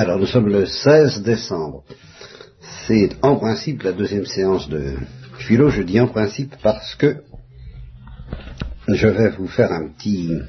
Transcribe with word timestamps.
Alors 0.00 0.18
nous 0.18 0.24
sommes 0.24 0.48
le 0.48 0.64
16 0.64 1.22
décembre. 1.24 1.84
C'est 2.86 3.10
en 3.20 3.36
principe 3.36 3.82
la 3.82 3.92
deuxième 3.92 4.24
séance 4.24 4.66
de 4.66 4.96
philo. 5.36 5.68
Je 5.68 5.82
dis 5.82 6.00
en 6.00 6.08
principe 6.08 6.54
parce 6.62 6.94
que 6.94 7.22
je 8.88 9.08
vais 9.08 9.28
vous 9.28 9.46
faire 9.46 9.70
un 9.72 9.88
petit, 9.88 10.40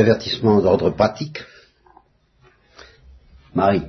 avertissement 0.00 0.62
d'ordre 0.62 0.88
pratique. 0.88 1.44
Marie, 3.54 3.84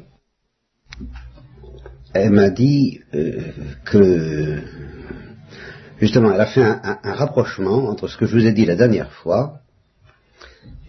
elle 2.13 2.31
m'a 2.31 2.49
dit 2.49 2.99
euh, 3.13 3.53
que 3.85 4.61
justement 6.01 6.33
elle 6.33 6.41
a 6.41 6.45
fait 6.45 6.65
un 6.65 7.13
rapprochement 7.13 7.87
entre 7.87 8.09
ce 8.09 8.17
que 8.17 8.25
je 8.25 8.35
vous 8.35 8.45
ai 8.45 8.51
dit 8.51 8.65
la 8.65 8.75
dernière 8.75 9.13
fois 9.13 9.61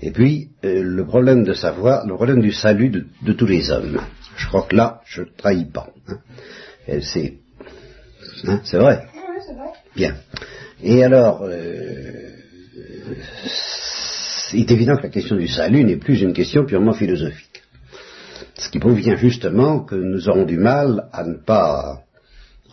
et 0.03 0.11
puis, 0.11 0.49
euh, 0.65 0.83
le 0.83 1.05
problème 1.05 1.45
de 1.45 1.53
savoir, 1.53 2.07
le 2.07 2.15
problème 2.15 2.41
du 2.41 2.53
salut 2.53 2.89
de, 2.89 3.33
tous 3.33 3.47
les 3.47 3.71
hommes. 3.71 4.01
Je 4.37 4.47
crois 4.47 4.63
que 4.63 4.75
là, 4.75 5.03
je 5.05 5.23
ne 5.23 5.27
trahis 5.37 5.67
pas. 5.67 5.89
Hein. 6.09 6.19
C'est 7.03 7.39
hein, 8.47 8.61
vrai. 8.73 9.07
Bien. 9.95 10.15
Et 10.83 11.05
alors, 11.05 11.43
euh, 11.43 12.31
il 14.55 14.61
est 14.61 14.71
évident 14.71 14.97
que 14.97 15.03
la 15.03 15.09
question 15.11 15.37
du 15.37 15.49
salut 15.49 15.85
n'est 15.85 15.99
plus 15.99 16.23
une 16.23 16.33
question 16.33 16.65
purement 16.65 16.95
philosophique. 16.95 17.63
Ce 18.55 18.71
qui 18.71 18.79
provient 18.79 19.17
justement 19.17 19.81
que 19.81 19.95
nous 19.95 20.29
aurons 20.29 20.45
du 20.45 20.57
mal 20.57 21.09
à 21.13 21.25
ne 21.25 21.35
pas 21.35 22.03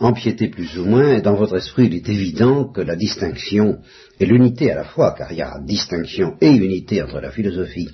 empiéter 0.00 0.48
plus 0.48 0.78
ou 0.78 0.84
moins, 0.84 1.20
dans 1.20 1.34
votre 1.34 1.56
esprit, 1.56 1.86
il 1.86 1.94
est 1.94 2.08
évident 2.08 2.64
que 2.64 2.80
la 2.80 2.96
distinction 2.96 3.78
et 4.20 4.26
l'unité 4.26 4.70
à 4.70 4.76
la 4.76 4.84
fois, 4.84 5.14
car 5.16 5.32
il 5.32 5.38
y 5.38 5.42
a 5.42 5.58
distinction 5.60 6.36
et 6.40 6.50
unité 6.50 7.02
entre 7.02 7.20
la 7.20 7.30
philosophie 7.30 7.90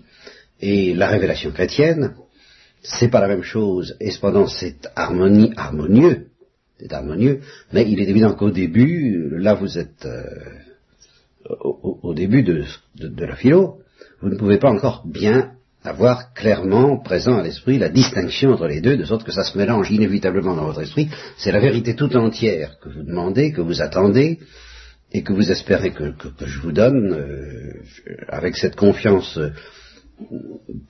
et 0.60 0.94
la 0.94 1.08
révélation 1.08 1.50
chrétienne, 1.50 2.14
c'est 2.82 3.08
pas 3.08 3.20
la 3.20 3.28
même 3.28 3.42
chose, 3.42 3.96
et 4.00 4.10
cependant 4.10 4.46
c'est 4.46 4.88
harmonie, 4.94 5.52
harmonieux, 5.56 6.26
c'est 6.78 6.92
harmonieux, 6.92 7.40
mais 7.72 7.88
il 7.88 8.00
est 8.00 8.08
évident 8.08 8.34
qu'au 8.34 8.50
début, 8.50 9.38
là 9.38 9.54
vous 9.54 9.78
êtes 9.78 10.04
euh, 10.04 10.24
au, 11.60 12.14
début 12.14 12.42
de 12.42 13.24
la 13.24 13.36
philo, 13.36 13.78
vous 14.20 14.28
ne 14.28 14.36
pouvez 14.36 14.58
pas 14.58 14.70
encore 14.70 15.06
bien 15.06 15.52
avoir 15.84 16.32
clairement 16.32 16.98
présent 16.98 17.38
à 17.38 17.42
l'esprit 17.42 17.78
la 17.78 17.90
distinction 17.90 18.52
entre 18.52 18.66
les 18.66 18.80
deux, 18.80 18.96
de 18.96 19.04
sorte 19.04 19.24
que 19.24 19.32
ça 19.32 19.44
se 19.44 19.56
mélange 19.56 19.90
inévitablement 19.90 20.56
dans 20.56 20.64
votre 20.64 20.80
esprit. 20.80 21.10
C'est 21.36 21.52
la 21.52 21.60
vérité 21.60 21.94
tout 21.94 22.16
entière 22.16 22.78
que 22.80 22.88
vous 22.88 23.02
demandez, 23.02 23.52
que 23.52 23.60
vous 23.60 23.82
attendez, 23.82 24.40
et 25.12 25.22
que 25.22 25.32
vous 25.32 25.50
espérez 25.50 25.92
que, 25.92 26.12
je 26.44 26.60
vous 26.60 26.72
donne, 26.72 27.12
euh, 27.12 27.82
avec 28.28 28.56
cette 28.56 28.76
confiance 28.76 29.38
euh, 29.38 29.50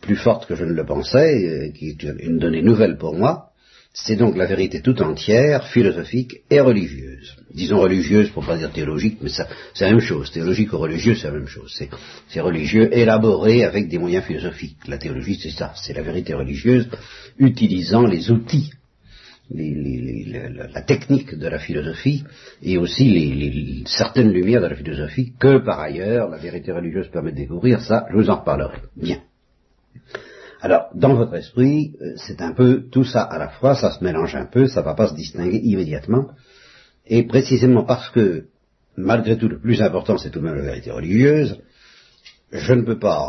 plus 0.00 0.17
forte 0.17 0.47
que 0.47 0.55
je 0.55 0.65
ne 0.65 0.72
le 0.72 0.87
pensais, 0.87 1.45
euh, 1.45 1.72
qui 1.72 1.91
est 1.91 2.03
une 2.20 2.39
donnée 2.39 2.62
nouvelle 2.62 2.97
pour 2.97 3.15
moi, 3.15 3.50
c'est 3.97 4.17
donc 4.17 4.37
la 4.37 4.47
vérité 4.47 4.83
tout 4.83 5.00
entière, 5.03 5.69
philosophique 5.69 6.41
et 6.50 6.59
religieuse. 6.59 7.37
Disons 7.55 7.78
religieuse 7.78 8.28
pour 8.31 8.45
pas 8.45 8.59
dire 8.59 8.73
théologique, 8.73 9.19
mais 9.23 9.28
c'est 9.28 9.84
la 9.84 9.91
même 9.91 10.00
chose. 10.00 10.33
Théologique 10.33 10.73
ou 10.73 10.78
religieux, 10.78 11.14
c'est 11.14 11.28
la 11.28 11.34
même 11.34 11.47
chose. 11.47 11.81
C'est 12.28 12.41
religieux 12.41 12.92
élaboré 12.92 13.65
avec 13.65 13.89
des 13.89 13.98
moyens 13.98 14.25
philosophiques. 14.25 14.78
La 14.89 14.98
théologie, 14.98 15.39
c'est 15.41 15.50
ça. 15.50 15.72
C'est 15.77 15.92
la 15.92 16.03
vérité 16.03 16.34
religieuse 16.34 16.89
utilisant 17.39 18.03
les 18.03 18.33
outils, 18.33 18.72
la 19.48 20.83
technique 20.83 21.37
de 21.37 21.47
la 21.47 21.61
philosophie 21.61 22.25
et 22.65 22.77
aussi 22.78 23.84
certaines 23.87 24.33
lumières 24.33 24.61
de 24.61 24.67
la 24.67 24.77
philosophie 24.77 25.34
que 25.39 25.59
par 25.59 25.78
ailleurs 25.78 26.31
la 26.31 26.39
vérité 26.39 26.72
religieuse 26.72 27.09
permet 27.12 27.31
de 27.31 27.37
découvrir. 27.37 27.81
Ça, 27.81 28.06
je 28.11 28.17
vous 28.17 28.28
en 28.28 28.41
reparlerai. 28.41 28.78
Bien. 28.97 29.20
Alors, 30.64 30.88
dans 30.94 31.14
votre 31.14 31.34
esprit, 31.34 31.92
euh, 32.00 32.14
c'est 32.16 32.40
un 32.40 32.52
peu 32.52 32.84
tout 32.90 33.04
ça 33.04 33.20
à 33.20 33.36
la 33.36 33.48
fois, 33.48 33.74
ça 33.74 33.90
se 33.90 34.02
mélange 34.02 34.34
un 34.34 34.46
peu, 34.46 34.66
ça 34.66 34.80
ne 34.80 34.86
va 34.86 34.94
pas 34.94 35.08
se 35.08 35.14
distinguer 35.14 35.58
immédiatement, 35.58 36.30
et 37.06 37.24
précisément 37.24 37.84
parce 37.84 38.08
que, 38.08 38.46
malgré 38.96 39.36
tout, 39.36 39.46
le 39.46 39.60
plus 39.60 39.82
important, 39.82 40.16
c'est 40.16 40.30
tout 40.30 40.41
de 40.41 40.47
même 40.47 40.54
la 40.54 40.62
vérité 40.62 40.91
religieuse, 40.91 41.60
je 42.50 42.72
ne 42.72 42.80
peux 42.80 42.98
pas 42.98 43.28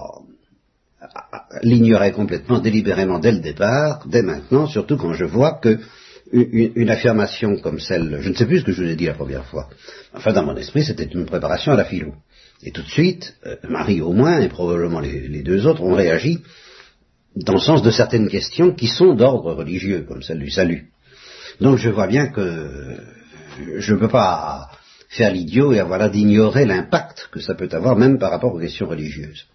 l'ignorer 1.62 2.14
complètement, 2.14 2.60
délibérément 2.60 3.20
dès 3.20 3.34
le 3.34 3.40
départ, 3.40 4.06
dès 4.08 4.22
maintenant, 4.22 4.66
surtout 4.66 4.96
quand 4.96 5.12
je 5.12 5.26
vois 5.26 5.60
que 5.62 5.80
une, 6.32 6.90
affirmation 6.90 7.58
comme 7.58 7.82
celle, 7.82 8.20
je 8.22 8.30
ne 8.30 8.34
sais 8.34 8.46
plus 8.46 8.62
ce 8.62 8.66
que 8.66 8.72
je 8.72 8.82
vous 8.82 8.90
ai 8.90 8.96
dit 8.96 9.08
la 9.08 9.14
première 9.14 9.46
fois, 9.46 9.68
enfin 10.14 10.32
dans 10.32 10.46
mon 10.46 10.56
esprit 10.56 10.86
c'était 10.86 11.04
une 11.04 11.26
préparation 11.26 11.74
à 11.74 11.76
la 11.76 11.84
philo. 11.84 12.14
Et 12.64 12.72
tout 12.72 12.82
de 12.82 12.88
suite, 12.88 13.36
euh, 13.46 13.58
Marie 13.68 14.02
au 14.02 14.14
moins, 14.14 14.40
et 14.40 14.48
probablement 14.48 15.02
les 15.02 15.44
deux 15.44 15.68
autres, 15.68 15.84
ont 15.84 15.94
réagi 15.94 16.40
dans 17.36 17.54
le 17.54 17.60
sens 17.60 17.82
de 17.82 17.92
certaines 17.92 18.30
questions 18.30 18.72
qui 18.72 18.88
sont 18.88 19.14
d'ordre 19.14 19.54
religieux, 19.54 20.06
comme 20.08 20.22
celle 20.22 20.40
du 20.40 20.50
salut. 20.50 20.90
Donc 21.60 21.78
je 21.78 21.90
vois 21.90 22.08
bien 22.08 22.28
que 22.28 22.98
je 23.78 23.94
ne 23.94 24.00
peux 24.00 24.08
pas 24.08 24.70
faire 25.10 25.32
l'idiot 25.32 25.74
et 25.74 25.80
avoir 25.80 26.10
d'ignorer 26.10 26.66
l'impact 26.66 27.30
que 27.32 27.40
ça 27.40 27.56
peut 27.56 27.70
avoir 27.72 27.96
même 27.96 28.18
par 28.20 28.32
rapport 28.32 28.54
aux 28.54 28.60
questions 28.60 28.88
religieuses. 28.88 29.46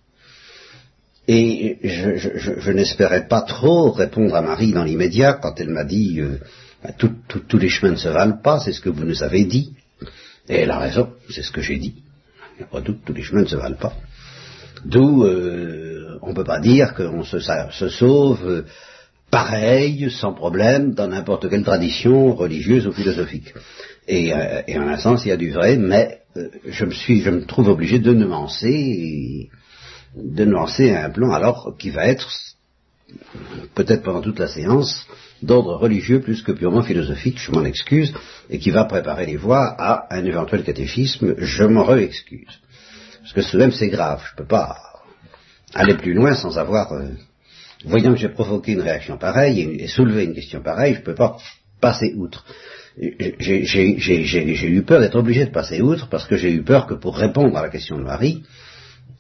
Et 1.29 1.79
je, 1.85 2.71
n'espérais 2.73 3.29
pas 3.29 3.43
trop 3.43 3.91
répondre 3.91 4.35
à 4.35 4.43
Marie 4.43 4.73
dans 4.73 4.85
l'immédiat 4.85 5.35
quand 5.35 5.61
elle 5.61 5.69
m'a 5.69 5.85
dit 5.85 6.21
euh, 6.21 6.39
bah, 6.83 6.91
tous 6.97 7.59
les 7.59 7.69
chemins 7.69 7.93
ne 7.93 7.97
se 7.97 8.09
valent 8.09 8.41
pas, 8.43 8.59
c'est 8.59 8.73
ce 8.73 8.81
que 8.81 8.89
vous 8.89 9.05
nous 9.05 9.23
avez 9.23 9.45
dit. 9.45 9.75
Et 10.49 10.57
elle 10.57 10.71
a 10.71 10.79
raison, 10.79 11.13
c'est 11.29 11.43
ce 11.43 11.53
que 11.53 11.61
j'ai 11.61 11.79
dit. 11.79 12.03
Pas 12.71 12.81
tout, 12.81 12.97
tous 13.05 13.13
les 13.13 13.23
chemins 13.23 13.43
ne 13.43 13.47
se 13.47 13.57
valent 13.57 13.77
pas. 13.77 13.95
D'où 14.85 15.25
euh, 15.25 15.90
on 16.23 16.31
ne 16.31 16.35
peut 16.35 16.45
pas 16.45 16.61
dire 16.61 16.95
qu'on 16.95 17.25
se, 17.25 17.39
sauve 17.89 18.47
euh, 18.47 18.63
pareil, 19.31 20.11
sans 20.11 20.33
problème, 20.33 20.95
dans 20.95 21.09
n'importe 21.09 21.49
quelle 21.49 21.63
tradition 21.63 22.35
religieuse 22.35 22.87
ou 22.87 22.93
philosophique. 22.93 23.55
Et, 24.09 24.33
euh, 24.33 24.63
en 24.77 24.89
un 24.89 24.99
sens, 24.99 25.25
il 25.25 25.29
y 25.29 25.33
a 25.33 25.37
du 25.37 25.51
vrai, 25.51 25.77
mais 25.77 26.21
euh, 26.37 26.49
je 26.69 26.85
me 26.85 26.91
suis, 26.91 27.21
je 27.23 27.31
me 27.31 27.45
trouve 27.45 27.69
obligé 27.69 27.99
de 27.99 28.13
nuancer, 28.13 29.51
de 30.17 30.45
nuancer 30.45 30.91
un 30.91 31.11
plan 31.11 31.33
alors 31.33 31.77
qui 31.79 31.91
va 31.91 32.07
être 32.07 32.29
peut-être 33.75 34.03
pendant 34.03 34.21
toute 34.21 34.39
la 34.39 34.49
séance 34.49 35.07
d'ordre 35.43 35.75
religieux 35.75 36.21
plus 36.21 36.43
que 36.43 36.53
purement 36.53 36.83
philosophique, 36.83 37.39
je 37.39 37.51
m'en 37.51 37.65
excuse, 37.65 38.13
et 38.51 38.59
qui 38.59 38.71
va 38.71 38.85
préparer 38.85 39.27
les 39.27 39.37
voies 39.37 39.75
à 39.79 40.15
un 40.15 40.25
éventuel 40.25 40.65
catéchisme, 40.65 41.35
je 41.39 41.65
m'en 41.65 41.85
re-excuse. 41.85 42.61
Parce 43.21 43.33
que 43.33 43.51
tout 43.51 43.59
même 43.59 43.73
c'est 43.73 43.89
grave, 43.89 44.23
je 44.31 44.37
peux 44.37 44.47
pas 44.47 44.90
aller 45.75 45.95
plus 45.95 46.15
loin 46.15 46.35
sans 46.35 46.59
avoir, 46.59 46.93
euh, 46.93 47.11
voyant 47.85 48.13
que 48.13 48.19
j'ai 48.19 48.29
provoqué 48.29 48.73
une 48.73 48.81
réaction 48.81 49.19
pareille 49.19 49.61
et, 49.61 49.87
soulevé 49.89 50.25
une 50.25 50.35
question 50.35 50.63
pareille, 50.63 50.95
je 50.95 51.01
ne 51.01 51.05
peux 51.05 51.15
pas 51.15 51.37
passer 51.81 52.15
outre. 52.17 52.45
J'ai 52.99 54.69
eu 54.69 54.83
peur 54.83 55.01
d'être 55.01 55.17
obligé 55.17 55.47
de 55.47 55.51
passer 55.51 55.81
outre 55.81 56.09
parce 56.09 56.27
que 56.27 56.37
j'ai 56.37 56.53
eu 56.53 56.63
peur 56.63 56.87
que 56.87 56.95
pour 56.95 57.17
répondre 57.17 57.57
à 57.57 57.63
la 57.63 57.69
question 57.69 57.99
de 57.99 58.05
Marie, 58.05 58.43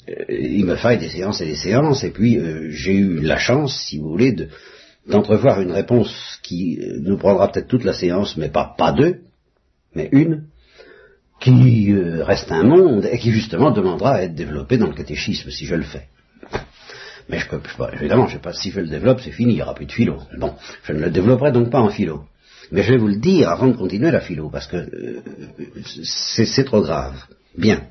euh, 0.08 0.24
il 0.28 0.64
me 0.66 0.76
faille 0.76 0.98
des 0.98 1.08
séances 1.08 1.40
et 1.40 1.46
des 1.46 1.56
séances, 1.56 2.04
et 2.04 2.10
puis 2.10 2.38
euh, 2.38 2.68
j'ai 2.70 2.94
eu 2.94 3.20
la 3.20 3.38
chance, 3.38 3.86
si 3.86 3.98
vous 3.98 4.10
voulez, 4.10 4.36
d'entrevoir 5.06 5.60
une 5.60 5.72
réponse 5.72 6.38
qui 6.42 6.78
nous 7.00 7.16
prendra 7.16 7.50
peut-être 7.50 7.68
toute 7.68 7.84
la 7.84 7.94
séance, 7.94 8.36
mais 8.36 8.48
pas, 8.48 8.74
pas 8.76 8.92
deux, 8.92 9.20
mais 9.94 10.08
une, 10.12 10.44
qui 11.40 11.94
reste 11.94 12.52
un 12.52 12.64
monde 12.64 13.08
et 13.10 13.18
qui 13.18 13.32
justement 13.32 13.70
demandera 13.70 14.16
à 14.16 14.22
être 14.22 14.34
développée 14.34 14.76
dans 14.76 14.88
le 14.88 14.94
catéchisme 14.94 15.50
si 15.50 15.64
je 15.64 15.74
le 15.74 15.84
fais. 15.84 16.08
Mais 17.28 17.38
je 17.38 17.48
peux, 17.48 17.60
évidemment, 17.92 18.26
je 18.26 18.34
sais 18.34 18.42
pas, 18.42 18.52
si 18.52 18.70
je 18.70 18.80
le 18.80 18.88
développe, 18.88 19.20
c'est 19.20 19.30
fini, 19.30 19.52
il 19.52 19.56
n'y 19.56 19.62
aura 19.62 19.74
plus 19.74 19.86
de 19.86 19.92
philo. 19.92 20.18
Bon, 20.38 20.54
je 20.82 20.92
ne 20.92 21.00
le 21.00 21.10
développerai 21.10 21.52
donc 21.52 21.70
pas 21.70 21.80
en 21.80 21.90
philo. 21.90 22.24
Mais 22.72 22.82
je 22.82 22.92
vais 22.92 22.98
vous 22.98 23.08
le 23.08 23.18
dire 23.18 23.50
avant 23.50 23.68
de 23.68 23.76
continuer 23.76 24.10
la 24.10 24.20
philo, 24.20 24.50
parce 24.50 24.66
que 24.66 24.76
euh, 24.76 25.22
c'est 26.44 26.64
trop 26.64 26.82
grave. 26.82 27.16
Bien. 27.56 27.88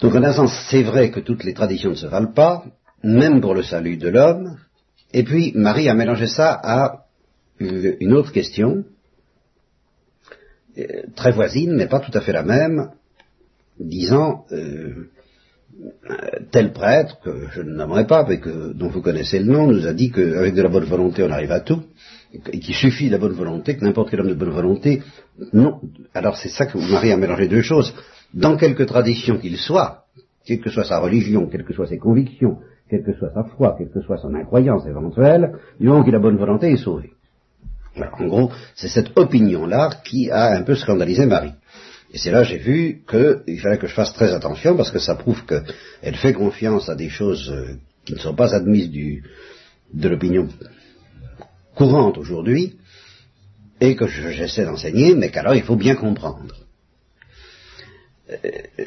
Donc 0.00 0.14
en 0.14 0.22
un 0.22 0.32
sens, 0.32 0.52
c'est 0.70 0.82
vrai 0.82 1.10
que 1.10 1.20
toutes 1.20 1.44
les 1.44 1.54
traditions 1.54 1.90
ne 1.90 1.94
se 1.94 2.06
valent 2.06 2.32
pas, 2.32 2.64
même 3.02 3.40
pour 3.40 3.54
le 3.54 3.62
salut 3.62 3.96
de 3.96 4.08
l'homme. 4.08 4.58
Et 5.12 5.22
puis, 5.22 5.52
Marie 5.54 5.88
a 5.88 5.94
mélangé 5.94 6.26
ça 6.26 6.52
à 6.62 7.06
une 7.58 8.12
autre 8.12 8.32
question, 8.32 8.84
euh, 10.78 10.84
très 11.14 11.32
voisine, 11.32 11.74
mais 11.74 11.86
pas 11.86 12.00
tout 12.00 12.10
à 12.12 12.20
fait 12.20 12.32
la 12.32 12.42
même, 12.42 12.90
disant, 13.78 14.44
euh, 14.52 15.08
tel 16.50 16.72
prêtre, 16.72 17.18
que 17.22 17.48
je 17.52 17.62
ne 17.62 17.74
nommerai 17.74 18.06
pas, 18.06 18.24
mais 18.28 18.40
dont 18.74 18.88
vous 18.88 19.02
connaissez 19.02 19.38
le 19.38 19.52
nom, 19.52 19.66
nous 19.66 19.86
a 19.86 19.92
dit 19.92 20.10
qu'avec 20.10 20.54
de 20.54 20.62
la 20.62 20.68
bonne 20.68 20.84
volonté 20.84 21.22
on 21.22 21.30
arrive 21.30 21.52
à 21.52 21.60
tout, 21.60 21.82
et 22.32 22.58
qu'il 22.60 22.74
suffit 22.74 23.06
de 23.06 23.12
la 23.12 23.18
bonne 23.18 23.32
volonté, 23.32 23.76
que 23.76 23.84
n'importe 23.84 24.10
quel 24.10 24.20
homme 24.20 24.28
de 24.28 24.34
bonne 24.34 24.50
volonté, 24.50 25.02
non. 25.52 25.80
Alors 26.14 26.36
c'est 26.36 26.48
ça 26.48 26.66
que 26.66 26.78
Marie 26.78 27.12
a 27.12 27.16
mélangé 27.16 27.48
deux 27.48 27.62
choses. 27.62 27.94
Dans 28.34 28.56
quelque 28.56 28.82
tradition 28.82 29.38
qu'il 29.38 29.56
soit, 29.56 30.04
quelle 30.44 30.60
que 30.60 30.70
soit 30.70 30.84
sa 30.84 30.98
religion, 30.98 31.48
quelles 31.48 31.64
que 31.64 31.74
soient 31.74 31.86
ses 31.86 31.98
convictions, 31.98 32.58
quelle 32.88 33.02
que 33.02 33.14
soit 33.14 33.32
sa 33.32 33.44
foi, 33.44 33.74
quelle 33.78 33.90
que 33.90 34.00
soit 34.00 34.18
son 34.18 34.34
incroyance 34.34 34.86
éventuelle, 34.86 35.58
du 35.80 35.86
moment 35.86 36.04
qu'il 36.04 36.14
a 36.14 36.18
bonne 36.18 36.36
volonté, 36.36 36.70
est 36.70 36.76
sauvé. 36.76 37.12
en 37.96 38.26
gros, 38.26 38.50
c'est 38.74 38.88
cette 38.88 39.18
opinion-là 39.18 39.90
qui 40.04 40.30
a 40.30 40.56
un 40.56 40.62
peu 40.62 40.74
scandalisé 40.74 41.26
Marie. 41.26 41.52
Et 42.16 42.18
c'est 42.18 42.30
là 42.30 42.44
j'ai 42.44 42.56
vu 42.56 43.02
qu'il 43.06 43.60
fallait 43.60 43.76
que 43.76 43.86
je 43.86 43.92
fasse 43.92 44.14
très 44.14 44.32
attention 44.32 44.74
parce 44.74 44.90
que 44.90 44.98
ça 44.98 45.16
prouve 45.16 45.44
qu'elle 45.44 46.16
fait 46.16 46.32
confiance 46.32 46.88
à 46.88 46.94
des 46.94 47.10
choses 47.10 47.50
euh, 47.50 47.74
qui 48.06 48.14
ne 48.14 48.18
sont 48.18 48.34
pas 48.34 48.54
admises 48.54 48.88
du, 48.88 49.22
de 49.92 50.08
l'opinion 50.08 50.48
courante 51.74 52.16
aujourd'hui, 52.16 52.78
et 53.82 53.96
que 53.96 54.06
j'essaie 54.06 54.64
d'enseigner, 54.64 55.14
mais 55.14 55.30
qu'alors 55.30 55.56
il 55.56 55.62
faut 55.62 55.76
bien 55.76 55.94
comprendre. 55.94 56.54
Euh, 58.30 58.36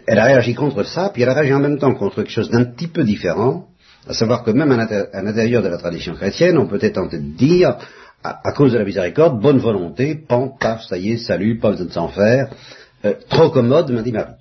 elle 0.07 0.17
a 0.17 0.23
réagi 0.23 0.55
contre 0.55 0.81
ça, 0.81 1.11
puis 1.13 1.21
elle 1.21 1.29
a 1.29 1.35
réagi 1.35 1.53
en 1.53 1.59
même 1.59 1.77
temps 1.77 1.93
contre 1.93 2.15
quelque 2.15 2.31
chose 2.31 2.49
d'un 2.49 2.65
petit 2.65 2.87
peu 2.87 3.03
différent, 3.03 3.67
à 4.07 4.15
savoir 4.15 4.43
que 4.43 4.49
même 4.49 4.71
à 4.71 5.21
l'intérieur 5.21 5.61
de 5.61 5.67
la 5.67 5.77
tradition 5.77 6.15
chrétienne, 6.15 6.57
on 6.57 6.65
peut 6.65 6.79
être 6.81 6.95
tenté 6.95 7.19
de 7.19 7.37
dire, 7.37 7.77
à, 8.23 8.51
cause 8.53 8.73
de 8.73 8.79
la 8.79 8.85
miséricorde, 8.85 9.39
bonne 9.39 9.59
volonté, 9.59 10.15
pan, 10.15 10.47
paf, 10.47 10.83
ça 10.87 10.97
y 10.97 11.11
est, 11.11 11.17
salut, 11.17 11.59
pas 11.59 11.69
besoin 11.69 11.85
de 11.85 11.91
s'en 11.91 12.07
faire, 12.07 12.49
euh, 13.05 13.13
trop 13.29 13.49
commode, 13.49 13.91
m'a 13.91 14.01
dit 14.01 14.11
Marie. 14.11 14.33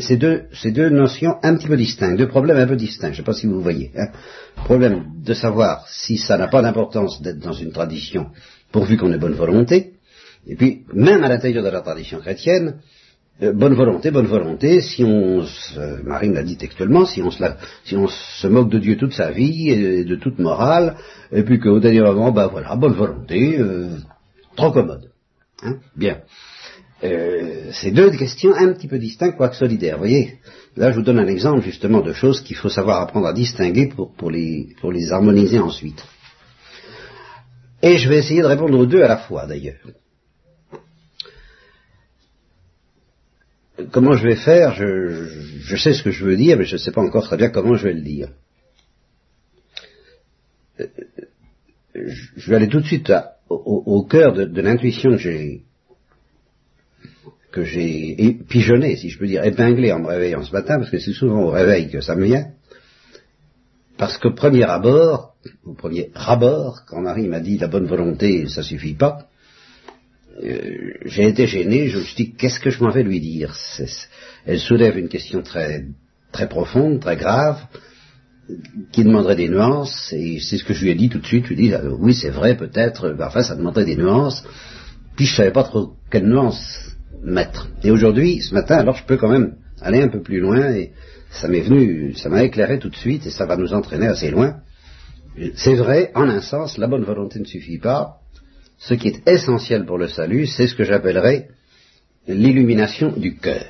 C'est 0.00 0.16
deux, 0.16 0.42
deux, 0.64 0.90
notions 0.90 1.36
un 1.42 1.56
petit 1.56 1.66
peu 1.66 1.76
distinctes, 1.76 2.18
deux 2.18 2.28
problèmes 2.28 2.58
un 2.58 2.66
peu 2.66 2.76
distincts. 2.76 3.08
Je 3.08 3.12
ne 3.12 3.16
sais 3.16 3.22
pas 3.22 3.32
si 3.32 3.46
vous 3.46 3.62
voyez. 3.62 3.90
Hein. 3.96 4.08
Problème 4.64 5.04
de 5.24 5.32
savoir 5.32 5.86
si 5.88 6.18
ça 6.18 6.36
n'a 6.36 6.48
pas 6.48 6.60
d'importance 6.60 7.22
d'être 7.22 7.38
dans 7.38 7.54
une 7.54 7.72
tradition 7.72 8.26
pourvu 8.72 8.98
qu'on 8.98 9.10
ait 9.12 9.18
bonne 9.18 9.34
volonté. 9.34 9.94
Et 10.46 10.54
puis, 10.54 10.82
même 10.92 11.24
à 11.24 11.28
l'intérieur 11.28 11.64
de 11.64 11.70
la 11.70 11.80
tradition 11.80 12.18
chrétienne, 12.18 12.76
euh, 13.42 13.52
bonne 13.52 13.74
volonté, 13.74 14.10
bonne 14.10 14.26
volonté, 14.26 14.82
si 14.82 15.02
on, 15.02 15.46
se, 15.46 16.02
Marine 16.02 16.34
l'a 16.34 16.42
dit 16.42 16.58
textuellement, 16.58 17.06
si 17.06 17.22
on, 17.22 17.30
se 17.30 17.42
si 17.84 17.96
on 17.96 18.06
se 18.06 18.46
moque 18.46 18.70
de 18.70 18.78
Dieu 18.78 18.96
toute 18.96 19.14
sa 19.14 19.30
vie 19.30 19.70
et 19.70 20.04
de 20.04 20.16
toute 20.16 20.38
morale, 20.38 20.96
et 21.32 21.42
puis 21.42 21.58
qu'au 21.58 21.80
dernier 21.80 22.02
moment, 22.02 22.32
ben 22.32 22.48
voilà, 22.48 22.76
bonne 22.76 22.92
volonté, 22.92 23.58
euh, 23.58 23.96
trop 24.56 24.72
commode. 24.72 25.10
Hein 25.62 25.76
Bien. 25.96 26.18
Euh, 27.02 27.70
c'est 27.72 27.92
deux 27.92 28.10
questions 28.10 28.54
un 28.54 28.72
petit 28.74 28.86
peu 28.86 28.98
distinctes, 28.98 29.36
quoique 29.36 29.56
solidaires. 29.56 29.96
Vous 29.96 30.02
voyez, 30.02 30.38
là 30.76 30.90
je 30.90 30.96
vous 30.96 31.02
donne 31.02 31.18
un 31.18 31.26
exemple 31.28 31.62
justement 31.62 32.02
de 32.02 32.12
choses 32.12 32.42
qu'il 32.42 32.56
faut 32.56 32.68
savoir 32.68 33.00
apprendre 33.00 33.26
à 33.26 33.32
distinguer 33.32 33.88
pour, 33.88 34.30
les, 34.30 34.76
harmoniser 35.10 35.58
ensuite. 35.58 36.04
Et 37.82 37.96
je 37.96 38.08
vais 38.08 38.18
essayer 38.18 38.42
de 38.42 38.46
répondre 38.46 38.78
aux 38.78 38.84
deux 38.84 39.02
à 39.02 39.08
la 39.08 39.16
fois 39.16 39.46
d'ailleurs. 39.46 39.80
Comment 43.92 44.12
je 44.12 44.28
vais 44.28 44.36
faire 44.36 44.74
je, 44.74 45.26
je, 45.60 45.76
sais 45.76 45.94
ce 45.94 46.02
que 46.02 46.10
je 46.10 46.22
veux 46.22 46.36
dire, 46.36 46.58
mais 46.58 46.66
je 46.66 46.74
ne 46.74 46.78
sais 46.78 46.92
pas 46.92 47.00
encore 47.00 47.24
très 47.24 47.38
bien 47.38 47.48
comment 47.48 47.76
je 47.76 47.84
vais 47.84 47.94
le 47.94 48.02
dire. 48.02 48.28
Euh, 50.80 50.86
je 51.94 52.50
vais 52.50 52.56
aller 52.56 52.68
tout 52.68 52.80
de 52.80 52.86
suite 52.86 53.10
au, 53.48 54.04
cœur 54.04 54.34
de 54.34 54.60
l'intuition 54.60 55.12
que 55.12 55.16
j'ai 55.16 55.64
que 57.52 57.64
j'ai 57.64 58.38
pigeonné, 58.48 58.96
si 58.96 59.10
je 59.10 59.18
peux 59.18 59.26
dire, 59.26 59.44
épinglé 59.44 59.92
en 59.92 60.00
me 60.00 60.06
réveillant 60.06 60.42
ce 60.42 60.52
matin, 60.52 60.78
parce 60.78 60.90
que 60.90 60.98
c'est 60.98 61.12
souvent 61.12 61.44
au 61.44 61.50
réveil 61.50 61.90
que 61.90 62.00
ça 62.00 62.14
me 62.14 62.24
vient. 62.24 62.46
Parce 63.98 64.18
qu'au 64.18 64.32
premier 64.32 64.64
abord, 64.64 65.34
au 65.64 65.74
premier 65.74 66.10
rabord, 66.14 66.84
quand 66.86 67.00
Marie 67.00 67.28
m'a 67.28 67.40
dit 67.40 67.58
la 67.58 67.68
bonne 67.68 67.86
volonté, 67.86 68.48
ça 68.48 68.62
suffit 68.62 68.94
pas, 68.94 69.26
euh, 70.42 70.92
j'ai 71.04 71.28
été 71.28 71.46
gêné, 71.46 71.88
je 71.88 71.98
me 71.98 72.04
suis 72.04 72.16
dit, 72.16 72.32
qu'est-ce 72.32 72.60
que 72.60 72.70
je 72.70 72.82
m'en 72.82 72.90
vais 72.90 73.02
lui 73.02 73.20
dire? 73.20 73.54
Elle 74.46 74.58
soulève 74.58 74.96
une 74.96 75.08
question 75.08 75.42
très, 75.42 75.84
très 76.32 76.48
profonde, 76.48 77.00
très 77.00 77.16
grave, 77.16 77.60
qui 78.92 79.04
demanderait 79.04 79.36
des 79.36 79.48
nuances, 79.48 80.12
et 80.12 80.40
c'est 80.40 80.56
ce 80.56 80.64
que 80.64 80.72
je 80.72 80.84
lui 80.84 80.90
ai 80.90 80.94
dit 80.94 81.08
tout 81.08 81.18
de 81.18 81.26
suite, 81.26 81.44
je 81.44 81.54
lui 81.54 81.66
ai 81.66 81.68
dit, 81.68 81.74
euh, 81.74 81.94
oui 81.98 82.14
c'est 82.14 82.30
vrai 82.30 82.56
peut-être, 82.56 83.14
enfin 83.20 83.42
ça 83.42 83.54
demanderait 83.54 83.84
des 83.84 83.96
nuances, 83.96 84.42
puis 85.14 85.26
je 85.26 85.36
savais 85.36 85.52
pas 85.52 85.64
trop 85.64 85.94
quelles 86.10 86.26
nuances 86.26 86.96
mettre. 87.22 87.68
Et 87.82 87.90
aujourd'hui, 87.90 88.40
ce 88.40 88.54
matin, 88.54 88.76
alors 88.76 88.96
je 88.96 89.04
peux 89.04 89.16
quand 89.16 89.28
même 89.28 89.56
aller 89.80 90.00
un 90.02 90.08
peu 90.08 90.20
plus 90.20 90.40
loin 90.40 90.70
et 90.72 90.92
ça 91.30 91.48
m'est 91.48 91.60
venu, 91.60 92.14
ça 92.14 92.28
m'a 92.28 92.42
éclairé 92.42 92.78
tout 92.78 92.90
de 92.90 92.96
suite 92.96 93.26
et 93.26 93.30
ça 93.30 93.46
va 93.46 93.56
nous 93.56 93.72
entraîner 93.72 94.06
assez 94.06 94.30
loin. 94.30 94.60
C'est 95.54 95.76
vrai, 95.76 96.10
en 96.14 96.28
un 96.28 96.40
sens, 96.40 96.76
la 96.76 96.86
bonne 96.86 97.04
volonté 97.04 97.38
ne 97.38 97.44
suffit 97.44 97.78
pas. 97.78 98.16
Ce 98.78 98.94
qui 98.94 99.08
est 99.08 99.28
essentiel 99.28 99.86
pour 99.86 99.98
le 99.98 100.08
salut, 100.08 100.46
c'est 100.46 100.66
ce 100.66 100.74
que 100.74 100.84
j'appellerais 100.84 101.48
l'illumination 102.26 103.12
du 103.12 103.36
cœur. 103.36 103.64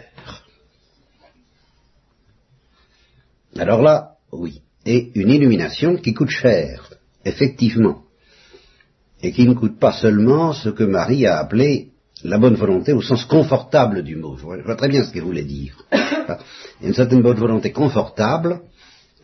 Alors 3.57 3.83
là, 3.83 4.17
oui. 4.33 4.63
Et 4.87 5.11
une 5.15 5.31
illumination 5.31 5.97
qui 5.97 6.15
coûte 6.15 6.31
cher, 6.31 6.91
effectivement. 7.25 8.05
Et 9.23 9.33
qui 9.33 9.47
ne 9.47 9.55
coûte 9.55 9.79
pas 9.79 9.93
seulement 9.93 10.53
ce 10.53 10.71
que 10.71 10.85
Marie 10.85 11.27
a 11.27 11.39
appelé 11.39 11.90
la 12.25 12.39
bonne 12.39 12.55
volonté 12.55 12.93
au 12.93 13.03
sens 13.03 13.25
confortable 13.25 14.03
du 14.03 14.17
mot. 14.17 14.37
Je 14.37 14.43
vois, 14.43 14.77
très 14.77 14.89
bien 14.89 15.05
ce 15.05 15.13
qu'il 15.13 15.23
voulait 15.23 15.45
dire. 15.45 15.75
Il 15.93 15.97
y 16.83 16.87
a 16.87 16.89
une 16.89 16.95
certaine 16.95 17.23
bonne 17.23 17.39
volonté 17.39 17.73
confortable 17.73 18.61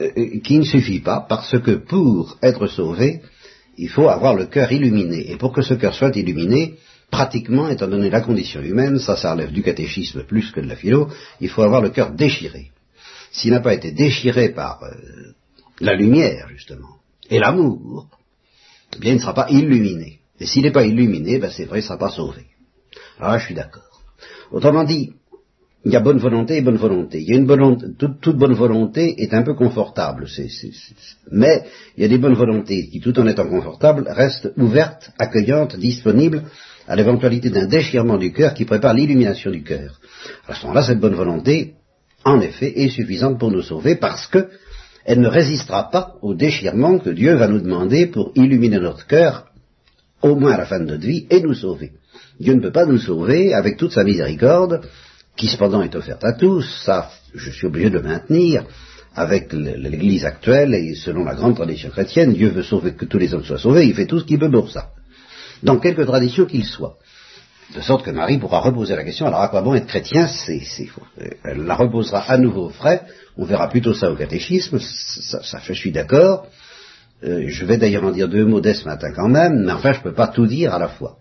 euh, 0.00 0.10
euh, 0.16 0.40
qui 0.40 0.58
ne 0.58 0.64
suffit 0.64 1.00
pas 1.00 1.24
parce 1.28 1.58
que 1.60 1.72
pour 1.72 2.38
être 2.42 2.66
sauvé, 2.66 3.22
il 3.78 3.88
faut 3.88 4.08
avoir 4.08 4.34
le 4.34 4.46
cœur 4.46 4.72
illuminé. 4.72 5.30
Et 5.30 5.36
pour 5.36 5.52
que 5.52 5.62
ce 5.62 5.74
cœur 5.74 5.94
soit 5.94 6.16
illuminé, 6.16 6.76
pratiquement, 7.10 7.68
étant 7.68 7.88
donné 7.88 8.10
la 8.10 8.20
condition 8.20 8.62
humaine, 8.62 8.98
ça, 8.98 9.16
ça 9.16 9.32
relève 9.32 9.52
du 9.52 9.62
catéchisme 9.62 10.24
plus 10.24 10.50
que 10.50 10.60
de 10.60 10.68
la 10.68 10.76
philo, 10.76 11.08
il 11.40 11.48
faut 11.48 11.62
avoir 11.62 11.82
le 11.82 11.90
cœur 11.90 12.12
déchiré. 12.12 12.70
S'il 13.30 13.52
n'a 13.52 13.60
pas 13.60 13.74
été 13.74 13.92
déchiré 13.92 14.50
par 14.50 14.82
euh, 14.82 14.94
la 15.80 15.94
lumière, 15.94 16.48
justement, 16.48 16.96
et 17.28 17.38
l'amour, 17.38 18.06
eh 18.96 18.98
bien, 18.98 19.12
il 19.12 19.16
ne 19.16 19.20
sera 19.20 19.34
pas 19.34 19.50
illuminé. 19.50 20.20
Et 20.40 20.46
s'il 20.46 20.62
n'est 20.62 20.72
pas 20.72 20.84
illuminé, 20.84 21.38
ben, 21.38 21.50
c'est 21.50 21.64
vrai, 21.64 21.78
il 21.78 21.82
ne 21.82 21.86
sera 21.86 21.98
pas 21.98 22.10
sauvé. 22.10 22.46
Ah, 23.20 23.38
je 23.38 23.46
suis 23.46 23.54
d'accord. 23.54 23.82
Autrement 24.50 24.84
dit, 24.84 25.12
il 25.84 25.92
y 25.92 25.96
a 25.96 26.00
bonne 26.00 26.18
volonté 26.18 26.56
et 26.56 26.62
bonne 26.62 26.76
volonté. 26.76 27.20
Il 27.20 27.28
y 27.28 27.32
a 27.32 27.36
une 27.36 27.46
bonne, 27.46 27.94
toute, 27.96 28.36
bonne 28.36 28.54
volonté 28.54 29.22
est 29.22 29.32
un 29.32 29.42
peu 29.42 29.54
confortable, 29.54 30.26
mais 31.30 31.62
il 31.96 32.02
y 32.02 32.04
a 32.04 32.08
des 32.08 32.18
bonnes 32.18 32.34
volontés 32.34 32.88
qui, 32.88 33.00
tout 33.00 33.18
en 33.20 33.26
étant 33.28 33.48
confortables, 33.48 34.04
restent 34.08 34.52
ouvertes, 34.56 35.12
accueillantes, 35.18 35.76
disponibles 35.76 36.42
à 36.88 36.96
l'éventualité 36.96 37.50
d'un 37.50 37.66
déchirement 37.66 38.18
du 38.18 38.32
cœur 38.32 38.54
qui 38.54 38.64
prépare 38.64 38.94
l'illumination 38.94 39.52
du 39.52 39.62
cœur. 39.62 40.00
À 40.48 40.54
ce 40.54 40.62
moment-là, 40.62 40.82
cette 40.82 41.00
bonne 41.00 41.14
volonté, 41.14 41.74
en 42.24 42.40
effet, 42.40 42.80
est 42.80 42.88
suffisante 42.88 43.38
pour 43.38 43.52
nous 43.52 43.62
sauver 43.62 43.94
parce 43.94 44.26
que 44.26 44.48
elle 45.04 45.20
ne 45.20 45.28
résistera 45.28 45.88
pas 45.88 46.16
au 46.20 46.34
déchirement 46.34 46.98
que 46.98 47.10
Dieu 47.10 47.36
va 47.36 47.46
nous 47.46 47.60
demander 47.60 48.06
pour 48.06 48.32
illuminer 48.34 48.80
notre 48.80 49.06
cœur, 49.06 49.46
au 50.20 50.34
moins 50.34 50.54
à 50.54 50.58
la 50.58 50.66
fin 50.66 50.80
de 50.80 50.84
notre 50.84 51.06
vie, 51.06 51.26
et 51.30 51.40
nous 51.40 51.54
sauver. 51.54 51.92
Dieu 52.38 52.54
ne 52.54 52.60
peut 52.60 52.72
pas 52.72 52.86
nous 52.86 52.98
sauver 52.98 53.54
avec 53.54 53.76
toute 53.76 53.92
sa 53.92 54.04
miséricorde, 54.04 54.82
qui 55.36 55.48
cependant 55.48 55.82
est 55.82 55.94
offerte 55.94 56.24
à 56.24 56.32
tous, 56.32 56.62
ça 56.84 57.10
je 57.34 57.50
suis 57.50 57.66
obligé 57.66 57.90
de 57.90 57.98
le 57.98 58.02
maintenir, 58.02 58.64
avec 59.14 59.52
l'Église 59.52 60.24
actuelle 60.24 60.74
et 60.74 60.94
selon 60.94 61.24
la 61.24 61.34
grande 61.34 61.54
tradition 61.54 61.90
chrétienne, 61.90 62.34
Dieu 62.34 62.50
veut 62.50 62.62
sauver 62.62 62.92
que 62.92 63.06
tous 63.06 63.18
les 63.18 63.32
hommes 63.32 63.44
soient 63.44 63.58
sauvés, 63.58 63.86
il 63.86 63.94
fait 63.94 64.06
tout 64.06 64.20
ce 64.20 64.24
qu'il 64.24 64.38
peut 64.38 64.50
pour 64.50 64.70
ça. 64.70 64.90
Dans 65.62 65.78
quelque 65.78 66.02
tradition 66.02 66.44
qu'il 66.44 66.64
soit. 66.64 66.96
De 67.74 67.80
sorte 67.80 68.04
que 68.04 68.10
Marie 68.10 68.38
pourra 68.38 68.60
reposer 68.60 68.94
la 68.94 69.04
question, 69.04 69.26
alors 69.26 69.40
à 69.40 69.48
quoi 69.48 69.62
bon 69.62 69.74
être 69.74 69.86
chrétien? 69.86 70.28
C'est, 70.28 70.60
Elle 71.44 71.64
la 71.64 71.74
reposera 71.74 72.20
à 72.20 72.36
nouveau 72.36 72.68
frais, 72.68 73.02
on 73.36 73.44
verra 73.44 73.68
plutôt 73.68 73.94
ça 73.94 74.10
au 74.10 74.16
catéchisme, 74.16 74.78
ça, 74.78 75.58
je 75.62 75.72
suis 75.72 75.92
d'accord. 75.92 76.46
Euh, 77.24 77.44
je 77.48 77.64
vais 77.64 77.78
d'ailleurs 77.78 78.04
en 78.04 78.10
dire 78.10 78.28
deux 78.28 78.44
mots 78.44 78.60
dès 78.60 78.74
ce 78.74 78.84
matin 78.84 79.10
quand 79.16 79.28
même, 79.28 79.64
mais 79.64 79.72
enfin 79.72 79.92
je 79.94 79.98
ne 79.98 80.04
peux 80.04 80.14
pas 80.14 80.28
tout 80.28 80.46
dire 80.46 80.74
à 80.74 80.78
la 80.78 80.88
fois. 80.88 81.16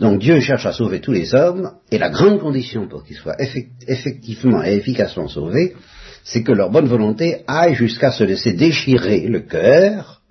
Donc 0.00 0.18
Dieu 0.18 0.40
cherche 0.40 0.64
à 0.64 0.72
sauver 0.72 1.02
tous 1.02 1.12
les 1.12 1.34
hommes, 1.34 1.74
et 1.90 1.98
la 1.98 2.08
grande 2.08 2.40
condition 2.40 2.88
pour 2.88 3.04
qu'ils 3.04 3.18
soient 3.18 3.36
effectivement 3.38 4.64
et 4.64 4.74
efficacement 4.76 5.28
sauvés, 5.28 5.76
c'est 6.24 6.42
que 6.42 6.52
leur 6.52 6.70
bonne 6.70 6.88
volonté 6.88 7.44
aille 7.46 7.74
jusqu'à 7.74 8.10
se 8.10 8.24
laisser 8.24 8.54
déchirer 8.54 9.28
le 9.28 9.40
cœur, 9.40 10.22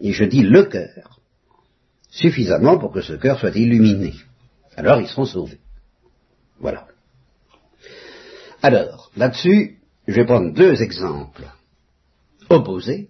et 0.00 0.12
je 0.12 0.22
dis 0.22 0.42
le 0.42 0.62
cœur, 0.66 1.18
suffisamment 2.10 2.78
pour 2.78 2.92
que 2.92 3.00
ce 3.00 3.14
cœur 3.14 3.40
soit 3.40 3.56
illuminé. 3.56 4.14
Alors 4.76 5.00
ils 5.00 5.08
seront 5.08 5.24
sauvés. 5.24 5.58
Voilà. 6.60 6.86
Alors, 8.62 9.10
là-dessus, 9.16 9.78
je 10.06 10.14
vais 10.14 10.24
prendre 10.24 10.54
deux 10.54 10.80
exemples 10.80 11.48
opposés 12.48 13.08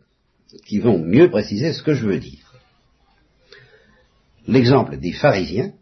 qui 0.67 0.79
vont 0.79 0.99
mieux 0.99 1.31
préciser 1.31 1.75
ce 1.75 1.83
que 1.83 1.93
je 1.93 2.07
veux 2.07 2.19
dire. 2.19 2.55
L'exemple 4.47 4.97
des 4.97 5.13
pharisiens, 5.13 5.73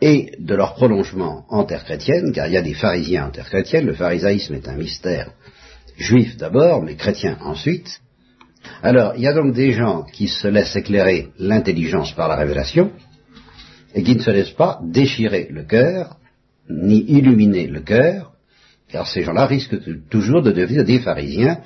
et 0.00 0.32
de 0.38 0.54
leur 0.54 0.74
prolongement 0.74 1.44
en 1.48 1.64
terre 1.64 1.84
chrétienne, 1.84 2.32
car 2.32 2.46
il 2.46 2.52
y 2.52 2.56
a 2.56 2.62
des 2.62 2.74
pharisiens 2.74 3.26
en 3.26 3.30
terre 3.30 3.48
chrétienne, 3.48 3.86
le 3.86 3.94
pharisaïsme 3.94 4.54
est 4.54 4.68
un 4.68 4.76
mystère 4.76 5.32
juif 5.96 6.36
d'abord, 6.36 6.82
mais 6.82 6.94
chrétien 6.94 7.38
ensuite. 7.40 8.00
Alors, 8.82 9.14
il 9.16 9.22
y 9.22 9.26
a 9.26 9.32
donc 9.32 9.54
des 9.54 9.72
gens 9.72 10.04
qui 10.04 10.28
se 10.28 10.46
laissent 10.46 10.76
éclairer 10.76 11.28
l'intelligence 11.38 12.12
par 12.12 12.28
la 12.28 12.36
révélation, 12.36 12.92
et 13.94 14.02
qui 14.02 14.14
ne 14.14 14.22
se 14.22 14.30
laissent 14.30 14.50
pas 14.50 14.80
déchirer 14.82 15.48
le 15.50 15.64
cœur, 15.64 16.16
ni 16.70 16.98
illuminer 16.98 17.66
le 17.66 17.80
cœur, 17.80 18.32
car 18.88 19.06
ces 19.06 19.22
gens-là 19.22 19.46
risquent 19.46 19.78
toujours 20.08 20.42
de 20.42 20.52
devenir 20.52 20.84
des 20.84 21.00
pharisiens, 21.00 21.58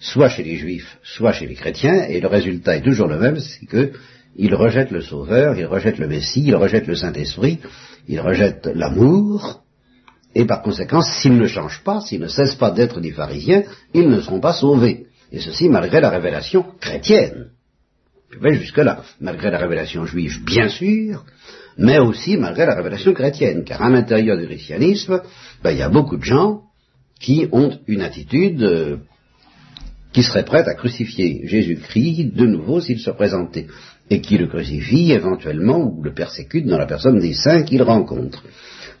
soit 0.00 0.28
chez 0.28 0.42
les 0.42 0.56
juifs, 0.56 0.98
soit 1.02 1.32
chez 1.32 1.46
les 1.46 1.54
chrétiens, 1.54 2.04
et 2.08 2.20
le 2.20 2.28
résultat 2.28 2.76
est 2.76 2.82
toujours 2.82 3.08
le 3.08 3.18
même, 3.18 3.38
c'est 3.38 3.66
que 3.66 3.92
il 4.38 4.54
rejette 4.54 4.90
le 4.90 5.00
Sauveur, 5.00 5.56
il 5.58 5.66
rejette 5.66 5.98
le 5.98 6.08
Messie, 6.08 6.44
il 6.44 6.54
rejette 6.54 6.86
le 6.86 6.94
Saint-Esprit, 6.94 7.58
il 8.08 8.20
rejette 8.20 8.66
l'amour, 8.74 9.62
et 10.34 10.44
par 10.44 10.62
conséquent, 10.62 11.00
s'ils 11.00 11.38
ne 11.38 11.46
changent 11.46 11.82
pas, 11.82 12.00
s'ils 12.02 12.20
ne 12.20 12.28
cessent 12.28 12.56
pas 12.56 12.70
d'être 12.70 13.00
des 13.00 13.12
pharisiens, 13.12 13.62
ils 13.94 14.08
ne 14.08 14.20
seront 14.20 14.40
pas 14.40 14.52
sauvés. 14.52 15.06
Et 15.32 15.40
ceci 15.40 15.68
malgré 15.68 16.00
la 16.00 16.10
révélation 16.10 16.64
chrétienne. 16.78 17.46
Je 18.30 18.38
vais 18.38 18.54
jusque-là, 18.54 19.02
malgré 19.20 19.50
la 19.50 19.58
révélation 19.58 20.04
juive, 20.04 20.44
bien 20.44 20.68
sûr, 20.68 21.24
mais 21.78 21.98
aussi 21.98 22.36
malgré 22.36 22.66
la 22.66 22.74
révélation 22.74 23.14
chrétienne, 23.14 23.64
car 23.64 23.82
à 23.82 23.88
l'intérieur 23.88 24.36
du 24.36 24.46
christianisme, 24.46 25.22
ben, 25.62 25.70
il 25.70 25.78
y 25.78 25.82
a 25.82 25.88
beaucoup 25.88 26.18
de 26.18 26.24
gens 26.24 26.62
qui 27.18 27.48
ont 27.52 27.78
une 27.86 28.02
attitude 28.02 28.62
euh, 28.62 28.96
qui 30.12 30.22
serait 30.22 30.44
prête 30.44 30.68
à 30.68 30.74
crucifier 30.74 31.46
Jésus-Christ 31.46 32.34
de 32.34 32.46
nouveau 32.46 32.80
s'il 32.80 32.98
se 32.98 33.10
présentait, 33.10 33.68
et 34.10 34.20
qui 34.20 34.38
le 34.38 34.46
crucifie 34.46 35.12
éventuellement 35.12 35.78
ou 35.78 36.02
le 36.02 36.12
persécute 36.12 36.66
dans 36.66 36.78
la 36.78 36.86
personne 36.86 37.18
des 37.18 37.34
saints 37.34 37.62
qu'il 37.62 37.82
rencontre. 37.82 38.42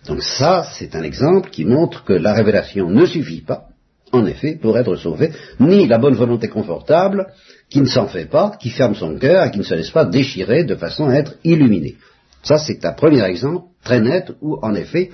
Donc 0.06 0.22
ça, 0.22 0.66
c'est 0.72 0.94
un 0.94 1.02
exemple 1.02 1.50
qui 1.50 1.64
montre 1.64 2.04
que 2.04 2.12
la 2.12 2.32
révélation 2.32 2.88
ne 2.90 3.06
suffit 3.06 3.40
pas, 3.40 3.68
en 4.12 4.26
effet, 4.26 4.56
pour 4.60 4.78
être 4.78 4.96
sauvé, 4.96 5.32
ni 5.60 5.86
la 5.86 5.98
bonne 5.98 6.14
volonté 6.14 6.48
confortable, 6.48 7.26
qui 7.68 7.80
ne 7.80 7.86
s'en 7.86 8.06
fait 8.06 8.26
pas, 8.26 8.56
qui 8.60 8.70
ferme 8.70 8.94
son 8.94 9.18
cœur 9.18 9.44
et 9.44 9.50
qui 9.50 9.58
ne 9.58 9.64
se 9.64 9.74
laisse 9.74 9.90
pas 9.90 10.04
déchirer 10.04 10.64
de 10.64 10.76
façon 10.76 11.08
à 11.08 11.14
être 11.14 11.34
illuminé. 11.44 11.96
Ça, 12.42 12.58
c'est 12.58 12.84
un 12.84 12.92
premier 12.92 13.24
exemple 13.24 13.66
très 13.82 14.00
net 14.00 14.32
où, 14.40 14.58
en 14.62 14.74
effet, 14.74 15.10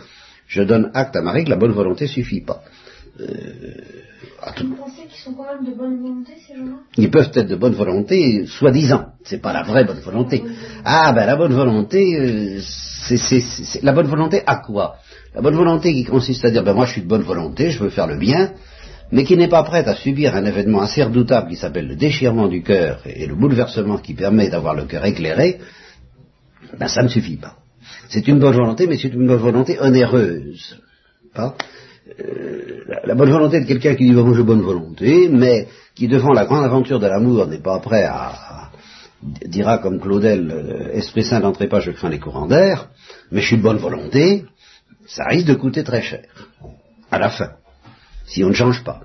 je 0.46 0.62
donne 0.62 0.90
acte 0.92 1.16
à 1.16 1.22
Marie 1.22 1.44
que 1.44 1.50
la 1.50 1.56
bonne 1.56 1.72
volonté 1.72 2.06
suffit 2.06 2.42
pas. 2.42 2.62
Euh, 3.20 3.26
Vous 4.61 4.75
pensez 4.75 5.01
qu'ils 5.12 5.23
sont 5.23 5.35
quand 5.35 5.45
même 5.45 5.64
de 5.64 5.76
bonne 5.76 6.00
volonté, 6.00 6.33
ces 6.47 6.57
gens-là 6.57 6.78
Ils 6.97 7.11
peuvent 7.11 7.31
être 7.35 7.49
de 7.49 7.57
bonne 7.57 7.75
volonté, 7.75 8.47
soi-disant. 8.47 9.07
C'est 9.25 9.40
pas 9.40 9.52
la 9.52 9.62
vraie 9.62 9.85
bonne 9.85 10.00
volonté. 10.00 10.42
Ah, 10.85 11.12
ben 11.12 11.26
la 11.26 11.37
bonne 11.37 11.52
volonté, 11.52 12.16
euh, 12.19 12.61
c'est 12.61 13.83
la 13.83 13.92
bonne 13.92 14.07
volonté 14.07 14.42
à 14.47 14.57
quoi? 14.57 14.97
La 15.35 15.40
bonne 15.40 15.57
volonté 15.57 15.92
qui 15.92 16.04
consiste 16.04 16.45
à 16.45 16.50
dire, 16.50 16.64
ben 16.64 16.75
moi 16.75 16.87
je 16.87 16.92
suis 16.92 17.02
de 17.02 17.09
bonne 17.09 17.23
volonté, 17.23 17.71
je 17.71 17.83
veux 17.83 17.90
faire 17.90 18.07
le 18.07 18.16
bien, 18.16 18.52
mais 19.11 19.25
qui 19.25 19.37
n'est 19.37 19.49
pas 19.49 19.62
prête 19.62 19.88
à 19.88 19.95
subir 19.95 20.35
un 20.35 20.45
événement 20.45 20.81
assez 20.81 21.02
redoutable 21.02 21.50
qui 21.50 21.57
s'appelle 21.57 21.87
le 21.87 21.97
déchirement 21.97 22.49
du 22.49 22.62
cœur 22.62 23.00
et 23.07 23.26
le 23.26 23.35
bouleversement 23.35 23.99
qui 23.99 24.14
permet 24.14 24.49
d'avoir 24.49 24.75
le 24.75 24.85
cœur 24.85 25.04
éclairé, 25.04 25.59
ben 26.78 26.88
ça 26.88 27.02
ne 27.02 27.09
suffit 27.09 27.37
pas. 27.37 27.57
C'est 28.09 28.26
une 28.28 28.38
bonne 28.38 28.54
volonté, 28.54 28.87
mais 28.87 28.97
c'est 28.97 29.09
une 29.09 29.26
bonne 29.26 29.37
volonté 29.37 29.78
onéreuse. 29.81 30.78
Pas? 31.35 31.54
Euh, 32.21 32.85
la, 33.04 33.14
bonne 33.14 33.30
volonté 33.30 33.61
de 33.61 33.66
quelqu'un 33.66 33.94
qui 33.94 34.04
dit 34.04 34.12
bon, 34.12 34.35
j'ai 34.35 34.42
bonne 34.42 34.62
volonté, 34.62 35.28
mais 35.28 35.68
qui 35.94 36.09
devant 36.09 36.32
la 36.32 36.44
grande 36.44 36.64
aventure 36.64 36.99
de 36.99 37.06
l'amour 37.06 37.47
n'est 37.47 37.62
pas 37.62 37.78
prêt 37.78 38.04
à, 38.04 38.71
dira 39.47 39.78
comme 39.78 40.00
Claudel, 40.00 40.50
euh, 40.50 40.92
Esprit 40.92 41.25
Saint 41.25 41.40
n'entrez 41.40 41.68
pas, 41.68 41.80
je 41.80 41.90
crains 41.92 42.11
les 42.11 42.18
courants 42.18 42.47
d'air, 42.47 42.88
mais 43.30 43.40
je 43.40 43.47
suis 43.47 43.56
de 43.56 43.62
bonne 43.62 43.78
volonté, 43.78 44.44
ça 45.06 45.25
risque 45.28 45.47
de 45.47 45.54
coûter 45.54 45.85
très 45.85 46.02
cher, 46.02 46.25
à 47.11 47.18
la 47.18 47.30
fin 47.30 47.52
si 48.26 48.42
on 48.44 48.49
ne 48.49 48.54
change 48.54 48.82
pas. 48.82 49.00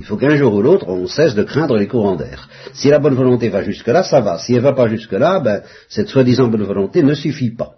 Il 0.00 0.06
faut 0.06 0.16
qu'un 0.16 0.36
jour 0.36 0.54
ou 0.54 0.62
l'autre, 0.62 0.88
on 0.88 1.06
cesse 1.06 1.34
de 1.34 1.42
craindre 1.42 1.76
les 1.76 1.86
courants 1.86 2.16
d'air. 2.16 2.48
Si 2.72 2.88
la 2.88 2.98
bonne 2.98 3.14
volonté 3.14 3.48
va 3.48 3.62
jusque-là, 3.62 4.02
ça 4.02 4.20
va. 4.20 4.38
Si 4.38 4.52
elle 4.52 4.58
ne 4.58 4.64
va 4.64 4.72
pas 4.72 4.88
jusque-là, 4.88 5.40
ben, 5.40 5.62
cette 5.88 6.08
soi-disant 6.08 6.48
bonne 6.48 6.62
volonté 6.62 7.02
ne 7.02 7.14
suffit 7.14 7.50
pas. 7.50 7.74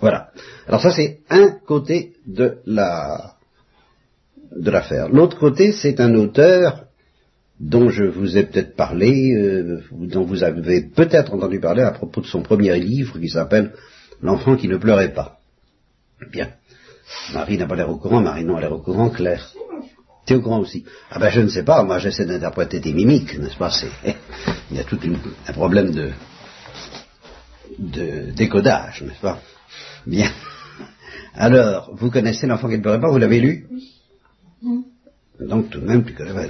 Voilà. 0.00 0.30
Alors 0.66 0.80
ça, 0.80 0.90
c'est 0.90 1.20
un 1.28 1.50
côté 1.66 2.14
de 2.26 2.58
la 2.66 3.34
de 4.56 4.70
l'affaire. 4.70 5.08
L'autre 5.08 5.38
côté, 5.38 5.72
c'est 5.72 6.00
un 6.00 6.14
auteur 6.14 6.86
dont 7.60 7.90
je 7.90 8.04
vous 8.04 8.38
ai 8.38 8.44
peut-être 8.44 8.74
parlé, 8.74 9.34
euh, 9.34 9.82
dont 9.92 10.24
vous 10.24 10.42
avez 10.42 10.80
peut-être 10.80 11.34
entendu 11.34 11.60
parler 11.60 11.82
à 11.82 11.92
propos 11.92 12.22
de 12.22 12.26
son 12.26 12.42
premier 12.42 12.76
livre 12.78 13.18
qui 13.18 13.28
s'appelle 13.28 13.72
L'enfant 14.22 14.56
qui 14.56 14.68
ne 14.68 14.76
pleurait 14.76 15.14
pas. 15.14 15.38
Bien. 16.30 16.50
Marie 17.32 17.56
n'a 17.56 17.66
pas 17.66 17.74
l'air 17.74 17.88
au 17.88 17.96
courant, 17.96 18.20
Marie 18.20 18.44
non, 18.44 18.56
a 18.56 18.60
l'air 18.60 18.72
au 18.72 18.80
courant, 18.80 19.08
Claire. 19.08 19.52
Tu 20.26 20.34
es 20.34 20.36
au 20.36 20.42
courant 20.42 20.60
aussi 20.60 20.84
Ah 21.10 21.18
ben 21.18 21.30
je 21.30 21.40
ne 21.40 21.48
sais 21.48 21.62
pas, 21.62 21.82
moi 21.82 21.98
j'essaie 21.98 22.26
d'interpréter 22.26 22.80
tes 22.80 22.92
mimiques, 22.92 23.38
n'est-ce 23.38 23.56
pas? 23.56 23.70
Il 24.70 24.76
y 24.76 24.80
a 24.80 24.84
tout 24.84 24.98
un 25.48 25.52
problème 25.52 25.90
de, 25.90 26.10
de 27.78 28.30
décodage, 28.32 29.02
n'est-ce 29.02 29.20
pas? 29.20 29.40
Bien. 30.06 30.30
Alors, 31.34 31.94
vous 31.94 32.10
connaissez 32.10 32.46
l'enfant 32.46 32.68
qui 32.68 32.76
ne 32.76 32.82
pleurait 32.82 33.00
pas, 33.00 33.10
vous 33.10 33.18
l'avez 33.18 33.40
lu? 33.40 33.66
Oui. 33.70 34.84
Donc 35.40 35.70
tout 35.70 35.80
de 35.80 35.86
même, 35.86 36.04
tu 36.04 36.12
connais 36.14 36.32
pas. 36.32 36.46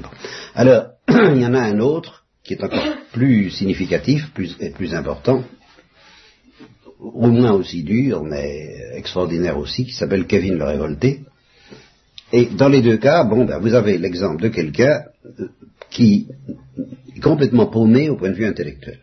Alors, 0.54 0.86
il 1.08 1.40
y 1.40 1.46
en 1.46 1.54
a 1.54 1.60
un 1.60 1.78
autre 1.78 2.24
qui 2.42 2.54
est 2.54 2.64
encore 2.64 2.84
plus 3.12 3.50
significatif 3.50 4.30
plus, 4.32 4.56
et 4.60 4.70
plus 4.70 4.94
important, 4.94 5.44
au 6.98 7.28
moins 7.28 7.52
aussi 7.52 7.82
dur, 7.82 8.22
mais 8.24 8.68
extraordinaire 8.94 9.58
aussi, 9.58 9.84
qui 9.84 9.92
s'appelle 9.92 10.26
Kevin 10.26 10.58
le 10.58 10.64
Révolté. 10.64 11.20
Et 12.32 12.46
dans 12.46 12.68
les 12.68 12.82
deux 12.82 12.98
cas, 12.98 13.24
bon, 13.24 13.44
ben, 13.44 13.58
vous 13.58 13.74
avez 13.74 13.98
l'exemple 13.98 14.42
de 14.42 14.48
quelqu'un 14.48 15.04
euh, 15.40 15.48
qui 15.90 16.28
est 17.16 17.20
complètement 17.20 17.66
paumé 17.66 18.08
au 18.08 18.16
point 18.16 18.30
de 18.30 18.34
vue 18.34 18.46
intellectuel. 18.46 19.00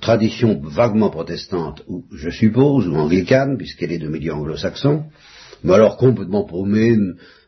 Tradition 0.00 0.60
vaguement 0.62 1.10
protestante, 1.10 1.82
ou, 1.88 2.04
je 2.12 2.30
suppose, 2.30 2.86
ou 2.88 2.94
anglicane, 2.94 3.56
puisqu'elle 3.58 3.92
est 3.92 3.98
de 3.98 4.08
milieu 4.08 4.32
anglo-saxon, 4.32 5.04
mais 5.64 5.74
alors 5.74 5.96
complètement 5.96 6.44
paumé, 6.44 6.96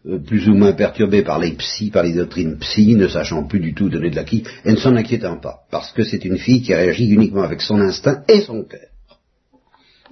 euh, 0.07 0.19
plus 0.19 0.49
ou 0.49 0.55
moins 0.55 0.73
perturbé 0.73 1.23
par 1.23 1.38
les 1.38 1.52
psy, 1.52 1.90
par 1.90 2.02
les 2.02 2.14
doctrines 2.14 2.59
psy, 2.59 2.97
ne 2.97 3.07
sachant 3.07 3.45
plus 3.45 3.61
du 3.61 3.75
tout 3.75 3.88
donner 3.88 4.11
de 4.11 4.17
l'acquis, 4.17 4.45
et 4.64 4.73
ne 4.73 4.76
s'en 4.76 4.97
inquiétant 4.97 5.38
pas, 5.38 5.61
parce 5.71 5.93
que 5.93 6.02
c'est 6.02 6.25
une 6.25 6.38
fille 6.38 6.62
qui 6.62 6.75
réagit 6.75 7.09
uniquement 7.09 7.43
avec 7.43 7.61
son 7.61 7.81
instinct 7.81 8.25
et 8.29 8.40
son 8.40 8.64
cœur. 8.64 8.88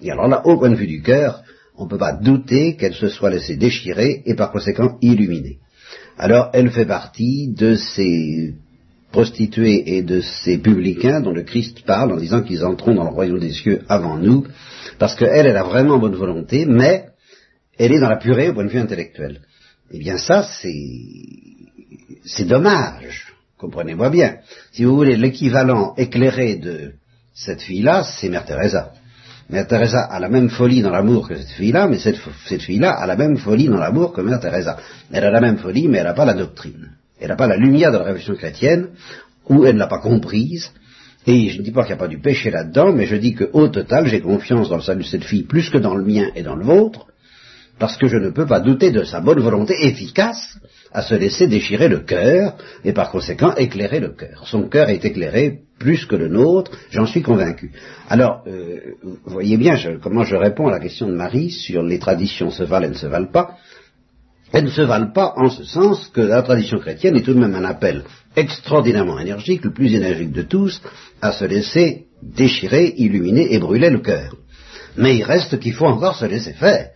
Et 0.00 0.10
alors 0.10 0.28
là, 0.28 0.46
au 0.46 0.56
point 0.56 0.70
de 0.70 0.76
vue 0.76 0.86
du 0.86 1.02
cœur, 1.02 1.42
on 1.76 1.84
ne 1.84 1.88
peut 1.88 1.98
pas 1.98 2.12
douter 2.12 2.76
qu'elle 2.76 2.94
se 2.94 3.08
soit 3.08 3.30
laissée 3.30 3.56
déchirer 3.56 4.22
et 4.26 4.34
par 4.34 4.52
conséquent 4.52 4.98
illuminée. 5.00 5.58
Alors 6.16 6.50
elle 6.52 6.70
fait 6.70 6.86
partie 6.86 7.48
de 7.48 7.74
ces 7.74 8.54
prostituées 9.12 9.96
et 9.96 10.02
de 10.02 10.20
ces 10.20 10.58
publicains 10.58 11.20
dont 11.20 11.32
le 11.32 11.42
Christ 11.42 11.84
parle 11.86 12.12
en 12.12 12.16
disant 12.16 12.42
qu'ils 12.42 12.64
entreront 12.64 12.94
dans 12.94 13.04
le 13.04 13.10
royaume 13.10 13.38
des 13.38 13.52
cieux 13.52 13.82
avant 13.88 14.18
nous, 14.18 14.46
parce 14.98 15.14
qu'elle, 15.14 15.46
elle 15.46 15.56
a 15.56 15.64
vraiment 15.64 15.98
bonne 15.98 16.14
volonté, 16.14 16.66
mais 16.66 17.06
elle 17.78 17.92
est 17.92 18.00
dans 18.00 18.10
la 18.10 18.16
purée 18.16 18.50
au 18.50 18.54
point 18.54 18.64
de 18.64 18.70
vue 18.70 18.78
intellectuel. 18.78 19.40
Eh 19.90 19.98
bien 19.98 20.18
ça, 20.18 20.46
c'est 22.24 22.44
dommage, 22.44 23.32
comprenez-moi 23.56 24.10
bien. 24.10 24.38
Si 24.72 24.84
vous 24.84 24.94
voulez, 24.94 25.16
l'équivalent 25.16 25.94
éclairé 25.96 26.56
de 26.56 26.92
cette 27.34 27.62
fille-là, 27.62 28.04
c'est 28.04 28.28
Mère 28.28 28.44
Teresa. 28.44 28.92
Mère 29.48 29.66
Teresa 29.66 30.02
a 30.02 30.20
la 30.20 30.28
même 30.28 30.50
folie 30.50 30.82
dans 30.82 30.90
l'amour 30.90 31.28
que 31.28 31.36
cette 31.36 31.52
fille-là, 31.52 31.88
mais 31.88 31.98
cette, 31.98 32.18
fille-là 32.60 32.90
a 32.90 33.06
la 33.06 33.16
même 33.16 33.38
folie 33.38 33.68
dans 33.68 33.78
l'amour 33.78 34.12
que 34.12 34.20
Mère 34.20 34.40
Teresa. 34.40 34.76
Elle 35.10 35.24
a 35.24 35.30
la 35.30 35.40
même 35.40 35.56
folie, 35.56 35.88
mais 35.88 35.98
elle 35.98 36.04
n'a 36.04 36.12
pas 36.12 36.26
la 36.26 36.34
doctrine. 36.34 36.97
Elle 37.20 37.28
n'a 37.28 37.36
pas 37.36 37.46
la 37.46 37.56
lumière 37.56 37.92
de 37.92 37.98
la 37.98 38.04
révolution 38.04 38.34
chrétienne, 38.34 38.88
ou 39.48 39.64
elle 39.64 39.74
ne 39.74 39.78
l'a 39.80 39.86
pas 39.86 40.00
comprise. 40.00 40.70
Et 41.26 41.48
je 41.50 41.58
ne 41.58 41.62
dis 41.62 41.72
pas 41.72 41.82
qu'il 41.82 41.94
n'y 41.94 41.98
a 41.98 42.04
pas 42.04 42.08
du 42.08 42.20
péché 42.20 42.50
là-dedans, 42.50 42.92
mais 42.92 43.06
je 43.06 43.16
dis 43.16 43.34
qu'au 43.34 43.68
total, 43.68 44.06
j'ai 44.06 44.20
confiance 44.20 44.68
dans 44.68 44.76
le 44.76 44.82
salut 44.82 45.02
de 45.02 45.08
cette 45.08 45.24
fille 45.24 45.42
plus 45.42 45.68
que 45.68 45.78
dans 45.78 45.94
le 45.94 46.04
mien 46.04 46.28
et 46.34 46.42
dans 46.42 46.56
le 46.56 46.64
vôtre, 46.64 47.06
parce 47.78 47.96
que 47.96 48.08
je 48.08 48.16
ne 48.16 48.30
peux 48.30 48.46
pas 48.46 48.60
douter 48.60 48.90
de 48.90 49.04
sa 49.04 49.20
bonne 49.20 49.40
volonté 49.40 49.74
efficace 49.80 50.58
à 50.92 51.02
se 51.02 51.14
laisser 51.14 51.48
déchirer 51.48 51.88
le 51.88 52.00
cœur, 52.00 52.56
et 52.84 52.92
par 52.92 53.10
conséquent 53.10 53.54
éclairer 53.56 54.00
le 54.00 54.10
cœur. 54.10 54.44
Son 54.46 54.68
cœur 54.68 54.88
est 54.88 55.04
éclairé 55.04 55.60
plus 55.78 56.06
que 56.06 56.16
le 56.16 56.28
nôtre, 56.28 56.72
j'en 56.90 57.06
suis 57.06 57.22
convaincu. 57.22 57.72
Alors, 58.08 58.42
euh, 58.46 58.94
vous 59.02 59.18
voyez 59.26 59.56
bien 59.56 59.76
comment 60.02 60.24
je 60.24 60.34
réponds 60.34 60.68
à 60.68 60.70
la 60.70 60.80
question 60.80 61.06
de 61.06 61.14
Marie 61.14 61.50
sur 61.50 61.82
les 61.82 61.98
traditions 61.98 62.50
se 62.50 62.62
valent 62.62 62.86
et 62.86 62.90
ne 62.90 62.94
se 62.94 63.06
valent 63.06 63.30
pas. 63.30 63.56
Elles 64.52 64.64
ne 64.64 64.70
se 64.70 64.82
valent 64.82 65.12
pas 65.12 65.34
en 65.36 65.50
ce 65.50 65.64
sens 65.64 66.08
que 66.08 66.20
la 66.20 66.42
tradition 66.42 66.78
chrétienne 66.78 67.16
est 67.16 67.22
tout 67.22 67.34
de 67.34 67.40
même 67.40 67.54
un 67.54 67.64
appel 67.64 68.04
extraordinairement 68.36 69.18
énergique, 69.18 69.64
le 69.64 69.72
plus 69.72 69.94
énergique 69.94 70.32
de 70.32 70.42
tous, 70.42 70.80
à 71.20 71.32
se 71.32 71.44
laisser 71.44 72.06
déchirer, 72.22 72.94
illuminer 72.96 73.54
et 73.54 73.58
brûler 73.58 73.90
le 73.90 74.00
cœur. 74.00 74.34
Mais 74.96 75.16
il 75.16 75.22
reste 75.22 75.58
qu'il 75.58 75.74
faut 75.74 75.86
encore 75.86 76.16
se 76.16 76.24
laisser 76.24 76.52
faire. 76.52 76.90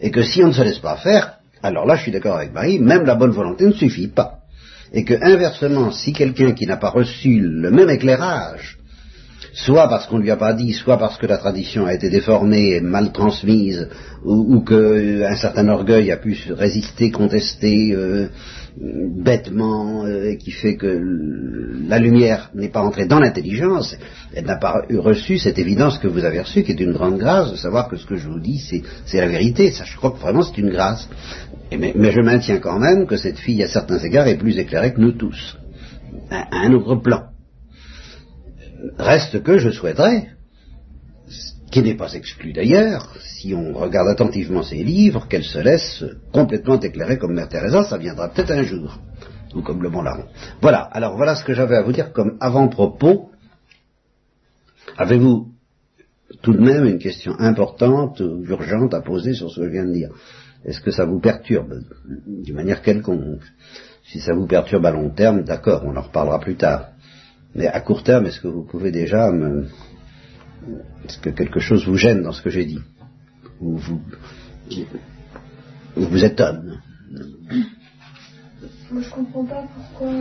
Et 0.00 0.10
que 0.10 0.22
si 0.22 0.42
on 0.44 0.48
ne 0.48 0.52
se 0.52 0.62
laisse 0.62 0.78
pas 0.78 0.96
faire, 0.96 1.38
alors 1.62 1.86
là 1.86 1.96
je 1.96 2.02
suis 2.02 2.12
d'accord 2.12 2.36
avec 2.36 2.52
Marie, 2.52 2.78
même 2.78 3.04
la 3.04 3.14
bonne 3.14 3.30
volonté 3.30 3.64
ne 3.64 3.72
suffit 3.72 4.08
pas 4.08 4.40
et 4.92 5.04
que 5.04 5.14
inversement, 5.20 5.90
si 5.90 6.12
quelqu'un 6.12 6.52
qui 6.52 6.66
n'a 6.66 6.76
pas 6.76 6.90
reçu 6.90 7.40
le 7.40 7.70
même 7.70 7.90
éclairage, 7.90 8.78
soit 9.56 9.88
parce 9.88 10.06
qu'on 10.06 10.18
ne 10.18 10.22
lui 10.22 10.30
a 10.30 10.36
pas 10.36 10.52
dit, 10.52 10.72
soit 10.72 10.98
parce 10.98 11.16
que 11.16 11.26
la 11.26 11.38
tradition 11.38 11.86
a 11.86 11.94
été 11.94 12.10
déformée, 12.10 12.80
mal 12.80 13.10
transmise, 13.10 13.88
ou, 14.22 14.60
qu'un 14.60 14.74
euh, 14.74 15.36
certain 15.36 15.66
orgueil 15.68 16.12
a 16.12 16.18
pu 16.18 16.36
résister, 16.50 17.10
contester 17.10 17.92
euh, 17.94 18.28
bêtement, 18.78 20.04
euh, 20.04 20.30
et 20.30 20.36
qui 20.36 20.50
fait 20.50 20.76
que 20.76 21.00
la 21.88 21.98
lumière 21.98 22.50
n'est 22.54 22.68
pas 22.68 22.82
entrée 22.82 23.06
dans 23.06 23.18
l'intelligence, 23.18 23.96
elle 24.34 24.44
n'a 24.44 24.56
pas 24.56 24.82
reçu 24.90 25.38
cette 25.38 25.58
évidence 25.58 25.98
que 25.98 26.08
vous 26.08 26.24
avez 26.24 26.40
reçue, 26.40 26.62
qui 26.62 26.72
est 26.72 26.80
une 26.80 26.92
grande 26.92 27.18
grâce, 27.18 27.50
de 27.50 27.56
savoir 27.56 27.88
que 27.88 27.96
ce 27.96 28.06
que 28.06 28.16
je 28.16 28.28
vous 28.28 28.40
dis, 28.40 28.62
c'est 29.06 29.18
la 29.18 29.28
vérité. 29.28 29.72
Ça, 29.72 29.84
je 29.84 29.96
crois 29.96 30.10
que 30.10 30.18
vraiment 30.18 30.42
c'est 30.42 30.58
une 30.58 30.70
grâce 30.70 31.08
mais, 31.72 32.12
je 32.12 32.20
maintiens 32.20 32.58
quand 32.58 32.78
même 32.78 33.06
que 33.06 33.16
cette 33.16 33.38
fille, 33.38 33.62
à 33.62 33.68
certains 33.68 33.98
égards, 33.98 34.28
est 34.28 34.36
plus 34.36 34.58
éclairée 34.58 34.92
que 34.92 35.00
nous 35.00 35.12
tous, 35.12 35.58
à, 36.30 36.46
un 36.52 36.72
autre 36.72 36.96
plan. 36.96 37.24
Reste 38.98 39.42
que 39.42 39.58
je 39.58 39.70
souhaiterais, 39.70 40.28
qui 41.70 41.82
n'est 41.82 41.96
pas 41.96 42.12
exclu 42.14 42.52
d'ailleurs, 42.52 43.16
si 43.20 43.54
on 43.54 43.72
regarde 43.74 44.08
attentivement 44.08 44.62
ses 44.62 44.82
livres, 44.82 45.26
qu'elle 45.28 45.44
se 45.44 45.58
laisse 45.58 46.04
complètement 46.32 46.80
éclairer 46.80 47.18
comme 47.18 47.34
Mère 47.34 47.48
Teresa, 47.48 47.84
ça 47.84 47.98
viendra 47.98 48.28
peut-être 48.28 48.52
un 48.52 48.62
jour, 48.62 48.98
ou 49.54 49.62
comme 49.62 49.82
le 49.82 49.90
Mont 49.90 50.02
Laron. 50.02 50.26
Voilà, 50.60 50.80
alors 50.80 51.16
voilà 51.16 51.34
ce 51.34 51.44
que 51.44 51.54
j'avais 51.54 51.76
à 51.76 51.82
vous 51.82 51.92
dire 51.92 52.12
comme 52.12 52.36
avant-propos. 52.40 53.30
Avez-vous 54.96 55.48
tout 56.42 56.52
de 56.52 56.60
même 56.60 56.86
une 56.86 56.98
question 56.98 57.38
importante 57.38 58.20
ou 58.20 58.44
urgente 58.44 58.94
à 58.94 59.00
poser 59.00 59.34
sur 59.34 59.50
ce 59.50 59.60
que 59.60 59.66
je 59.66 59.72
viens 59.72 59.86
de 59.86 59.92
dire? 59.92 60.10
Est-ce 60.64 60.80
que 60.80 60.90
ça 60.90 61.04
vous 61.04 61.20
perturbe 61.20 61.80
d'une 62.26 62.54
manière 62.54 62.82
quelconque? 62.82 63.42
Si 64.04 64.20
ça 64.20 64.34
vous 64.34 64.46
perturbe 64.46 64.86
à 64.86 64.90
long 64.90 65.10
terme, 65.10 65.42
d'accord, 65.42 65.82
on 65.84 65.96
en 65.96 66.02
reparlera 66.02 66.38
plus 66.40 66.56
tard. 66.56 66.90
Mais 67.56 67.66
à 67.68 67.80
court 67.80 68.02
terme, 68.02 68.26
est-ce 68.26 68.38
que 68.38 68.48
vous 68.48 68.64
pouvez 68.64 68.90
déjà 68.90 69.32
me, 69.32 69.66
est-ce 71.06 71.18
que 71.18 71.30
quelque 71.30 71.58
chose 71.58 71.86
vous 71.86 71.96
gêne 71.96 72.22
dans 72.22 72.32
ce 72.32 72.42
que 72.42 72.50
j'ai 72.50 72.66
dit? 72.66 72.80
Ou 73.62 73.78
vous, 73.78 74.00
vous 75.96 76.24
étonne? 76.24 76.82
Moi, 78.90 79.00
je 79.02 79.08
comprends 79.08 79.44
pas 79.44 79.64
pourquoi 79.74 80.12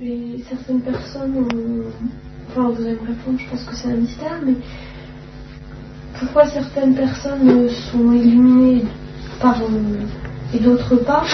euh, 0.00 0.38
certaines 0.48 0.82
personnes. 0.82 1.44
enfin, 2.48 2.70
vous 2.70 2.80
allez 2.80 2.94
me 2.94 3.08
répondre, 3.08 3.36
je 3.40 3.50
pense 3.50 3.64
que 3.64 3.74
c'est 3.74 3.88
un 3.88 3.96
mystère, 3.96 4.40
mais 4.46 4.54
pourquoi 6.20 6.46
certaines 6.46 6.94
personnes 6.94 7.68
sont 7.68 8.12
illuminées 8.12 8.84
par 9.40 9.60
euh, 9.60 10.06
et 10.54 10.60
d'autres 10.60 10.94
pas? 10.98 11.24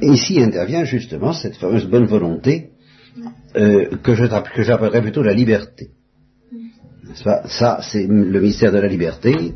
Ici 0.00 0.40
intervient 0.40 0.84
justement 0.84 1.32
cette 1.32 1.56
fameuse 1.56 1.86
bonne 1.86 2.06
volonté 2.06 2.70
euh, 3.56 3.96
que 4.02 4.14
j'appellerais 4.14 5.02
plutôt 5.02 5.22
la 5.22 5.32
liberté. 5.32 5.90
Ça, 7.14 7.80
c'est 7.82 8.06
le 8.06 8.40
mystère 8.40 8.72
de 8.72 8.78
la 8.78 8.88
liberté. 8.88 9.54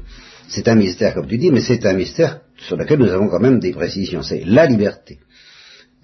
C'est 0.48 0.68
un 0.68 0.74
mystère, 0.74 1.14
comme 1.14 1.26
tu 1.26 1.38
dis, 1.38 1.50
mais 1.50 1.60
c'est 1.60 1.84
un 1.86 1.94
mystère 1.94 2.40
sur 2.56 2.76
lequel 2.76 2.98
nous 2.98 3.10
avons 3.10 3.28
quand 3.28 3.40
même 3.40 3.58
des 3.58 3.72
précisions. 3.72 4.22
C'est 4.22 4.44
la 4.44 4.66
liberté. 4.66 5.18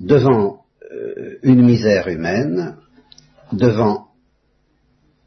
Devant 0.00 0.64
euh, 0.92 1.38
une 1.42 1.62
misère 1.64 2.09
humaine, 2.09 2.76
devant 3.52 4.09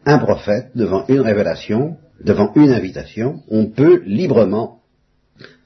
un 0.06 0.20
prophète, 0.20 0.72
devant 0.76 1.06
une 1.08 1.22
révélation, 1.22 1.98
devant 2.24 2.52
une 2.56 2.72
invitation, 2.72 3.42
on 3.50 3.68
peut 3.68 4.02
librement 4.06 4.82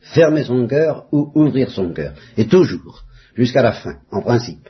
fermer 0.01 0.43
son 0.43 0.67
cœur 0.67 1.07
ou 1.11 1.31
ouvrir 1.35 1.71
son 1.71 1.93
cœur. 1.93 2.13
Et 2.37 2.47
toujours, 2.47 3.03
jusqu'à 3.35 3.61
la 3.61 3.71
fin, 3.71 3.95
en 4.11 4.21
principe. 4.21 4.69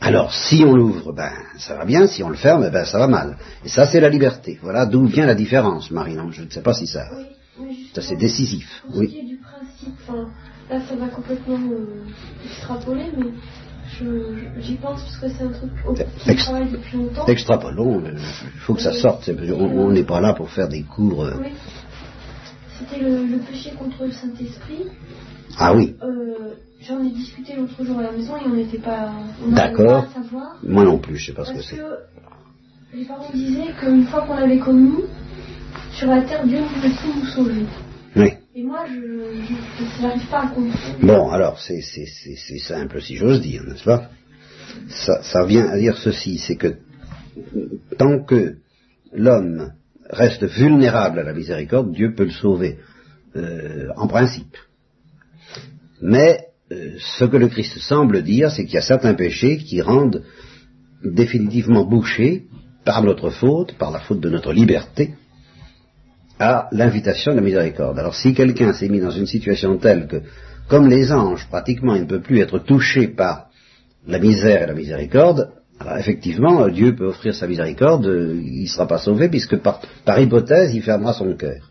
Alors, 0.00 0.34
si 0.34 0.64
on 0.64 0.74
l'ouvre, 0.74 1.12
ben, 1.12 1.32
ça 1.56 1.76
va 1.76 1.84
bien, 1.84 2.06
si 2.06 2.22
on 2.22 2.28
le 2.28 2.36
ferme, 2.36 2.68
ben, 2.68 2.84
ça 2.84 2.98
va 2.98 3.06
mal. 3.06 3.38
Et 3.64 3.68
ça, 3.68 3.86
c'est 3.86 4.00
la 4.00 4.10
liberté. 4.10 4.58
Voilà 4.60 4.86
d'où 4.86 5.06
vient 5.06 5.24
la 5.24 5.34
différence, 5.34 5.90
Marinon. 5.90 6.30
Je 6.30 6.42
ne 6.42 6.50
sais 6.50 6.62
pas 6.62 6.74
si 6.74 6.86
ça... 6.86 7.06
Oui, 7.58 7.88
ça, 7.94 8.02
c'est 8.02 8.16
décisif. 8.16 8.82
Pour 8.86 8.98
oui. 8.98 9.06
ce 9.06 9.12
qui 9.12 9.18
est 9.20 9.28
du 9.28 9.36
principe, 9.36 9.94
enfin, 10.02 10.28
là, 10.68 10.80
ça 10.86 10.96
va 10.96 11.08
complètement 11.08 11.58
euh, 11.70 12.04
extrapoler, 12.44 13.06
mais 13.16 14.60
j'y 14.60 14.74
pense 14.74 15.02
parce 15.02 15.16
que 15.18 15.28
c'est 15.28 15.44
un 15.44 15.52
truc 15.52 15.70
auquel 15.86 16.06
je 16.26 16.34
travaille 16.34 16.70
depuis 16.70 16.98
longtemps. 16.98 17.26
Extrapolons, 17.26 18.02
il 18.04 18.60
faut 18.60 18.74
que 18.74 18.82
ça 18.82 18.92
sorte. 18.92 19.30
On 19.56 19.90
n'est 19.90 20.04
pas 20.04 20.20
là 20.20 20.34
pour 20.34 20.50
faire 20.50 20.68
des 20.68 20.82
cours... 20.82 21.24
Euh, 21.24 21.34
oui. 21.40 21.52
C'était 22.78 23.00
le, 23.00 23.24
le, 23.24 23.38
péché 23.38 23.70
contre 23.78 24.04
le 24.04 24.10
Saint-Esprit. 24.10 24.86
Ah 25.58 25.74
oui. 25.74 25.96
Euh, 26.02 26.54
J'en 26.86 27.02
ai 27.02 27.10
discuté 27.10 27.54
l'autre 27.56 27.82
jour 27.82 27.98
à 27.98 28.02
la 28.02 28.12
maison 28.12 28.36
et 28.36 28.42
on 28.44 28.54
n'était 28.54 28.78
pas. 28.78 29.10
D'accord. 29.48 30.04
Moi 30.62 30.84
non 30.84 30.98
plus, 30.98 31.16
je 31.16 31.26
sais 31.26 31.32
pas 31.32 31.44
ce 31.46 31.52
que 31.54 31.62
c'est. 31.62 31.76
Parce 31.76 31.94
que 32.92 32.96
les 32.96 33.04
parents 33.06 33.30
disaient 33.32 33.72
qu'une 33.80 34.04
fois 34.04 34.22
qu'on 34.22 34.36
l'avait 34.36 34.58
connu, 34.58 34.92
sur 35.92 36.08
la 36.08 36.22
terre, 36.22 36.46
Dieu 36.46 36.58
pouvait 36.74 36.90
tout 36.90 37.18
nous 37.18 37.26
sauver. 37.26 37.64
Oui. 38.16 38.32
Et 38.54 38.62
moi, 38.62 38.84
je 38.86 40.02
n'arrive 40.02 40.26
pas 40.28 40.42
à 40.42 40.46
comprendre. 40.48 40.98
Bon, 41.02 41.30
alors, 41.30 41.58
c'est 41.58 41.80
simple, 41.80 43.00
si 43.00 43.16
j'ose 43.16 43.40
dire, 43.40 43.64
n'est-ce 43.64 43.84
pas? 43.84 44.10
Ça, 44.88 45.22
ça 45.22 45.44
vient 45.46 45.66
à 45.68 45.78
dire 45.78 45.96
ceci, 45.96 46.38
c'est 46.38 46.56
que 46.56 46.76
tant 47.98 48.22
que 48.24 48.56
l'homme 49.12 49.72
reste 50.10 50.44
vulnérable 50.44 51.18
à 51.18 51.22
la 51.22 51.32
miséricorde, 51.32 51.92
Dieu 51.92 52.14
peut 52.14 52.24
le 52.24 52.30
sauver, 52.30 52.78
euh, 53.36 53.88
en 53.96 54.06
principe. 54.06 54.56
Mais 56.02 56.46
euh, 56.72 56.92
ce 56.98 57.24
que 57.24 57.36
le 57.36 57.48
Christ 57.48 57.78
semble 57.78 58.22
dire, 58.22 58.50
c'est 58.50 58.64
qu'il 58.64 58.74
y 58.74 58.78
a 58.78 58.82
certains 58.82 59.14
péchés 59.14 59.58
qui 59.58 59.80
rendent 59.80 60.22
définitivement 61.04 61.84
bouchés 61.84 62.44
par 62.84 63.02
notre 63.02 63.30
faute, 63.30 63.74
par 63.78 63.90
la 63.90 64.00
faute 64.00 64.20
de 64.20 64.30
notre 64.30 64.52
liberté, 64.52 65.14
à 66.38 66.68
l'invitation 66.72 67.32
de 67.32 67.36
la 67.36 67.42
miséricorde. 67.42 67.98
Alors 67.98 68.14
si 68.14 68.34
quelqu'un 68.34 68.72
s'est 68.72 68.88
mis 68.88 69.00
dans 69.00 69.10
une 69.10 69.26
situation 69.26 69.76
telle 69.78 70.06
que, 70.06 70.22
comme 70.68 70.88
les 70.88 71.12
anges, 71.12 71.46
pratiquement, 71.48 71.94
il 71.94 72.02
ne 72.02 72.08
peut 72.08 72.20
plus 72.20 72.40
être 72.40 72.58
touché 72.58 73.08
par 73.08 73.46
la 74.06 74.18
misère 74.18 74.62
et 74.62 74.66
la 74.66 74.74
miséricorde, 74.74 75.50
alors 75.80 75.98
effectivement, 75.98 76.68
Dieu 76.68 76.94
peut 76.94 77.06
offrir 77.06 77.34
sa 77.34 77.46
miséricorde, 77.46 78.06
il 78.06 78.62
ne 78.62 78.66
sera 78.66 78.86
pas 78.86 78.98
sauvé, 78.98 79.28
puisque 79.28 79.56
par, 79.56 79.80
par 80.04 80.20
hypothèse, 80.20 80.74
il 80.74 80.82
fermera 80.82 81.12
son 81.12 81.34
cœur. 81.34 81.70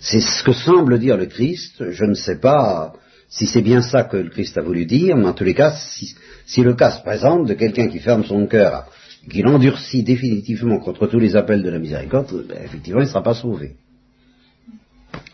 C'est 0.00 0.20
ce 0.20 0.42
que 0.44 0.52
semble 0.52 0.98
dire 0.98 1.16
le 1.16 1.26
Christ, 1.26 1.90
je 1.90 2.04
ne 2.04 2.14
sais 2.14 2.38
pas 2.38 2.92
si 3.28 3.46
c'est 3.46 3.60
bien 3.60 3.82
ça 3.82 4.04
que 4.04 4.16
le 4.16 4.30
Christ 4.30 4.56
a 4.56 4.62
voulu 4.62 4.86
dire, 4.86 5.16
mais 5.16 5.26
en 5.26 5.34
tous 5.34 5.44
les 5.44 5.54
cas, 5.54 5.72
si, 5.72 6.62
le 6.62 6.74
cas 6.74 6.92
se 6.92 7.02
présente 7.02 7.46
de 7.46 7.54
quelqu'un 7.54 7.88
qui 7.88 7.98
ferme 7.98 8.24
son 8.24 8.46
cœur, 8.46 8.86
qui 9.30 9.42
l'endurcit 9.42 10.02
définitivement 10.02 10.78
contre 10.78 11.06
tous 11.06 11.18
les 11.18 11.36
appels 11.36 11.62
de 11.62 11.68
la 11.68 11.78
miséricorde, 11.78 12.46
ben, 12.48 12.58
effectivement, 12.64 13.00
il 13.00 13.04
ne 13.04 13.08
sera 13.08 13.22
pas 13.22 13.34
sauvé. 13.34 13.76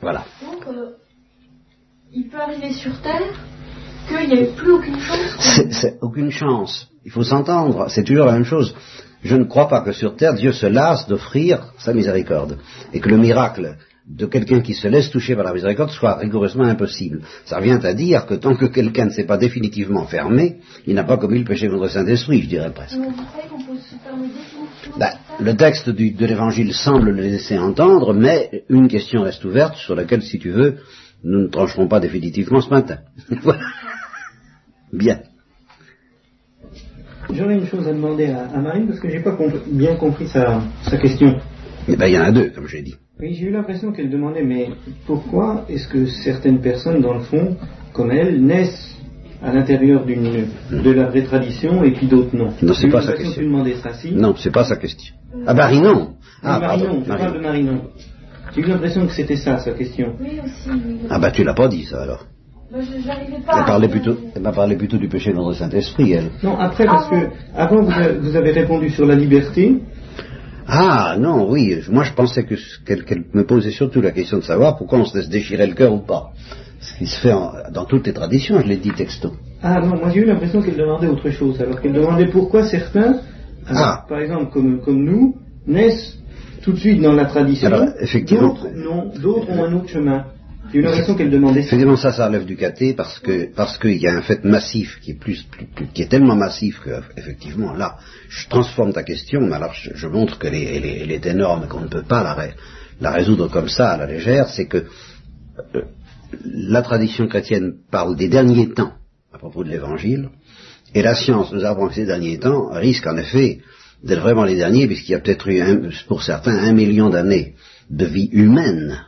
Voilà. 0.00 0.24
Donc, 0.42 0.66
euh, 0.66 0.90
il 2.12 2.28
peut 2.28 2.40
arriver 2.40 2.72
sur 2.72 3.00
Terre 3.00 3.32
qu'il 4.08 4.28
n'y 4.28 4.40
ait 4.40 4.52
plus 4.54 4.72
aucune 4.72 4.98
chance 4.98 5.62
C'est 5.70 5.98
aucune 6.02 6.30
chance. 6.30 6.88
Il 7.04 7.12
faut 7.12 7.22
s'entendre. 7.22 7.86
C'est 7.88 8.04
toujours 8.04 8.26
la 8.26 8.32
même 8.32 8.44
chose. 8.44 8.74
Je 9.22 9.36
ne 9.36 9.44
crois 9.44 9.68
pas 9.68 9.80
que 9.80 9.92
sur 9.92 10.16
Terre, 10.16 10.34
Dieu 10.34 10.52
se 10.52 10.66
lasse 10.66 11.06
d'offrir 11.06 11.72
sa 11.78 11.94
miséricorde. 11.94 12.58
Et 12.92 13.00
que 13.00 13.08
le 13.08 13.16
miracle 13.16 13.76
de 14.06 14.26
quelqu'un 14.26 14.60
qui 14.60 14.74
se 14.74 14.86
laisse 14.86 15.10
toucher 15.10 15.34
par 15.34 15.44
la 15.44 15.54
miséricorde 15.54 15.90
soit 15.90 16.16
rigoureusement 16.16 16.64
impossible. 16.64 17.22
Ça 17.46 17.56
revient 17.56 17.80
à 17.82 17.94
dire 17.94 18.26
que 18.26 18.34
tant 18.34 18.54
que 18.54 18.66
quelqu'un 18.66 19.06
ne 19.06 19.10
s'est 19.10 19.24
pas 19.24 19.38
définitivement 19.38 20.04
fermé, 20.04 20.58
il 20.86 20.94
n'a 20.94 21.04
pas 21.04 21.16
commis 21.16 21.38
le 21.38 21.44
péché 21.44 21.68
contre 21.68 21.84
le 21.84 21.88
Saint-Esprit, 21.88 22.42
je 22.42 22.48
dirais 22.48 22.70
presque. 22.70 22.98
Ben, 24.98 25.12
le 25.40 25.56
texte 25.56 25.88
de 25.88 26.26
l'Évangile 26.26 26.74
semble 26.74 27.10
le 27.10 27.22
laisser 27.22 27.58
entendre, 27.58 28.12
mais 28.12 28.64
une 28.68 28.88
question 28.88 29.22
reste 29.22 29.44
ouverte 29.44 29.76
sur 29.76 29.94
laquelle, 29.94 30.22
si 30.22 30.38
tu 30.38 30.50
veux, 30.50 30.76
nous 31.24 31.44
ne 31.44 31.48
trancherons 31.48 31.88
pas 31.88 32.00
définitivement 32.00 32.60
ce 32.60 32.68
matin. 32.68 32.98
voilà. 33.42 33.60
Bien. 34.92 35.20
J'aurais 37.32 37.54
une 37.54 37.66
chose 37.66 37.88
à 37.88 37.92
demander 37.92 38.26
à, 38.26 38.58
Marie 38.60 38.84
parce 38.86 39.00
que 39.00 39.08
j'ai 39.08 39.20
pas 39.20 39.36
bien 39.66 39.96
compris 39.96 40.28
sa, 40.28 40.60
sa 40.82 40.98
question. 40.98 41.40
Eh 41.88 41.96
bien, 41.96 42.06
il 42.06 42.14
y 42.14 42.18
en 42.18 42.24
a 42.24 42.32
deux, 42.32 42.50
comme 42.50 42.66
j'ai 42.66 42.82
dit. 42.82 42.94
Oui, 43.20 43.34
j'ai 43.34 43.46
eu 43.46 43.50
l'impression 43.50 43.92
qu'elle 43.92 44.10
demandait, 44.10 44.42
mais 44.42 44.68
pourquoi 45.06 45.66
est-ce 45.68 45.86
que 45.88 46.06
certaines 46.06 46.60
personnes, 46.60 47.00
dans 47.00 47.14
le 47.14 47.20
fond, 47.20 47.56
comme 47.92 48.10
elle, 48.10 48.42
naissent 48.42 48.96
à 49.42 49.52
l'intérieur 49.52 50.04
d'une 50.04 50.46
de 50.70 50.90
la 50.90 51.04
vraie 51.04 51.22
tradition 51.22 51.84
et 51.84 51.92
puis 51.92 52.06
d'autres 52.06 52.34
non? 52.34 52.52
Non, 52.62 52.72
c'est 52.72 52.88
pas 52.88 53.02
sa 53.02 53.12
question. 53.12 53.64
ça, 53.82 53.92
si. 53.94 54.12
Non, 54.12 54.34
c'est 54.36 54.52
pas 54.52 54.64
sa 54.64 54.76
question. 54.76 55.14
Ah, 55.46 55.54
Marinon 55.54 56.14
Ah, 56.42 56.58
Marinon, 56.58 57.02
tu 57.02 57.08
parles 57.08 57.34
de 57.34 57.40
Marinon. 57.40 57.82
J'ai 58.54 58.62
eu 58.62 58.66
l'impression 58.66 59.06
que 59.06 59.12
c'était 59.12 59.36
ça, 59.36 59.58
sa 59.58 59.72
question. 59.72 60.14
Oui, 60.20 60.40
aussi. 60.42 60.70
Oui, 60.70 60.98
Ah, 61.10 61.18
bah, 61.18 61.30
tu 61.30 61.44
l'as 61.44 61.54
pas 61.54 61.68
dit, 61.68 61.84
ça, 61.84 62.02
alors. 62.02 62.26
Pas. 62.72 62.80
Elle, 63.58 63.64
parlait 63.66 63.88
plutôt, 63.88 64.16
elle 64.34 64.42
m'a 64.42 64.50
parlé 64.50 64.74
plutôt 64.74 64.96
du 64.96 65.08
péché 65.08 65.32
dans 65.32 65.48
le 65.48 65.54
Saint-Esprit, 65.54 66.12
elle. 66.12 66.30
Non, 66.42 66.58
après, 66.58 66.86
parce 66.86 67.08
ah, 67.12 67.14
que, 67.14 67.26
avant, 67.56 67.82
vous 68.20 68.36
avez 68.36 68.50
répondu 68.50 68.90
sur 68.90 69.06
la 69.06 69.14
liberté, 69.14 69.76
ah 70.66 71.16
non, 71.18 71.50
oui, 71.50 71.76
moi 71.90 72.04
je 72.04 72.12
pensais 72.12 72.44
qu'elle 72.44 73.24
me 73.32 73.44
posait 73.44 73.70
surtout 73.70 74.00
la 74.00 74.12
question 74.12 74.38
de 74.38 74.42
savoir 74.42 74.76
pourquoi 74.76 74.98
on 74.98 75.04
se 75.04 75.16
laisse 75.16 75.28
déchirer 75.28 75.66
le 75.66 75.74
cœur 75.74 75.92
ou 75.92 76.00
pas. 76.00 76.32
Ce 76.80 76.98
qui 76.98 77.06
se 77.06 77.20
fait 77.20 77.34
dans 77.72 77.84
toutes 77.84 78.06
les 78.06 78.12
traditions, 78.12 78.60
je 78.60 78.66
l'ai 78.66 78.76
dit 78.76 78.92
texto. 78.92 79.32
Ah 79.62 79.80
non, 79.80 79.96
moi 79.96 80.10
j'ai 80.10 80.20
eu 80.20 80.26
l'impression 80.26 80.60
qu'elle 80.62 80.76
demandait 80.76 81.06
autre 81.06 81.30
chose, 81.30 81.60
alors 81.60 81.80
qu'elle 81.80 81.92
demandait 81.92 82.26
pourquoi 82.26 82.64
certains, 82.64 83.20
ah. 83.66 84.04
par 84.08 84.20
exemple 84.20 84.52
comme, 84.52 84.80
comme 84.80 85.04
nous, 85.04 85.36
naissent 85.66 86.18
tout 86.62 86.72
de 86.72 86.78
suite 86.78 87.00
dans 87.00 87.12
la 87.12 87.26
tradition, 87.26 87.70
d'autres 87.70 88.68
non, 88.74 89.10
d'autres 89.20 89.50
ont 89.50 89.64
un 89.64 89.72
autre 89.74 89.88
chemin. 89.88 90.24
J'ai 90.74 90.80
eu 90.80 90.82
l'impression 90.82 91.14
qu'elle 91.14 91.30
demandait. 91.30 91.60
Effectivement, 91.60 91.96
ça, 91.96 92.12
ça 92.12 92.26
relève 92.26 92.44
du 92.44 92.56
caté 92.56 92.94
parce 92.94 93.20
que 93.20 93.54
parce 93.54 93.78
qu'il 93.78 93.96
y 93.96 94.08
a 94.08 94.16
un 94.16 94.22
fait 94.22 94.42
massif 94.42 94.98
qui 95.00 95.12
est 95.12 95.18
plus, 95.18 95.46
qui 95.94 96.02
est 96.02 96.08
tellement 96.08 96.34
massif 96.34 96.80
que 96.80 97.00
effectivement 97.16 97.74
là, 97.74 97.98
je 98.28 98.48
transforme 98.48 98.92
ta 98.92 99.04
question, 99.04 99.40
mais 99.42 99.54
alors 99.54 99.72
je, 99.72 100.06
montre 100.08 100.36
qu'elle 100.36 100.56
est, 100.56 101.12
est, 101.14 101.26
énorme, 101.26 101.68
qu'on 101.68 101.82
ne 101.82 101.86
peut 101.86 102.02
pas 102.02 102.24
la, 102.24 102.48
la, 103.00 103.12
résoudre 103.12 103.48
comme 103.48 103.68
ça 103.68 103.90
à 103.90 103.98
la 103.98 104.06
légère. 104.06 104.48
C'est 104.48 104.66
que 104.66 104.78
euh, 105.76 105.82
la 106.44 106.82
tradition 106.82 107.28
chrétienne 107.28 107.74
parle 107.92 108.16
des 108.16 108.26
derniers 108.26 108.70
temps 108.70 108.94
à 109.32 109.38
propos 109.38 109.62
de 109.62 109.70
l'Évangile, 109.70 110.30
et 110.92 111.02
la 111.02 111.14
science 111.14 111.52
nous 111.52 111.64
apprend 111.64 111.86
que 111.86 111.94
ces 111.94 112.06
derniers 112.06 112.40
temps 112.40 112.70
risquent 112.72 113.06
en 113.06 113.16
effet 113.16 113.60
d'être 114.02 114.22
vraiment 114.22 114.44
les 114.44 114.56
derniers, 114.56 114.88
puisqu'il 114.88 115.12
y 115.12 115.14
a 115.14 115.20
peut-être 115.20 115.48
eu, 115.48 115.92
pour 116.08 116.24
certains, 116.24 116.56
un 116.56 116.72
million 116.72 117.10
d'années 117.10 117.54
de 117.90 118.06
vie 118.06 118.28
humaine, 118.32 119.04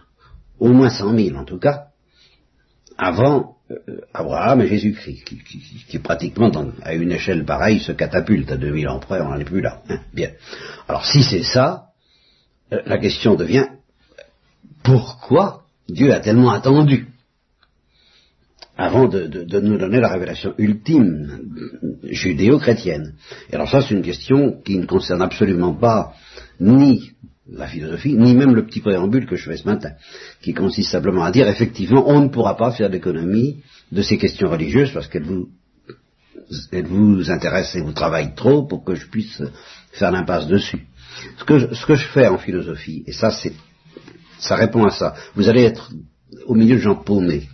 au 0.59 0.69
moins 0.69 0.91
cent 0.91 1.13
mille 1.13 1.37
en 1.37 1.45
tout 1.45 1.59
cas, 1.59 1.89
avant 2.99 3.57
euh, 3.71 4.01
Abraham 4.15 4.61
et 4.61 4.69
Jésus-Christ, 4.69 5.25
qui, 5.89 5.99
pratiquement 5.99 6.51
à 6.83 6.95
une 6.95 7.13
échelle 7.13 7.45
pareille 7.45 7.81
se 7.81 7.93
catapulte 7.93 8.53
à 8.53 8.57
2000 8.57 8.89
ans 8.89 9.01
près, 9.01 9.21
on 9.21 9.31
n'en 9.31 9.39
est 9.39 9.45
plus 9.45 9.61
là. 9.61 9.83
Hein, 9.89 9.99
bien. 10.15 10.31
Alors 10.89 11.05
si 11.05 11.23
c'est 11.23 11.43
ça, 11.43 11.87
euh, 12.73 12.81
la 12.87 12.99
question 12.99 13.35
devient 13.35 13.67
pourquoi 14.83 15.63
Dieu 15.89 16.13
a 16.13 16.21
tellement 16.21 16.53
attendu 16.53 17.09
avant 18.79 19.09
de, 19.09 19.27
nous 19.61 19.79
donner 19.79 20.01
la 20.01 20.09
révélation 20.09 20.55
ultime 20.59 21.41
judéo-chrétienne? 22.05 23.15
Et 23.51 23.55
alors 23.55 23.69
ça, 23.69 23.81
c'est 23.81 23.95
une 23.95 24.03
question 24.03 24.61
qui 24.65 24.79
ne 24.79 24.87
concerne 24.87 25.23
absolument 25.23 25.75
pas 25.75 26.15
ni 26.61 27.11
la 27.51 27.67
philosophie, 27.67 28.15
ni 28.15 28.35
même 28.35 28.55
le 28.55 28.67
petit 28.67 28.81
préambule 28.81 29.27
que 29.27 29.37
je 29.37 29.49
fais 29.49 29.57
ce 29.57 29.67
matin, 29.67 29.93
qui 30.43 30.53
consiste 30.53 30.91
simplement 30.91 31.25
à 31.25 31.31
dire, 31.31 31.49
effectivement, 31.49 32.09
on 32.09 32.21
ne 32.21 32.29
pourra 32.29 32.57
pas 32.57 32.73
faire 32.73 32.91
d'économie 32.91 33.63
de 33.93 34.03
ces 34.03 34.19
questions 34.19 34.51
religieuses 34.51 34.93
parce 34.93 35.07
qu'elles 35.07 35.25
vous, 35.25 35.49
elles 36.73 36.87
vous 36.87 37.31
intéressent 37.31 37.77
et 37.77 37.83
vous 37.83 37.93
travaillent 37.93 38.35
trop 38.35 38.65
pour 38.65 38.85
que 38.85 38.95
je 38.95 39.07
puisse 39.07 39.43
faire 39.93 40.11
l'impasse 40.11 40.49
dessus. 40.49 40.87
Ce 41.39 41.45
que, 41.45 41.59
je, 41.59 41.75
ce 41.75 41.87
que 41.87 41.95
je 41.95 42.07
fais 42.07 42.27
en 42.27 42.39
philosophie, 42.39 43.05
et 43.07 43.13
ça 43.13 43.31
c'est, 43.31 43.53
ça 44.39 44.57
répond 44.57 44.85
à 44.85 44.91
ça, 44.91 45.15
vous 45.35 45.49
allez 45.49 45.63
être 45.63 45.93
au 46.47 46.55
milieu 46.55 46.77
de 46.77 46.81
gens 46.81 46.97
paumés, 46.97 47.49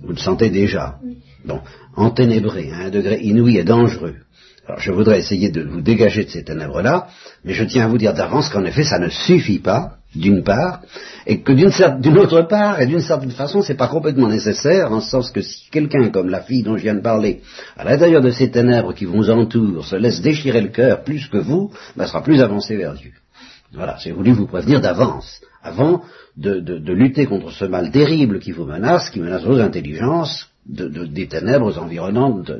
vous 0.00 0.12
le 0.12 0.16
sentez 0.16 0.50
déjà, 0.50 0.98
bon, 1.44 1.60
enténébrés 1.96 2.70
à 2.70 2.86
un 2.86 2.90
degré 2.90 3.20
inouï 3.20 3.58
et 3.58 3.64
dangereux, 3.64 4.16
alors 4.66 4.80
je 4.80 4.92
voudrais 4.92 5.18
essayer 5.18 5.50
de 5.50 5.62
vous 5.62 5.82
dégager 5.82 6.24
de 6.24 6.30
ces 6.30 6.44
ténèbres-là, 6.44 7.08
mais 7.44 7.52
je 7.52 7.64
tiens 7.64 7.84
à 7.84 7.88
vous 7.88 7.98
dire 7.98 8.14
d'avance 8.14 8.48
qu'en 8.48 8.64
effet 8.64 8.84
ça 8.84 8.98
ne 8.98 9.08
suffit 9.08 9.58
pas, 9.58 9.96
d'une 10.14 10.42
part, 10.42 10.80
et 11.26 11.40
que 11.40 11.52
d'une 11.52 12.18
autre 12.18 12.42
part, 12.42 12.80
et 12.80 12.86
d'une 12.86 13.00
certaine 13.00 13.32
façon, 13.32 13.62
c'est 13.62 13.74
pas 13.74 13.88
complètement 13.88 14.28
nécessaire, 14.28 14.92
en 14.92 15.00
ce 15.00 15.10
sens 15.10 15.30
que 15.30 15.40
si 15.40 15.68
quelqu'un 15.70 16.10
comme 16.10 16.30
la 16.30 16.40
fille 16.40 16.62
dont 16.62 16.76
je 16.76 16.82
viens 16.82 16.94
de 16.94 17.00
parler, 17.00 17.40
à 17.76 17.84
l'intérieur 17.84 18.22
de 18.22 18.30
ces 18.30 18.50
ténèbres 18.50 18.94
qui 18.94 19.04
vous 19.04 19.28
entourent, 19.30 19.84
se 19.84 19.96
laisse 19.96 20.20
déchirer 20.20 20.60
le 20.60 20.68
cœur 20.68 21.02
plus 21.02 21.26
que 21.26 21.38
vous, 21.38 21.72
ben, 21.96 22.06
sera 22.06 22.22
plus 22.22 22.40
avancé 22.40 22.76
vers 22.76 22.94
Dieu. 22.94 23.12
Voilà, 23.72 23.96
j'ai 24.02 24.12
voulu 24.12 24.32
vous 24.32 24.46
prévenir 24.46 24.80
d'avance, 24.80 25.40
avant 25.62 26.02
de, 26.36 26.60
de, 26.60 26.92
lutter 26.92 27.26
contre 27.26 27.50
ce 27.50 27.64
mal 27.64 27.90
terrible 27.90 28.38
qui 28.38 28.52
vous 28.52 28.64
menace, 28.64 29.10
qui 29.10 29.18
menace 29.18 29.42
vos 29.42 29.58
intelligences, 29.58 30.48
de, 30.66 30.86
des 31.06 31.26
ténèbres 31.26 31.76
environnantes 31.78 32.52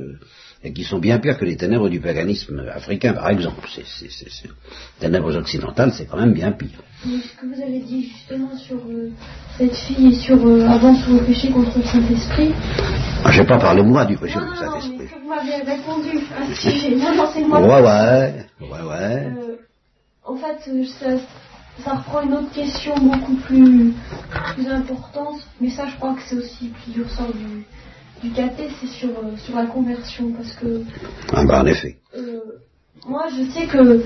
et 0.65 0.73
qui 0.73 0.83
sont 0.83 0.99
bien 0.99 1.19
pires 1.19 1.39
que 1.39 1.45
les 1.45 1.57
ténèbres 1.57 1.91
du 1.91 2.01
paganisme 2.01 2.65
africain, 2.75 3.13
par 3.13 3.29
exemple. 3.29 3.69
C'est, 3.69 4.09
ténèbres 4.99 5.37
occidentales, 5.37 5.93
c'est 5.93 6.07
quand 6.07 6.17
même 6.17 6.33
bien 6.33 6.53
pire. 6.53 6.83
Mais 7.05 7.19
ce 7.19 7.39
que 7.39 7.47
vous 7.47 7.63
avez 7.63 7.81
dit 7.81 8.11
justement 8.11 8.57
sur 8.57 8.77
euh, 8.77 9.11
cette 9.59 9.77
fille 9.77 10.09
et 10.09 10.15
sur 10.15 10.39
euh, 10.47 10.67
avant 10.67 10.95
sur 10.95 11.13
le 11.13 11.21
péché 11.21 11.51
contre 11.51 11.77
le 11.77 11.85
Saint-Esprit. 11.85 12.53
Ah, 13.25 13.31
je 13.31 13.43
n'ai 13.43 13.47
pas 13.47 13.59
parlé 13.59 13.83
moi 13.83 14.07
du 14.07 14.17
péché 14.17 14.39
contre 14.39 14.53
le 14.53 14.57
Saint-Esprit. 14.57 15.09
Vous 15.23 15.29
m'avez 15.29 15.63
répondu 15.71 16.19
à 16.35 16.55
ce 16.55 16.71
sujet. 16.71 16.97
Non, 16.97 17.15
non, 17.15 17.29
c'est 17.35 17.45
moi. 17.45 17.61
Ouais, 17.61 17.83
ouais, 17.83 18.47
ouais, 18.63 18.89
ouais. 18.89 19.33
Euh, 19.37 19.57
en 20.25 20.37
fait, 20.37 20.87
ça, 20.99 21.11
ça 21.85 21.95
reprend 21.97 22.23
une 22.23 22.33
autre 22.33 22.53
question 22.55 22.95
beaucoup 22.97 23.35
plus, 23.35 23.93
plus 24.55 24.69
importante, 24.69 25.47
mais 25.61 25.69
ça, 25.69 25.85
je 25.87 25.97
crois 25.97 26.15
que 26.15 26.23
c'est 26.27 26.37
aussi 26.37 26.73
qui 26.87 27.03
ressort 27.03 27.35
du 27.35 27.65
du 28.25 28.31
caté, 28.31 28.69
c'est 28.81 28.89
sur, 28.89 29.11
euh, 29.11 29.37
sur 29.37 29.55
la 29.55 29.67
conversion. 29.67 30.33
Parce 30.33 30.53
que. 30.55 30.83
Ah, 31.33 31.45
bah, 31.45 31.63
en 31.63 31.67
effet. 31.67 31.97
Euh, 32.17 32.41
moi, 33.07 33.25
je 33.37 33.45
sais 33.51 33.67
que 33.67 34.03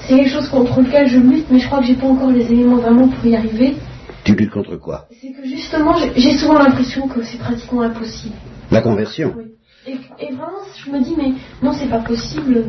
c'est 0.00 0.16
quelque 0.16 0.30
chose 0.30 0.48
contre 0.48 0.80
lequel 0.80 1.08
je 1.08 1.18
lutte, 1.18 1.46
mais 1.50 1.60
je 1.60 1.66
crois 1.66 1.78
que 1.80 1.86
j'ai 1.86 1.94
pas 1.94 2.06
encore 2.06 2.30
les 2.30 2.46
éléments 2.46 2.76
vraiment 2.76 3.08
pour 3.08 3.24
y 3.24 3.36
arriver. 3.36 3.76
Tu 4.24 4.34
luttes 4.34 4.50
contre 4.50 4.76
quoi? 4.76 5.06
C'est 5.20 5.32
que 5.32 5.44
justement, 5.46 5.94
j'ai 6.16 6.36
souvent 6.38 6.58
l'impression 6.58 7.08
que 7.08 7.22
c'est 7.22 7.38
pratiquement 7.38 7.82
impossible. 7.82 8.34
La 8.70 8.82
conversion? 8.82 9.34
Oui. 9.36 9.44
Et, 9.86 10.26
vraiment, 10.26 10.62
je 10.76 10.90
me 10.90 11.02
dis, 11.02 11.14
mais 11.16 11.32
non, 11.60 11.72
c'est 11.72 11.88
pas 11.88 11.98
possible. 11.98 12.66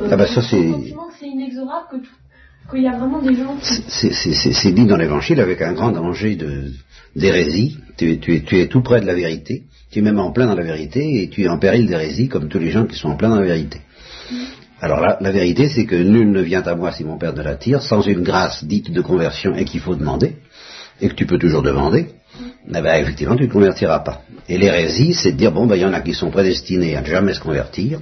Euh, 0.00 0.08
ah 0.10 0.16
bah 0.16 0.26
ça 0.26 0.40
c'est. 0.40 0.70
sentiment 0.70 1.08
que 1.08 1.14
c'est 1.20 1.28
inexorable, 1.28 1.86
que 1.90 1.96
C'est 3.88 4.72
dit 4.72 4.86
dans 4.86 4.96
l'évangile 4.96 5.40
avec 5.40 5.60
un 5.62 5.72
grand 5.72 5.92
danger 5.92 6.38
d'hérésie. 7.14 7.78
Tu, 7.96 8.18
es 8.52 8.66
tout 8.68 8.82
près 8.82 9.00
de 9.00 9.06
la 9.06 9.14
vérité 9.14 9.64
tu 9.94 10.00
es 10.00 10.02
même 10.02 10.18
en 10.18 10.32
plein 10.32 10.46
dans 10.46 10.56
la 10.56 10.64
vérité 10.64 11.22
et 11.22 11.28
tu 11.28 11.44
es 11.44 11.48
en 11.48 11.56
péril 11.56 11.86
d'hérésie 11.86 12.28
comme 12.28 12.48
tous 12.48 12.58
les 12.58 12.70
gens 12.70 12.84
qui 12.84 12.96
sont 12.96 13.10
en 13.10 13.16
plein 13.16 13.28
dans 13.28 13.38
la 13.38 13.46
vérité. 13.46 13.78
Alors 14.80 15.00
là, 15.00 15.18
la 15.20 15.30
vérité, 15.30 15.68
c'est 15.68 15.86
que 15.86 15.94
nul 15.94 16.32
ne 16.32 16.40
vient 16.40 16.62
à 16.62 16.74
moi 16.74 16.90
si 16.90 17.04
mon 17.04 17.16
Père 17.16 17.32
ne 17.32 17.42
l'attire, 17.42 17.80
sans 17.80 18.02
une 18.02 18.24
grâce 18.24 18.64
dite 18.64 18.90
de 18.90 19.00
conversion 19.00 19.54
et 19.54 19.64
qu'il 19.64 19.78
faut 19.78 19.94
demander, 19.94 20.34
et 21.00 21.08
que 21.08 21.14
tu 21.14 21.26
peux 21.26 21.38
toujours 21.38 21.62
demander, 21.62 22.06
eh 22.68 22.72
ben, 22.72 22.94
effectivement, 23.00 23.36
tu 23.36 23.42
ne 23.42 23.48
te 23.48 23.52
convertiras 23.52 24.00
pas. 24.00 24.22
Et 24.48 24.58
l'hérésie, 24.58 25.14
c'est 25.14 25.32
de 25.32 25.36
dire, 25.36 25.52
bon, 25.52 25.66
ben, 25.66 25.76
il 25.76 25.82
y 25.82 25.84
en 25.84 25.92
a 25.92 26.00
qui 26.00 26.14
sont 26.14 26.30
prédestinés 26.30 26.96
à 26.96 27.02
ne 27.02 27.06
jamais 27.06 27.34
se 27.34 27.40
convertir, 27.40 28.00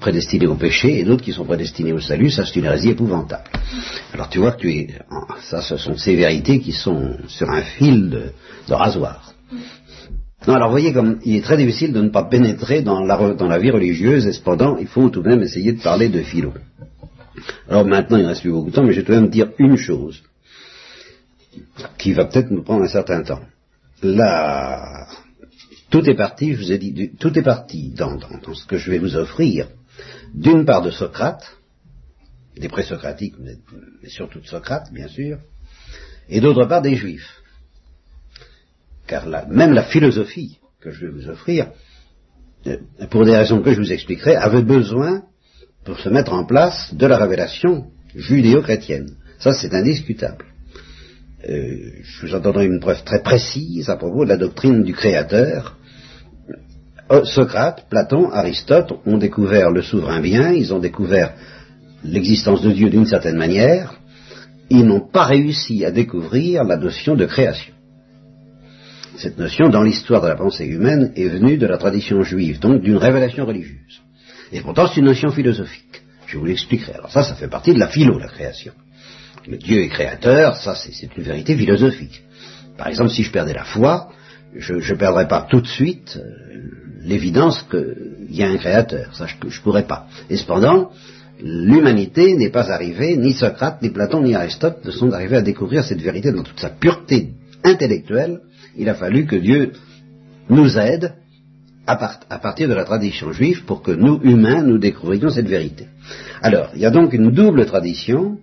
prédestinés 0.00 0.46
au 0.46 0.54
péché, 0.54 1.00
et 1.00 1.04
d'autres 1.04 1.22
qui 1.22 1.32
sont 1.32 1.44
prédestinés 1.44 1.92
au 1.92 2.00
salut, 2.00 2.30
ça 2.30 2.44
c'est 2.44 2.56
une 2.56 2.66
hérésie 2.66 2.90
épouvantable. 2.90 3.44
Alors 4.12 4.28
tu 4.28 4.38
vois 4.38 4.52
que 4.52 4.60
tu 4.60 4.72
es, 4.72 4.88
ça, 5.42 5.62
ce 5.62 5.76
sont 5.76 5.96
ces 5.96 6.16
vérités 6.16 6.60
qui 6.60 6.72
sont 6.72 7.16
sur 7.28 7.50
un 7.50 7.62
fil 7.62 8.32
de 8.68 8.74
rasoir. 8.74 9.34
Non, 10.46 10.54
alors 10.54 10.70
voyez 10.70 10.92
comme 10.92 11.18
il 11.24 11.36
est 11.36 11.42
très 11.42 11.58
difficile 11.58 11.92
de 11.92 12.00
ne 12.00 12.08
pas 12.08 12.24
pénétrer 12.24 12.80
dans 12.80 13.04
la, 13.04 13.34
dans 13.34 13.48
la 13.48 13.58
vie 13.58 13.70
religieuse, 13.70 14.26
et 14.26 14.32
cependant, 14.32 14.78
il 14.78 14.86
faut 14.86 15.08
tout 15.10 15.22
de 15.22 15.28
même 15.28 15.42
essayer 15.42 15.72
de 15.72 15.82
parler 15.82 16.08
de 16.08 16.22
philo. 16.22 16.52
Alors 17.68 17.84
maintenant, 17.86 18.16
il 18.16 18.22
ne 18.22 18.28
reste 18.28 18.42
plus 18.42 18.50
beaucoup 18.50 18.70
de 18.70 18.74
temps, 18.74 18.82
mais 18.82 18.92
je 18.92 19.00
vais 19.00 19.06
tout 19.06 19.12
de 19.12 19.20
même 19.20 19.28
dire 19.28 19.48
une 19.58 19.76
chose, 19.76 20.22
qui 21.98 22.12
va 22.12 22.26
peut-être 22.26 22.50
nous 22.50 22.62
prendre 22.62 22.84
un 22.84 22.88
certain 22.88 23.22
temps. 23.22 23.42
Là, 24.02 25.06
tout 25.90 26.08
est 26.08 26.14
parti, 26.14 26.54
je 26.54 26.58
vous 26.58 26.72
ai 26.72 26.78
dit, 26.78 27.10
tout 27.18 27.36
est 27.38 27.42
parti 27.42 27.90
dans, 27.90 28.18
ce 28.54 28.66
que 28.66 28.78
je 28.78 28.90
vais 28.90 28.98
vous 28.98 29.16
offrir, 29.16 29.68
d'une 30.34 30.64
part 30.64 30.82
de 30.82 30.90
Socrate, 30.90 31.44
des 32.56 32.68
présocratiques, 32.68 33.34
mais, 33.38 33.56
mais 34.02 34.08
surtout 34.08 34.40
de 34.40 34.46
Socrate, 34.46 34.92
bien 34.92 35.08
sûr, 35.08 35.38
et 36.28 36.40
d'autre 36.40 36.64
part 36.66 36.82
des 36.82 36.94
Juifs 36.94 37.40
car 39.10 39.26
même 39.48 39.72
la 39.72 39.82
philosophie 39.82 40.58
que 40.80 40.92
je 40.92 41.06
vais 41.06 41.12
vous 41.12 41.28
offrir, 41.28 41.72
euh, 42.68 42.76
pour 43.10 43.24
des 43.24 43.36
raisons 43.36 43.60
que 43.60 43.72
je 43.72 43.80
vous 43.80 43.92
expliquerai, 43.92 44.36
avait 44.36 44.62
besoin, 44.62 45.24
pour 45.84 45.98
se 45.98 46.08
mettre 46.08 46.32
en 46.32 46.46
place, 46.46 46.94
de 46.94 47.06
la 47.06 47.18
révélation 47.18 47.90
judéo-chrétienne. 48.14 49.16
Ça, 49.40 49.52
c'est 49.52 49.74
indiscutable. 49.74 50.44
Euh, 51.48 51.92
je 52.02 52.26
vous 52.26 52.34
en 52.34 52.40
donnerai 52.40 52.66
une 52.66 52.80
preuve 52.80 53.02
très 53.02 53.22
précise 53.22 53.88
à 53.88 53.96
propos 53.96 54.24
de 54.24 54.30
la 54.30 54.36
doctrine 54.36 54.82
du 54.82 54.92
Créateur. 54.92 55.76
Euh, 57.10 57.24
Socrate, 57.24 57.86
Platon, 57.88 58.30
Aristote 58.30 58.92
ont 59.06 59.16
découvert 59.16 59.70
le 59.70 59.82
souverain 59.82 60.20
bien, 60.20 60.52
ils 60.52 60.74
ont 60.74 60.78
découvert 60.78 61.32
l'existence 62.04 62.62
de 62.62 62.70
Dieu 62.70 62.90
d'une 62.90 63.06
certaine 63.06 63.36
manière, 63.36 63.94
ils 64.68 64.84
n'ont 64.84 65.08
pas 65.08 65.24
réussi 65.24 65.84
à 65.84 65.90
découvrir 65.90 66.62
la 66.64 66.76
notion 66.76 67.16
de 67.16 67.26
création. 67.26 67.74
Cette 69.16 69.38
notion, 69.38 69.68
dans 69.68 69.82
l'histoire 69.82 70.22
de 70.22 70.28
la 70.28 70.36
pensée 70.36 70.66
humaine, 70.66 71.12
est 71.16 71.28
venue 71.28 71.58
de 71.58 71.66
la 71.66 71.78
tradition 71.78 72.22
juive, 72.22 72.60
donc 72.60 72.82
d'une 72.82 72.96
révélation 72.96 73.44
religieuse. 73.44 74.00
Et 74.52 74.60
pourtant, 74.60 74.86
c'est 74.86 75.00
une 75.00 75.06
notion 75.06 75.30
philosophique. 75.30 76.02
Je 76.26 76.38
vous 76.38 76.44
l'expliquerai. 76.44 76.92
Alors 76.92 77.10
ça, 77.10 77.22
ça 77.22 77.34
fait 77.34 77.48
partie 77.48 77.74
de 77.74 77.78
la 77.78 77.88
philo, 77.88 78.18
la 78.18 78.28
création. 78.28 78.72
Dieu 79.48 79.82
est 79.82 79.88
créateur, 79.88 80.56
ça, 80.56 80.74
c'est 80.74 81.16
une 81.16 81.22
vérité 81.22 81.56
philosophique. 81.56 82.22
Par 82.76 82.88
exemple, 82.88 83.10
si 83.10 83.22
je 83.22 83.32
perdais 83.32 83.54
la 83.54 83.64
foi, 83.64 84.10
je 84.54 84.94
perdrais 84.94 85.28
pas 85.28 85.46
tout 85.48 85.60
de 85.60 85.66
suite 85.66 86.18
euh, 86.18 86.60
l'évidence 87.02 87.64
qu'il 87.70 88.34
y 88.34 88.42
a 88.42 88.48
un 88.48 88.56
créateur. 88.56 89.14
Ça, 89.14 89.26
je 89.26 89.34
ne 89.46 89.62
pourrais 89.62 89.86
pas. 89.86 90.06
Et 90.28 90.36
cependant, 90.36 90.90
l'humanité 91.40 92.34
n'est 92.34 92.50
pas 92.50 92.70
arrivée, 92.70 93.16
ni 93.16 93.32
Socrate, 93.32 93.80
ni 93.82 93.90
Platon, 93.90 94.22
ni 94.22 94.34
Aristote 94.34 94.84
ne 94.84 94.90
sont 94.90 95.12
arrivés 95.12 95.36
à 95.36 95.42
découvrir 95.42 95.84
cette 95.84 96.00
vérité 96.00 96.32
dans 96.32 96.42
toute 96.42 96.60
sa 96.60 96.70
pureté 96.70 97.30
intellectuelle 97.64 98.40
il 98.76 98.88
a 98.88 98.94
fallu 98.94 99.26
que 99.26 99.36
Dieu 99.36 99.72
nous 100.48 100.78
aide 100.78 101.14
à, 101.86 101.96
partir 102.38 102.68
de 102.68 102.74
la 102.74 102.84
tradition 102.84 103.32
juive 103.32 103.64
pour 103.64 103.82
que 103.82 103.90
nous, 103.90 104.20
humains, 104.22 104.62
nous 104.62 104.78
découvrions 104.78 105.30
cette 105.30 105.48
vérité. 105.48 105.86
Alors, 106.40 106.70
il 106.74 106.80
y 106.80 106.86
a 106.86 106.90
donc 106.90 107.12
une 107.12 107.30
double 107.32 107.66
tradition 107.66 108.38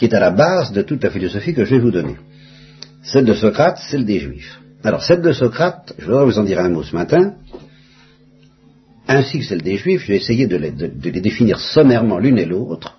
qui 0.00 0.06
est 0.06 0.14
à 0.14 0.20
la 0.20 0.30
base 0.30 0.72
de 0.72 0.80
toute 0.80 1.04
la 1.04 1.10
philosophie 1.10 1.52
que 1.52 1.66
je 1.66 1.74
vais 1.74 1.78
vous 1.82 1.90
donner. 1.90 2.16
Celle 3.02 3.26
de 3.26 3.34
Socrate, 3.34 3.76
celle 3.90 4.06
des 4.06 4.18
Juifs. 4.18 4.58
Alors, 4.82 5.02
celle 5.02 5.20
de 5.20 5.30
Socrate, 5.30 5.92
je 5.98 6.06
voudrais 6.06 6.24
vous 6.24 6.38
en 6.38 6.44
dire 6.44 6.58
un 6.58 6.70
mot 6.70 6.82
ce 6.82 6.96
matin, 6.96 7.34
ainsi 9.06 9.40
que 9.40 9.44
celle 9.44 9.60
des 9.60 9.76
Juifs, 9.76 10.00
je 10.04 10.12
vais 10.12 10.16
essayer 10.16 10.46
de 10.46 10.56
les 10.56 11.20
définir 11.20 11.60
sommairement 11.60 12.18
l'une 12.18 12.38
et 12.38 12.46
l'autre 12.46 12.98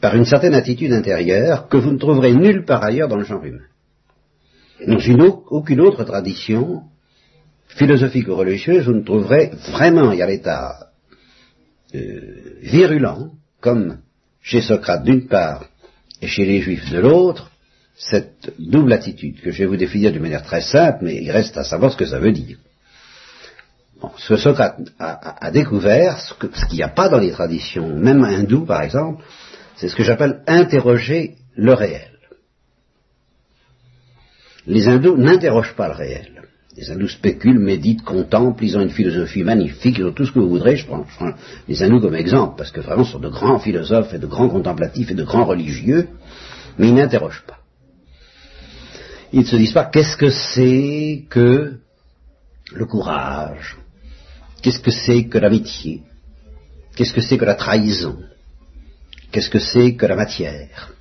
par 0.00 0.16
une 0.16 0.24
certaine 0.24 0.54
attitude 0.54 0.92
intérieure 0.92 1.68
que 1.68 1.76
vous 1.76 1.92
ne 1.92 1.98
trouverez 1.98 2.34
nulle 2.34 2.64
part 2.64 2.82
ailleurs 2.82 3.06
dans 3.06 3.16
le 3.16 3.24
genre 3.24 3.44
humain 3.44 3.68
dans 4.84 4.98
une, 4.98 5.22
aucune 5.22 5.80
autre 5.80 6.02
tradition 6.02 6.82
philosophique 7.68 8.26
ou 8.26 8.34
religieuse, 8.34 8.86
vous 8.86 8.94
ne 8.94 9.04
trouverez 9.04 9.52
vraiment, 9.70 10.10
il 10.10 10.18
y 10.18 10.22
a 10.22 10.26
l'état 10.26 10.88
euh, 11.94 12.58
virulent, 12.62 13.34
comme 13.60 13.98
chez 14.42 14.60
Socrate 14.62 15.04
d'une 15.04 15.28
part 15.28 15.64
et 16.20 16.26
chez 16.26 16.44
les 16.44 16.60
Juifs 16.60 16.90
de 16.90 16.98
l'autre, 16.98 17.50
cette 17.96 18.52
double 18.58 18.92
attitude 18.92 19.40
que 19.40 19.50
je 19.50 19.58
vais 19.58 19.66
vous 19.66 19.76
définir 19.76 20.12
d'une 20.12 20.22
manière 20.22 20.42
très 20.42 20.60
simple, 20.60 20.98
mais 21.02 21.16
il 21.16 21.30
reste 21.30 21.56
à 21.56 21.64
savoir 21.64 21.92
ce 21.92 21.96
que 21.96 22.06
ça 22.06 22.18
veut 22.18 22.32
dire. 22.32 22.58
ce 24.16 24.28
que 24.28 24.36
Socrate 24.36 24.78
a, 24.98 25.50
découvert, 25.50 26.18
ce, 26.20 26.34
qu'il 26.66 26.76
n'y 26.76 26.82
a 26.82 26.88
pas 26.88 27.08
dans 27.08 27.18
les 27.18 27.32
traditions, 27.32 27.88
même 27.88 28.22
hindoues 28.22 28.66
par 28.66 28.82
exemple, 28.82 29.24
c'est 29.76 29.88
ce 29.88 29.96
que 29.96 30.04
j'appelle 30.04 30.42
interroger 30.46 31.36
le 31.56 31.74
réel. 31.74 32.10
Les 34.66 34.86
hindous 34.86 35.16
n'interrogent 35.16 35.74
pas 35.74 35.88
le 35.88 35.94
réel. 35.94 36.42
Les 36.78 36.92
hindous 36.92 37.08
spéculent, 37.08 37.58
méditent, 37.58 38.04
contemplent, 38.04 38.62
ils 38.62 38.76
ont 38.76 38.80
une 38.80 38.90
philosophie 38.90 39.42
magnifique, 39.42 39.98
ils 39.98 40.04
ont 40.04 40.12
tout 40.12 40.24
ce 40.24 40.30
que 40.30 40.38
vous 40.38 40.48
voudrez, 40.48 40.76
je 40.76 40.86
prends, 40.86 41.04
les 41.66 41.82
hindous 41.82 42.00
comme 42.00 42.14
exemple, 42.14 42.54
parce 42.56 42.70
que 42.70 42.80
vraiment 42.80 43.04
ce 43.04 43.12
sont 43.12 43.18
de 43.18 43.28
grands 43.28 43.58
philosophes 43.58 44.14
et 44.14 44.18
de 44.20 44.28
grands 44.28 44.48
contemplatifs 44.48 45.10
et 45.10 45.14
de 45.14 45.24
grands 45.24 45.44
religieux, 45.44 46.08
mais 46.78 46.86
ils 46.86 46.94
n'interrogent 46.94 47.42
pas. 47.48 47.58
Ils 49.32 49.40
ne 49.40 49.44
se 49.44 49.56
disent 49.56 49.72
pas 49.72 49.86
qu'est-ce 49.86 50.16
que 50.16 50.30
c'est 50.30 51.24
que 51.28 51.78
le 52.72 52.86
courage, 52.86 53.76
qu'est-ce 54.62 54.78
que 54.78 54.92
c'est 54.92 55.24
que 55.24 55.38
l'amitié, 55.38 56.02
qu'est-ce 56.94 57.12
que 57.12 57.20
c'est 57.20 57.38
que 57.38 57.44
la 57.44 57.56
trahison, 57.56 58.18
qu'est-ce 59.32 59.50
que 59.50 59.58
c'est 59.58 59.96
que 59.96 60.06
la 60.06 60.14
matière, 60.14 60.92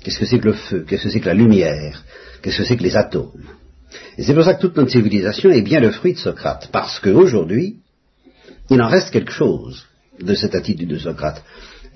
qu'est-ce 0.00 0.20
que 0.20 0.26
c'est 0.26 0.38
que 0.38 0.46
le 0.46 0.52
feu, 0.52 0.84
qu'est-ce 0.86 1.02
que 1.02 1.10
c'est 1.10 1.20
que 1.20 1.26
la 1.26 1.34
lumière, 1.34 2.04
qu'est-ce 2.40 2.58
que 2.58 2.64
c'est 2.64 2.76
que 2.76 2.84
les 2.84 2.96
atomes? 2.96 3.42
C'est 4.18 4.34
pour 4.34 4.44
ça 4.44 4.54
que 4.54 4.60
toute 4.60 4.76
notre 4.76 4.90
civilisation 4.90 5.50
est 5.50 5.62
bien 5.62 5.80
le 5.80 5.90
fruit 5.90 6.14
de 6.14 6.18
Socrate, 6.18 6.68
parce 6.72 6.98
qu'aujourd'hui, 7.00 7.76
il 8.70 8.80
en 8.80 8.88
reste 8.88 9.10
quelque 9.10 9.32
chose 9.32 9.84
de 10.20 10.34
cette 10.34 10.54
attitude 10.54 10.88
de 10.88 10.98
Socrate, 10.98 11.42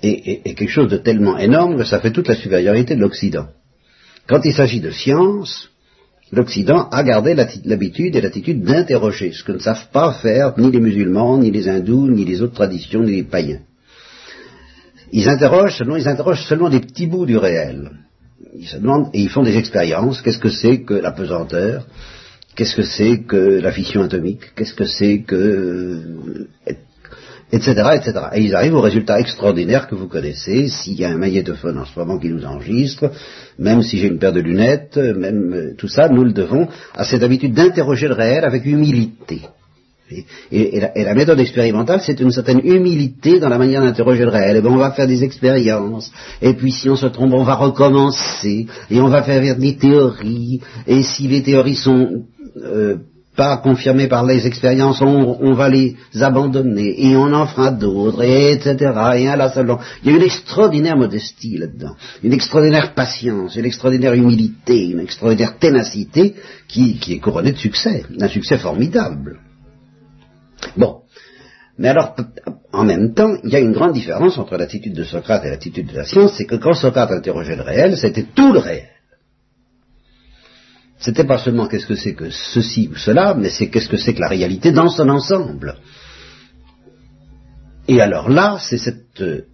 et, 0.01 0.41
quelque 0.55 0.69
chose 0.69 0.89
de 0.89 0.97
tellement 0.97 1.37
énorme 1.37 1.77
que 1.77 1.83
ça 1.83 1.99
fait 1.99 2.11
toute 2.11 2.27
la 2.27 2.35
supériorité 2.35 2.95
de 2.95 3.01
l'Occident. 3.01 3.47
Quand 4.27 4.41
il 4.45 4.53
s'agit 4.53 4.79
de 4.79 4.91
science, 4.91 5.69
l'Occident 6.31 6.87
a 6.89 7.03
gardé 7.03 7.35
l'habitude 7.65 8.15
et 8.15 8.21
l'attitude 8.21 8.63
d'interroger, 8.63 9.31
ce 9.31 9.43
que 9.43 9.51
ne 9.51 9.59
savent 9.59 9.89
pas 9.91 10.13
faire 10.13 10.53
ni 10.57 10.71
les 10.71 10.79
musulmans, 10.79 11.37
ni 11.37 11.51
les 11.51 11.67
hindous, 11.67 12.07
ni 12.07 12.23
les 12.25 12.41
autres 12.41 12.53
traditions, 12.53 13.03
ni 13.03 13.11
les 13.11 13.23
païens. 13.23 13.61
Ils 15.11 15.27
interrogent 15.27 15.77
seulement, 15.77 15.95
ils 15.95 16.07
interrogent 16.07 16.45
seulement 16.45 16.69
des 16.69 16.81
petits 16.81 17.07
bouts 17.07 17.25
du 17.25 17.37
réel 17.37 17.91
ils 18.55 18.67
se 18.67 18.77
demandent 18.77 19.09
et 19.13 19.21
ils 19.21 19.29
font 19.29 19.43
des 19.43 19.57
expériences. 19.57 20.21
Qu'est-ce 20.21 20.39
que 20.39 20.49
c'est 20.49 20.81
que 20.81 20.93
la 20.93 21.11
pesanteur? 21.11 21.85
Qu'est-ce 22.55 22.75
que 22.75 22.83
c'est 22.83 23.23
que 23.23 23.59
la 23.61 23.71
fission 23.71 24.03
atomique? 24.03 24.53
Qu'est-ce 24.55 24.73
que 24.73 24.85
c'est 24.85 25.21
que 25.21 26.47
etc., 27.51 27.71
etc. 27.95 28.13
Et 28.33 28.41
ils 28.41 28.55
arrivent 28.55 28.75
au 28.75 28.81
résultat 28.81 29.19
extraordinaire 29.19 29.87
que 29.87 29.95
vous 29.95 30.07
connaissez. 30.07 30.67
S'il 30.67 30.99
y 30.99 31.05
a 31.05 31.09
un 31.09 31.17
magnétophone 31.17 31.79
en 31.79 31.85
ce 31.85 31.97
moment 31.97 32.19
qui 32.19 32.29
nous 32.29 32.45
enregistre, 32.45 33.11
même 33.57 33.81
si 33.81 33.97
j'ai 33.97 34.07
une 34.07 34.19
paire 34.19 34.33
de 34.33 34.41
lunettes, 34.41 34.97
même 34.97 35.53
euh, 35.53 35.73
tout 35.77 35.87
ça, 35.87 36.09
nous 36.09 36.23
le 36.23 36.33
devons 36.33 36.67
à 36.93 37.03
cette 37.05 37.23
habitude 37.23 37.53
d'interroger 37.53 38.07
le 38.07 38.13
réel 38.13 38.43
avec 38.43 38.65
humilité. 38.65 39.41
Et, 40.51 40.79
la, 40.79 41.13
méthode 41.13 41.39
expérimentale, 41.39 42.01
c'est 42.01 42.19
une 42.19 42.31
certaine 42.31 42.61
humilité 42.63 43.39
dans 43.39 43.49
la 43.49 43.57
manière 43.57 43.81
d'interroger 43.81 44.23
le 44.23 44.29
réel. 44.29 44.55
Et 44.55 44.59
eh 44.59 44.61
ben, 44.61 44.71
on 44.71 44.77
va 44.77 44.91
faire 44.91 45.07
des 45.07 45.23
expériences, 45.23 46.11
et 46.41 46.53
puis 46.53 46.71
si 46.71 46.89
on 46.89 46.95
se 46.95 47.05
trompe, 47.07 47.33
on 47.33 47.43
va 47.43 47.55
recommencer, 47.55 48.67
et 48.89 48.99
on 48.99 49.09
va 49.09 49.23
faire 49.23 49.55
des 49.57 49.75
théories, 49.77 50.61
et 50.87 51.03
si 51.03 51.27
les 51.27 51.43
théories 51.43 51.75
sont 51.75 52.23
euh, 52.57 52.97
pas 53.35 53.55
confirmées 53.57 54.07
par 54.07 54.25
les 54.25 54.45
expériences, 54.45 55.01
on, 55.01 55.53
va 55.53 55.69
les 55.69 55.95
abandonner, 56.19 57.05
et 57.05 57.15
on 57.15 57.31
en 57.31 57.47
fera 57.47 57.71
d'autres, 57.71 58.21
et 58.21 58.51
etc. 58.51 58.75
Et 59.15 59.21
Il 59.21 59.23
y 59.23 60.13
a 60.13 60.17
une 60.17 60.23
extraordinaire 60.23 60.97
modestie 60.97 61.57
là-dedans, 61.57 61.95
une 62.21 62.33
extraordinaire 62.33 62.93
patience, 62.93 63.55
une 63.55 63.65
extraordinaire 63.65 64.13
humilité, 64.13 64.89
une 64.89 64.99
extraordinaire 64.99 65.57
ténacité 65.57 66.35
qui, 66.67 66.97
qui 66.99 67.13
est 67.13 67.19
couronnée 67.19 67.53
de 67.53 67.57
succès, 67.57 68.03
d'un 68.09 68.27
succès 68.27 68.57
formidable. 68.57 69.39
Bon. 70.77 71.01
Mais 71.77 71.87
alors, 71.87 72.15
en 72.73 72.83
même 72.83 73.13
temps, 73.13 73.37
il 73.43 73.49
y 73.51 73.55
a 73.55 73.59
une 73.59 73.71
grande 73.71 73.93
différence 73.93 74.37
entre 74.37 74.57
l'attitude 74.57 74.93
de 74.93 75.03
Socrate 75.03 75.45
et 75.45 75.49
l'attitude 75.49 75.87
de 75.87 75.95
la 75.95 76.05
science, 76.05 76.33
c'est 76.37 76.45
que 76.45 76.55
quand 76.55 76.73
Socrate 76.73 77.11
interrogeait 77.11 77.55
le 77.55 77.61
réel, 77.61 77.97
c'était 77.97 78.25
tout 78.35 78.51
le 78.51 78.59
réel. 78.59 78.89
C'était 80.99 81.23
pas 81.23 81.37
seulement 81.37 81.67
qu'est-ce 81.67 81.85
que 81.85 81.95
c'est 81.95 82.13
que 82.13 82.29
ceci 82.29 82.89
ou 82.91 82.97
cela, 82.97 83.33
mais 83.33 83.49
c'est 83.49 83.69
qu'est-ce 83.69 83.87
que 83.87 83.97
c'est 83.97 84.13
que 84.13 84.19
la 84.19 84.27
réalité 84.27 84.73
dans 84.73 84.89
son 84.89 85.07
ensemble. 85.07 85.75
Et 87.87 88.01
alors 88.01 88.29
là, 88.29 88.57
c'est 88.59 88.77
cette, 88.77 89.21
euh, 89.21 89.45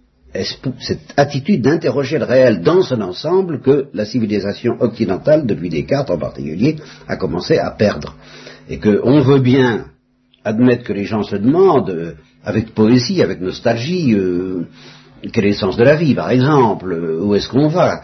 attitude 1.16 1.62
d'interroger 1.62 2.18
le 2.18 2.24
réel 2.24 2.60
dans 2.60 2.82
son 2.82 3.00
ensemble 3.00 3.62
que 3.62 3.88
la 3.94 4.04
civilisation 4.04 4.76
occidentale, 4.80 5.46
depuis 5.46 5.70
Descartes 5.70 6.10
en 6.10 6.18
particulier, 6.18 6.76
a 7.06 7.16
commencé 7.16 7.58
à 7.58 7.70
perdre. 7.70 8.16
Et 8.68 8.78
qu'on 8.78 9.20
veut 9.20 9.38
bien 9.38 9.86
admettre 10.46 10.84
que 10.84 10.92
les 10.92 11.04
gens 11.04 11.24
se 11.24 11.36
demandent, 11.36 11.90
euh, 11.90 12.12
avec 12.44 12.72
poésie, 12.72 13.20
avec 13.20 13.40
nostalgie, 13.40 14.14
euh, 14.14 14.68
quel 15.32 15.44
est 15.44 15.50
le 15.50 15.54
sens 15.54 15.76
de 15.76 15.82
la 15.82 15.96
vie, 15.96 16.14
par 16.14 16.30
exemple, 16.30 16.92
euh, 16.92 17.20
où 17.20 17.34
est-ce 17.34 17.48
qu'on 17.48 17.68
va, 17.68 18.02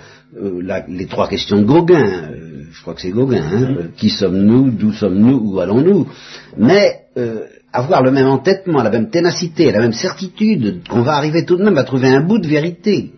les 0.89 1.07
trois 1.07 1.29
questions 1.29 1.59
de 1.59 1.65
Gauguin, 1.65 2.31
je 2.73 2.81
crois 2.81 2.95
que 2.95 3.03
c'est 3.03 3.11
Gauguin, 3.11 3.45
hein, 3.45 3.77
qui 3.97 4.09
sommes-nous, 4.09 4.71
d'où 4.71 4.93
sommes-nous, 4.93 5.39
où 5.45 5.61
allons-nous, 5.61 6.09
mais 6.57 7.01
avoir 7.71 8.03
le 8.03 8.11
même 8.11 8.29
entêtement, 8.29 8.83
la 8.83 8.89
même 8.89 9.11
ténacité, 9.11 9.71
la 9.71 9.81
même 9.81 9.93
certitude 9.93 10.81
qu'on 10.89 11.03
va 11.03 11.17
arriver 11.17 11.45
tout 11.45 11.57
de 11.57 11.63
même 11.63 11.77
à 11.77 11.85
trouver 11.85 12.09
un 12.09 12.23
bout 12.23 12.39
de 12.39 12.49
vérité 12.49 13.13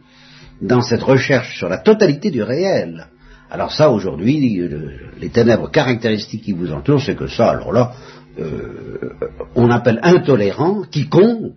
dans 0.61 0.83
cette 0.83 1.05
recherche 1.05 1.57
sur 1.57 1.69
la 1.69 1.79
totalité 1.79 2.33
du 2.33 2.43
réel. 2.43 3.07
Alors 3.49 3.73
ça, 3.73 3.91
aujourd'hui, 3.91 4.69
les 5.21 5.29
ténèbres 5.29 5.71
caractéristiques 5.71 6.43
qui 6.43 6.53
vous 6.53 6.73
entourent, 6.73 7.01
c'est 7.01 7.15
que 7.15 7.29
ça, 7.29 7.51
alors 7.51 7.73
là, 7.73 7.93
euh, 8.39 9.11
on 9.55 9.71
appelle 9.71 10.01
intolérant 10.03 10.83
quiconque 10.83 11.55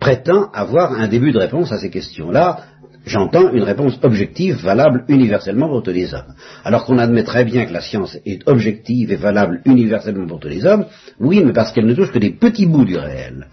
prétend 0.00 0.50
avoir 0.52 0.92
un 0.92 1.08
début 1.08 1.32
de 1.32 1.38
réponse 1.38 1.72
à 1.72 1.78
ces 1.78 1.88
questions-là, 1.88 2.60
j'entends 3.06 3.52
une 3.52 3.62
réponse 3.62 3.98
objective, 4.02 4.56
valable 4.56 5.04
universellement 5.08 5.68
pour 5.68 5.82
tous 5.82 5.92
les 5.92 6.12
hommes. 6.12 6.34
Alors 6.62 6.84
qu'on 6.84 6.98
admet 6.98 7.24
très 7.24 7.44
bien 7.44 7.64
que 7.64 7.72
la 7.72 7.80
science 7.80 8.18
est 8.26 8.46
objective 8.46 9.12
et 9.12 9.16
valable 9.16 9.62
universellement 9.64 10.26
pour 10.26 10.40
tous 10.40 10.48
les 10.48 10.66
hommes, 10.66 10.86
oui, 11.20 11.42
mais 11.44 11.52
parce 11.52 11.72
qu'elle 11.72 11.86
ne 11.86 11.94
touche 11.94 12.12
que 12.12 12.18
des 12.18 12.32
petits 12.32 12.66
bouts 12.66 12.84
du 12.84 12.98
réel. 12.98 13.46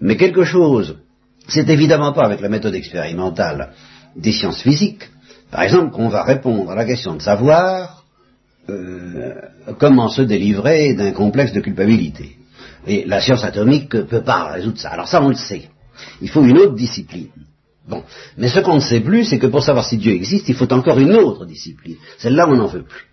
Mais 0.00 0.16
quelque 0.16 0.44
chose, 0.44 0.98
c'est 1.48 1.68
évidemment 1.68 2.12
pas 2.12 2.24
avec 2.24 2.40
la 2.40 2.48
méthode 2.48 2.74
expérimentale 2.74 3.70
des 4.16 4.32
sciences 4.32 4.62
physiques, 4.62 5.10
par 5.50 5.62
exemple, 5.62 5.90
qu'on 5.90 6.08
va 6.08 6.22
répondre 6.22 6.70
à 6.70 6.76
la 6.76 6.84
question 6.84 7.16
de 7.16 7.22
savoir 7.22 7.99
euh, 8.70 9.74
comment 9.78 10.08
se 10.08 10.22
délivrer 10.22 10.94
d'un 10.94 11.12
complexe 11.12 11.52
de 11.52 11.60
culpabilité. 11.60 12.36
Et 12.86 13.04
la 13.06 13.20
science 13.20 13.44
atomique 13.44 13.94
ne 13.94 14.02
peut 14.02 14.22
pas 14.22 14.52
résoudre 14.52 14.78
ça. 14.78 14.90
Alors 14.90 15.08
ça, 15.08 15.22
on 15.22 15.28
le 15.28 15.34
sait. 15.34 15.68
Il 16.22 16.30
faut 16.30 16.42
une 16.44 16.58
autre 16.58 16.74
discipline. 16.74 17.28
Bon. 17.88 18.02
Mais 18.38 18.48
ce 18.48 18.60
qu'on 18.60 18.76
ne 18.76 18.80
sait 18.80 19.00
plus, 19.00 19.24
c'est 19.24 19.38
que 19.38 19.48
pour 19.48 19.62
savoir 19.62 19.84
si 19.84 19.96
Dieu 19.96 20.12
existe, 20.12 20.48
il 20.48 20.54
faut 20.54 20.72
encore 20.72 20.98
une 20.98 21.14
autre 21.14 21.44
discipline. 21.44 21.96
Celle-là, 22.18 22.48
on 22.48 22.56
n'en 22.56 22.66
veut 22.66 22.84
plus. 22.84 23.06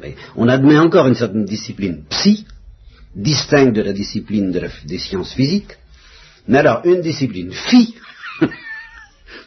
Mais 0.00 0.16
on 0.36 0.48
admet 0.48 0.78
encore 0.78 1.06
une 1.06 1.14
certaine 1.14 1.44
discipline 1.44 2.04
psy, 2.08 2.46
distincte 3.14 3.74
de 3.74 3.82
la 3.82 3.92
discipline 3.92 4.50
des 4.84 4.98
sciences 4.98 5.34
physiques. 5.34 5.76
Mais 6.48 6.58
alors, 6.58 6.80
une 6.84 7.02
discipline 7.02 7.52
phi, 7.52 7.94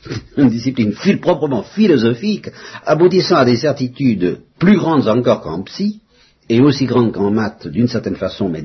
une 0.37 0.49
discipline 0.49 0.93
proprement 1.21 1.63
philosophique, 1.63 2.49
aboutissant 2.85 3.37
à 3.37 3.45
des 3.45 3.57
certitudes 3.57 4.39
plus 4.59 4.77
grandes 4.77 5.07
encore 5.07 5.41
qu'en 5.41 5.61
psy, 5.63 6.01
et 6.49 6.59
aussi 6.59 6.85
grandes 6.85 7.13
qu'en 7.13 7.31
maths 7.31 7.67
d'une 7.67 7.87
certaine 7.87 8.15
façon, 8.15 8.49
mais, 8.49 8.61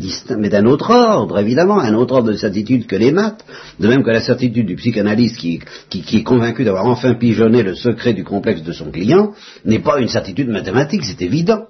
d'un 0.48 0.66
autre 0.66 0.90
ordre, 0.90 1.38
évidemment, 1.38 1.78
un 1.78 1.94
autre 1.94 2.14
ordre 2.14 2.32
de 2.32 2.36
certitude 2.36 2.86
que 2.86 2.96
les 2.96 3.12
maths, 3.12 3.44
de 3.78 3.86
même 3.86 4.02
que 4.02 4.10
la 4.10 4.20
certitude 4.20 4.66
du 4.66 4.74
psychanalyste 4.74 5.36
qui, 5.36 5.60
qui 5.88 6.16
est 6.16 6.22
convaincu 6.22 6.64
d'avoir 6.64 6.86
enfin 6.86 7.14
pigeonné 7.14 7.62
le 7.62 7.74
secret 7.76 8.14
du 8.14 8.24
complexe 8.24 8.62
de 8.62 8.72
son 8.72 8.90
client, 8.90 9.32
n'est 9.64 9.78
pas 9.78 10.00
une 10.00 10.08
certitude 10.08 10.48
mathématique, 10.48 11.04
c'est 11.04 11.22
évident. 11.22 11.66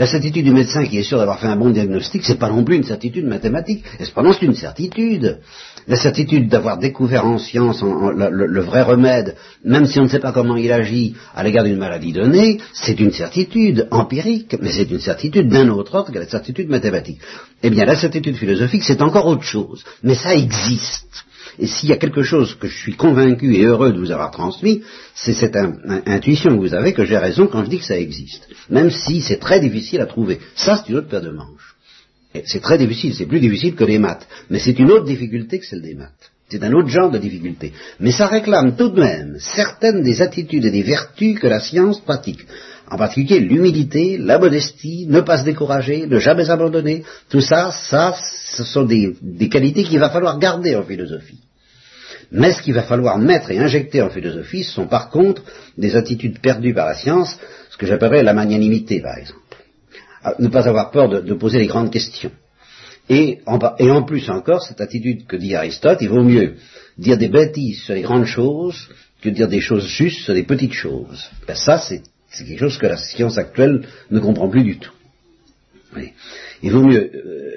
La 0.00 0.06
certitude 0.06 0.46
du 0.46 0.50
médecin 0.50 0.86
qui 0.86 0.96
est 0.96 1.02
sûr 1.02 1.18
d'avoir 1.18 1.38
fait 1.38 1.46
un 1.46 1.56
bon 1.56 1.68
diagnostic, 1.68 2.24
c'est 2.24 2.38
pas 2.38 2.48
non 2.48 2.64
plus 2.64 2.76
une 2.76 2.84
certitude 2.84 3.26
mathématique, 3.26 3.84
et 3.98 4.06
cependant 4.06 4.32
c'est 4.32 4.46
une 4.46 4.54
certitude. 4.54 5.40
La 5.86 5.96
certitude 5.96 6.48
d'avoir 6.48 6.78
découvert 6.78 7.26
en 7.26 7.36
science 7.36 7.82
le, 7.82 8.60
vrai 8.62 8.80
remède, 8.80 9.36
même 9.62 9.84
si 9.84 10.00
on 10.00 10.04
ne 10.04 10.08
sait 10.08 10.18
pas 10.18 10.32
comment 10.32 10.56
il 10.56 10.72
agit 10.72 11.16
à 11.34 11.44
l'égard 11.44 11.64
d'une 11.64 11.76
maladie 11.76 12.14
donnée, 12.14 12.62
c'est 12.72 12.98
une 12.98 13.12
certitude 13.12 13.88
empirique, 13.90 14.56
mais 14.62 14.72
c'est 14.72 14.90
une 14.90 15.00
certitude 15.00 15.50
d'un 15.50 15.68
autre 15.68 15.94
ordre 15.94 16.12
que 16.12 16.18
la 16.18 16.26
certitude 16.26 16.70
mathématique. 16.70 17.20
Eh 17.62 17.68
bien, 17.68 17.84
la 17.84 17.94
certitude 17.94 18.36
philosophique, 18.36 18.84
c'est 18.84 19.02
encore 19.02 19.26
autre 19.26 19.42
chose, 19.42 19.84
mais 20.02 20.14
ça 20.14 20.32
existe. 20.32 21.26
Et 21.60 21.66
s'il 21.66 21.90
y 21.90 21.92
a 21.92 21.98
quelque 21.98 22.22
chose 22.22 22.54
que 22.54 22.68
je 22.68 22.76
suis 22.76 22.94
convaincu 22.94 23.54
et 23.54 23.64
heureux 23.64 23.92
de 23.92 23.98
vous 23.98 24.10
avoir 24.10 24.30
transmis, 24.30 24.82
c'est 25.14 25.34
cette 25.34 25.56
intuition 26.06 26.56
que 26.56 26.60
vous 26.60 26.74
avez 26.74 26.94
que 26.94 27.04
j'ai 27.04 27.18
raison 27.18 27.46
quand 27.46 27.64
je 27.64 27.70
dis 27.70 27.78
que 27.78 27.84
ça 27.84 27.98
existe. 27.98 28.48
Même 28.70 28.90
si 28.90 29.20
c'est 29.20 29.36
très 29.36 29.60
difficile 29.60 30.00
à 30.00 30.06
trouver. 30.06 30.40
Ça, 30.54 30.78
c'est 30.78 30.90
une 30.90 30.96
autre 30.96 31.08
paire 31.08 31.20
de 31.20 31.30
manches. 31.30 31.76
C'est 32.46 32.62
très 32.62 32.78
difficile, 32.78 33.14
c'est 33.14 33.26
plus 33.26 33.40
difficile 33.40 33.74
que 33.74 33.84
les 33.84 33.98
maths. 33.98 34.26
Mais 34.48 34.58
c'est 34.58 34.78
une 34.78 34.90
autre 34.90 35.04
difficulté 35.04 35.58
que 35.58 35.66
celle 35.66 35.82
des 35.82 35.94
maths. 35.94 36.30
C'est 36.48 36.64
un 36.64 36.72
autre 36.72 36.88
genre 36.88 37.10
de 37.10 37.18
difficulté. 37.18 37.72
Mais 38.00 38.10
ça 38.10 38.26
réclame 38.26 38.74
tout 38.76 38.88
de 38.88 39.00
même 39.00 39.36
certaines 39.38 40.02
des 40.02 40.22
attitudes 40.22 40.64
et 40.64 40.70
des 40.70 40.82
vertus 40.82 41.38
que 41.38 41.46
la 41.46 41.60
science 41.60 42.00
pratique. 42.00 42.46
En 42.88 42.96
particulier 42.96 43.40
l'humilité, 43.40 44.16
la 44.16 44.38
modestie, 44.38 45.06
ne 45.08 45.20
pas 45.20 45.38
se 45.38 45.44
décourager, 45.44 46.06
ne 46.06 46.18
jamais 46.18 46.48
abandonner. 46.48 47.04
Tout 47.28 47.42
ça, 47.42 47.70
ça, 47.70 48.16
ce 48.56 48.64
sont 48.64 48.84
des, 48.84 49.14
des 49.20 49.48
qualités 49.50 49.84
qu'il 49.84 49.98
va 49.98 50.08
falloir 50.08 50.38
garder 50.38 50.74
en 50.74 50.82
philosophie. 50.82 51.38
Mais 52.32 52.52
ce 52.52 52.62
qu'il 52.62 52.74
va 52.74 52.82
falloir 52.82 53.18
mettre 53.18 53.50
et 53.50 53.58
injecter 53.58 54.02
en 54.02 54.10
philosophie, 54.10 54.62
ce 54.62 54.72
sont 54.72 54.86
par 54.86 55.10
contre 55.10 55.42
des 55.76 55.96
attitudes 55.96 56.38
perdues 56.40 56.74
par 56.74 56.86
la 56.86 56.94
science, 56.94 57.36
ce 57.70 57.76
que 57.76 57.86
j'appellerais 57.86 58.22
la 58.22 58.34
magnanimité, 58.34 59.00
par 59.00 59.18
exemple. 59.18 59.40
Ah, 60.22 60.34
ne 60.38 60.48
pas 60.48 60.68
avoir 60.68 60.90
peur 60.90 61.08
de, 61.08 61.34
poser 61.34 61.58
les 61.58 61.66
grandes 61.66 61.90
questions. 61.90 62.30
Et 63.08 63.40
en, 63.46 64.02
plus 64.02 64.30
encore, 64.30 64.62
cette 64.62 64.80
attitude 64.80 65.26
que 65.26 65.36
dit 65.36 65.56
Aristote, 65.56 65.98
il 66.00 66.08
vaut 66.08 66.22
mieux 66.22 66.56
dire 66.98 67.18
des 67.18 67.28
bêtises 67.28 67.82
sur 67.82 67.94
les 67.94 68.02
grandes 68.02 68.26
choses 68.26 68.88
que 69.20 69.30
dire 69.30 69.48
des 69.48 69.60
choses 69.60 69.86
justes 69.86 70.20
sur 70.20 70.34
des 70.34 70.44
petites 70.44 70.74
choses. 70.74 71.28
Ben 71.48 71.56
ça, 71.56 71.78
c'est 71.78 72.02
quelque 72.38 72.60
chose 72.60 72.78
que 72.78 72.86
la 72.86 72.96
science 72.96 73.38
actuelle 73.38 73.86
ne 74.10 74.20
comprend 74.20 74.48
plus 74.48 74.62
du 74.62 74.78
tout. 74.78 74.92
Il 76.62 76.70
vaut 76.70 76.84
mieux 76.84 77.10
euh, 77.14 77.49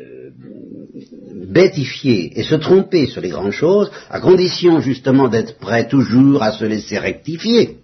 bêtifier 1.49 2.39
et 2.39 2.43
se 2.43 2.55
tromper 2.55 3.07
sur 3.07 3.21
les 3.21 3.29
grandes 3.29 3.51
choses, 3.51 3.91
à 4.09 4.19
condition 4.19 4.79
justement 4.79 5.27
d'être 5.27 5.57
prêt 5.57 5.87
toujours 5.87 6.43
à 6.43 6.51
se 6.51 6.65
laisser 6.65 6.97
rectifier. 6.97 7.77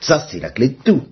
Ça, 0.00 0.26
c'est 0.30 0.40
la 0.40 0.50
clé 0.50 0.68
de 0.68 0.76
tout. 0.84 1.02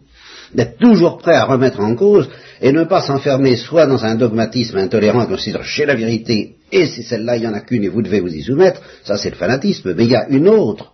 D'être 0.54 0.78
toujours 0.78 1.18
prêt 1.18 1.34
à 1.34 1.44
remettre 1.44 1.80
en 1.80 1.96
cause 1.96 2.28
et 2.60 2.72
ne 2.72 2.84
pas 2.84 3.02
s'enfermer 3.02 3.56
soit 3.56 3.86
dans 3.86 4.04
un 4.04 4.14
dogmatisme 4.14 4.78
intolérant 4.78 5.26
considérant 5.26 5.64
chez 5.64 5.84
la 5.84 5.96
vérité 5.96 6.56
et 6.70 6.86
c'est 6.86 7.02
celle-là, 7.02 7.36
il 7.36 7.40
n'y 7.42 7.48
en 7.48 7.54
a 7.54 7.60
qu'une 7.60 7.84
et 7.84 7.88
vous 7.88 8.02
devez 8.02 8.20
vous 8.20 8.34
y 8.34 8.42
soumettre, 8.42 8.80
ça 9.04 9.16
c'est 9.16 9.30
le 9.30 9.36
fanatisme, 9.36 9.94
mais 9.94 10.04
il 10.04 10.10
y 10.10 10.16
a 10.16 10.28
une 10.28 10.48
autre, 10.48 10.92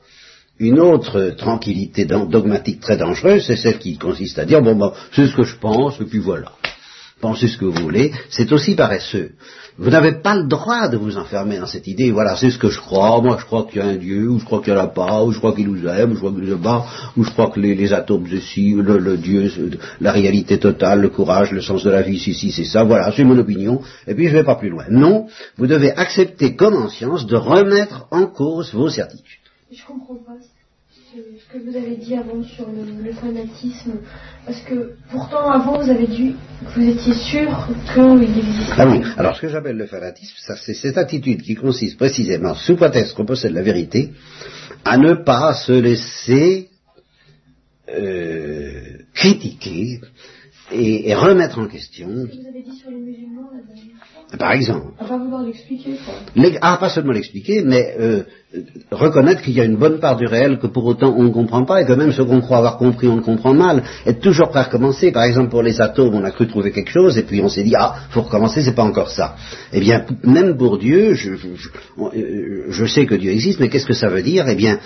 une 0.59 0.81
autre 0.81 1.35
tranquillité 1.37 2.05
dogmatique 2.05 2.81
très 2.81 2.97
dangereuse, 2.97 3.45
c'est 3.47 3.57
celle 3.57 3.79
qui 3.79 3.97
consiste 3.97 4.39
à 4.39 4.45
dire, 4.45 4.63
bon, 4.63 4.75
bon 4.75 4.93
c'est 5.13 5.27
ce 5.27 5.35
que 5.35 5.45
je 5.45 5.57
pense, 5.57 6.01
et 6.01 6.05
puis 6.05 6.19
voilà 6.19 6.53
pensez 7.23 7.49
ce 7.49 7.57
que 7.57 7.65
vous 7.65 7.81
voulez, 7.81 8.13
c'est 8.29 8.53
aussi 8.53 8.75
paresseux. 8.75 9.31
Vous 9.79 9.89
n'avez 9.89 10.21
pas 10.21 10.37
le 10.37 10.49
droit 10.49 10.89
de 10.89 10.99
vous 10.99 11.17
enfermer 11.17 11.59
dans 11.59 11.67
cette 11.67 11.87
idée, 11.87 12.11
voilà, 12.11 12.37
c'est 12.37 12.51
ce 12.51 12.59
que 12.59 12.69
je 12.69 12.79
crois, 12.79 13.23
moi 13.23 13.39
je 13.41 13.47
crois 13.47 13.65
qu'il 13.65 13.81
y 13.81 13.83
a 13.83 13.87
un 13.87 13.97
Dieu, 13.97 14.29
ou 14.29 14.39
je 14.39 14.45
crois 14.45 14.61
qu'il 14.61 14.75
n'y 14.75 14.79
en 14.79 14.83
a 14.83 14.89
pas, 14.89 15.25
ou 15.25 15.33
je 15.33 15.39
crois 15.39 15.55
qu'il 15.55 15.69
nous 15.69 15.87
aime, 15.87 16.11
ou 16.11 16.15
je 16.15 16.19
crois 16.19 16.33
qu'il 16.33 16.45
nous 16.45 16.53
abat, 16.53 16.85
ou 17.17 17.25
je 17.25 17.31
crois 17.31 17.49
que 17.51 17.59
les, 17.59 17.93
atomes 17.95 18.27
ceci, 18.29 18.75
le, 18.75 18.99
le, 18.99 19.17
Dieu, 19.17 19.51
la 20.01 20.13
réalité 20.13 20.59
totale, 20.59 21.01
le 21.01 21.09
courage, 21.09 21.53
le 21.53 21.63
sens 21.63 21.83
de 21.85 21.91
la 21.91 22.03
vie, 22.03 22.19
si, 22.19 22.35
si, 22.35 22.53
c'est 22.53 22.65
ça, 22.65 22.85
voilà, 22.85 23.11
c'est 23.13 23.25
mon 23.25 23.39
opinion, 23.39 23.81
et 24.07 24.15
puis 24.15 24.27
je 24.27 24.33
ne 24.33 24.39
vais 24.39 24.45
pas 24.45 24.57
plus 24.57 24.69
loin. 24.69 24.85
Non, 24.91 25.29
vous 25.57 25.67
devez 25.67 25.93
accepter 25.93 26.55
comme 26.55 26.75
en 26.75 26.89
science 26.91 27.27
de 27.27 27.37
remettre 27.37 28.09
en 28.11 28.27
cause 28.27 28.75
vos 28.75 28.91
certitudes. 28.91 29.39
Ce 31.13 31.53
que 31.53 31.63
vous 31.63 31.77
avez 31.77 31.97
dit 31.97 32.15
avant 32.15 32.43
sur 32.43 32.67
le, 32.71 33.13
fanatisme, 33.13 33.93
parce 34.47 34.61
que 34.63 34.95
pourtant 35.11 35.51
avant 35.51 35.79
vous 35.83 35.91
avez 35.91 36.07
dit 36.07 36.35
que 36.65 36.81
vous 36.81 36.89
étiez 36.89 37.13
sûr 37.13 37.69
qu'il 37.93 38.23
existait. 38.23 38.73
Ah 38.79 38.89
oui, 38.89 39.03
alors 39.19 39.37
ce 39.37 39.43
que 39.43 39.49
j'appelle 39.49 39.77
le 39.77 39.87
fanatisme, 39.87 40.35
c'est 40.57 40.73
cette 40.73 40.97
attitude 40.97 41.43
qui 41.43 41.55
consiste 41.55 41.99
précisément, 41.99 42.55
sous 42.55 42.77
prétexte 42.77 43.15
qu'on 43.15 43.27
possède 43.27 43.53
la 43.53 43.63
vérité, 43.63 44.13
à 44.87 44.97
ne 44.97 45.13
pas 45.13 45.53
se 45.53 45.73
laisser 45.73 46.71
euh, 47.91 48.99
critiquer 49.13 50.01
et, 50.73 51.15
remettre 51.15 51.59
en 51.59 51.67
question. 51.67 52.09
Ce 52.09 52.27
que 52.27 52.41
vous 52.41 52.49
avez 52.49 52.63
dit 52.63 52.77
sur 52.77 52.91
les 52.91 52.99
musulmans 52.99 53.51
la 53.53 53.63
dernière 53.75 53.97
fois. 53.97 54.39
Par 54.39 54.53
exemple. 54.53 54.87
Vouloir 55.01 55.43
l'expliquer, 55.43 55.97
quoi. 56.05 56.51
Ah, 56.63 56.77
pas 56.79 56.89
seulement 56.89 57.13
l'expliquer, 57.13 57.63
mais 57.63 57.95
euh, 57.99 58.23
reconnaître 58.91 59.43
qu'il 59.43 59.53
y 59.53 59.61
a 59.61 59.65
une 59.65 59.77
bonne 59.77 60.01
part 60.01 60.17
du 60.17 60.27
réel 60.27 60.59
que 60.59 60.67
pour 60.67 60.85
autant 60.87 61.15
on 61.17 61.25
ne 61.25 61.31
comprend 61.31 61.65
pas 61.65 61.83
et 61.83 61.85
que 61.85 61.93
même 61.93 62.13
ce 62.13 62.23
qu'on 62.23 62.41
croit 62.41 62.59
avoir 62.59 62.79
compris 62.79 63.09
on 63.09 63.17
le 63.17 63.23
comprend 63.23 63.53
mal. 63.53 63.83
Être 64.07 64.21
toujours 64.21 64.49
prêt 64.49 64.61
à 64.61 64.65
recommencer. 64.65 65.13
Par 65.13 65.25
exemple, 65.25 65.51
pour 65.51 65.63
les 65.63 65.81
atomes, 65.81 66.15
on 66.15 66.25
a 66.25 66.31
cru 66.31 66.47
trouver 66.47 66.73
quelque 66.73 66.91
chose 66.91 67.19
et 67.19 67.23
puis 67.23 67.41
on 67.43 67.49
s'est 67.49 67.63
dit, 67.63 67.75
ah, 67.77 67.97
faut 68.11 68.23
recommencer, 68.23 68.63
c'est 68.63 68.75
pas 68.75 68.85
encore 68.85 69.11
ça. 69.11 69.37
Eh 69.73 69.81
bien, 69.81 70.07
même 70.23 70.57
pour 70.57 70.79
Dieu, 70.79 71.15
je, 71.15 71.35
je, 71.37 71.69
euh, 71.99 72.65
je 72.69 72.85
sais 72.87 73.07
que 73.07 73.15
Dieu 73.15 73.31
existe, 73.31 73.61
mais 73.61 73.69
qu'est-ce 73.69 73.87
que 73.87 73.95
ça 73.95 74.09
veut 74.09 74.23
dire? 74.23 74.49
Eh 74.49 74.55
bien, 74.55 74.79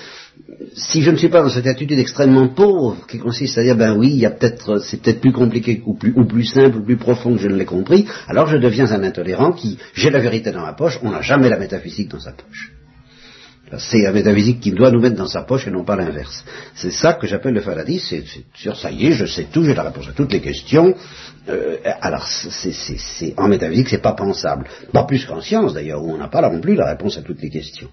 si 0.75 1.03
je 1.03 1.11
ne 1.11 1.17
suis 1.17 1.29
pas 1.29 1.43
dans 1.43 1.49
cette 1.49 1.67
attitude 1.67 1.99
extrêmement 1.99 2.49
pauvre 2.49 3.07
qui 3.07 3.19
consiste 3.19 3.59
à 3.59 3.63
dire 3.63 3.77
ben 3.77 3.97
oui, 3.97 4.09
il 4.11 4.19
y 4.19 4.27
a 4.27 4.31
peut-être 4.31 4.79
c'est 4.79 5.01
peut-être 5.01 5.21
plus 5.21 5.33
compliqué 5.33 5.83
ou 5.87 5.95
plus, 5.95 6.13
ou 6.17 6.25
plus 6.25 6.45
simple 6.45 6.79
ou 6.79 6.85
plus 6.85 6.97
profond 6.97 7.35
que 7.35 7.41
je 7.41 7.49
ne 7.49 7.57
l'ai 7.57 7.65
compris, 7.65 8.07
alors 8.29 8.47
je 8.47 8.57
deviens 8.57 8.91
un 8.93 9.03
intolérant 9.03 9.53
qui 9.53 9.79
j'ai 9.95 10.11
la 10.11 10.21
vérité 10.21 10.51
dans 10.51 10.63
ma 10.63 10.75
poche, 10.75 10.99
on 11.03 11.11
n'a 11.11 11.23
jamais 11.23 11.49
la 11.49 11.59
métaphysique 11.59 12.11
dans 12.11 12.21
sa 12.21 12.33
poche. 12.33 12.73
C'est 13.79 14.03
la 14.03 14.13
métaphysique 14.13 14.61
qui 14.61 14.71
doit 14.71 14.93
nous 14.93 15.01
mettre 15.01 15.17
dans 15.17 15.27
sa 15.27 15.43
poche 15.43 15.67
et 15.67 15.73
non 15.73 15.85
pas 15.85 15.97
l'inverse. 15.97 16.45
C'est 16.77 16.93
ça 16.93 17.15
que 17.15 17.27
j'appelle 17.27 17.55
le 17.55 17.61
fanatisme, 17.61 18.07
c'est 18.09 18.45
sûr, 18.55 18.77
ça 18.77 18.93
y 18.93 19.09
est, 19.09 19.13
je 19.13 19.27
sais 19.27 19.49
tout, 19.51 19.65
j'ai 19.65 19.75
la 19.75 19.83
réponse 19.83 20.09
à 20.09 20.13
toutes 20.13 20.33
les 20.33 20.41
questions. 20.41 20.95
Euh, 21.49 21.77
alors, 22.01 22.29
c'est, 22.29 23.35
en 23.37 23.49
métaphysique, 23.49 23.89
c'est 23.89 24.03
pas 24.03 24.13
pensable. 24.13 24.67
Pas 24.93 25.03
plus 25.03 25.25
qu'en 25.27 25.41
science 25.41 25.75
d'ailleurs, 25.75 26.01
où 26.01 26.13
on 26.13 26.17
n'a 26.17 26.29
pas 26.29 26.41
là 26.41 26.51
non 26.51 26.61
plus 26.61 26.77
la 26.77 26.87
réponse 26.87 27.19
à 27.19 27.23
toutes 27.23 27.43
les 27.43 27.51
questions. 27.51 27.89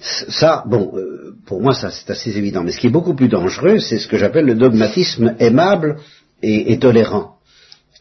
Ça, 0.00 0.64
bon, 0.66 0.92
euh, 0.94 1.34
pour 1.46 1.60
moi, 1.60 1.74
ça 1.74 1.90
c'est 1.90 2.10
assez 2.10 2.36
évident. 2.36 2.62
Mais 2.62 2.72
ce 2.72 2.80
qui 2.80 2.86
est 2.86 2.90
beaucoup 2.90 3.14
plus 3.14 3.28
dangereux, 3.28 3.78
c'est 3.78 3.98
ce 3.98 4.08
que 4.08 4.16
j'appelle 4.16 4.46
le 4.46 4.54
dogmatisme 4.54 5.34
aimable 5.38 5.96
et, 6.42 6.78
tolérant. 6.78 7.34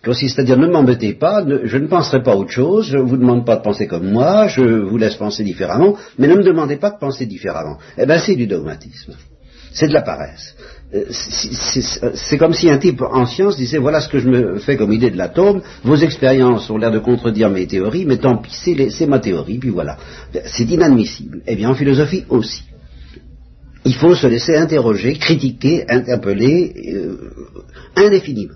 Consiste 0.03 0.39
à 0.39 0.43
dire 0.43 0.57
ne 0.57 0.67
m'embêtez 0.67 1.13
pas, 1.13 1.43
je 1.63 1.77
ne 1.77 1.88
penserai 1.88 2.21
pas 2.21 2.36
autre 2.36 2.51
chose, 2.51 2.88
je 2.88 2.97
ne 2.97 3.03
vous 3.03 3.17
demande 3.17 3.45
pas 3.45 3.55
de 3.57 3.63
penser 3.63 3.88
comme 3.88 4.10
moi, 4.10 4.47
je 4.47 4.62
vous 4.62 4.97
laisse 4.97 5.15
penser 5.15 5.43
différemment, 5.43 5.97
mais 6.17 6.27
ne 6.27 6.36
me 6.36 6.43
demandez 6.43 6.77
pas 6.77 6.91
de 6.91 6.99
penser 6.99 7.25
différemment. 7.25 7.77
Eh 7.97 8.05
bien, 8.05 8.19
c'est 8.19 8.36
du 8.36 8.47
dogmatisme. 8.47 9.15
C'est 9.73 9.88
de 9.88 9.93
la 9.93 10.03
paresse. 10.03 10.55
Euh, 10.93 11.04
c'est 11.10 12.38
comme 12.38 12.54
si 12.54 12.69
un 12.69 12.78
type 12.78 13.02
en 13.02 13.26
science 13.26 13.58
disait 13.58 13.78
voilà 13.78 14.00
ce 14.00 14.08
que 14.08 14.19
je 14.19 14.30
me 14.30 14.58
fais 14.60 14.78
comme 14.78 14.93
idée 14.93 15.12
de 15.12 15.17
l'atome, 15.17 15.62
vos 15.84 15.97
expériences 15.97 16.69
ont 16.69 16.78
l'air 16.78 16.91
de 16.91 17.00
contredire 17.00 17.50
mes 17.50 17.67
théories, 17.67 18.06
mais 18.06 18.17
tant 18.17 18.38
pis, 18.38 18.89
c'est 18.89 19.06
ma 19.06 19.19
théorie, 19.19 19.58
puis 19.58 19.69
voilà. 19.69 19.97
C'est 20.45 20.69
inadmissible. 20.69 21.41
Eh 21.45 21.56
bien, 21.58 21.69
en 21.69 21.76
philosophie 21.76 22.23
aussi. 22.30 22.63
Il 23.84 23.95
faut 23.95 24.15
se 24.15 24.28
laisser 24.28 24.56
interroger, 24.56 25.15
critiquer, 25.15 25.86
interpeller 25.89 26.73
euh, 26.93 27.32
indéfiniment. 27.95 28.56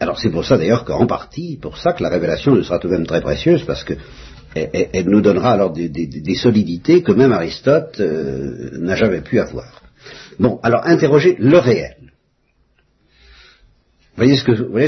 Alors 0.00 0.18
c'est 0.18 0.30
pour 0.30 0.44
ça 0.44 0.56
d'ailleurs 0.56 0.84
qu'en 0.84 1.06
partie, 1.06 1.58
pour 1.60 1.76
ça 1.76 1.92
que 1.92 2.02
la 2.02 2.08
révélation 2.08 2.54
ne 2.54 2.62
sera 2.62 2.78
tout 2.78 2.88
de 2.88 2.92
même 2.92 3.06
très 3.06 3.20
précieuse, 3.20 3.64
parce 3.64 3.84
que 3.84 3.94
elle 4.54 5.08
nous 5.08 5.20
donnera 5.20 5.52
alors 5.52 5.72
des, 5.72 6.34
solidités 6.34 7.02
que 7.02 7.12
même 7.12 7.32
Aristote 7.32 8.00
euh, 8.00 8.78
n'a 8.78 8.96
jamais 8.96 9.20
pu 9.20 9.40
avoir. 9.40 9.82
Bon, 10.38 10.58
alors 10.62 10.86
interroger 10.86 11.36
le 11.38 11.58
réel. 11.58 11.96
Vous 14.18 14.24
voyez, 14.24 14.36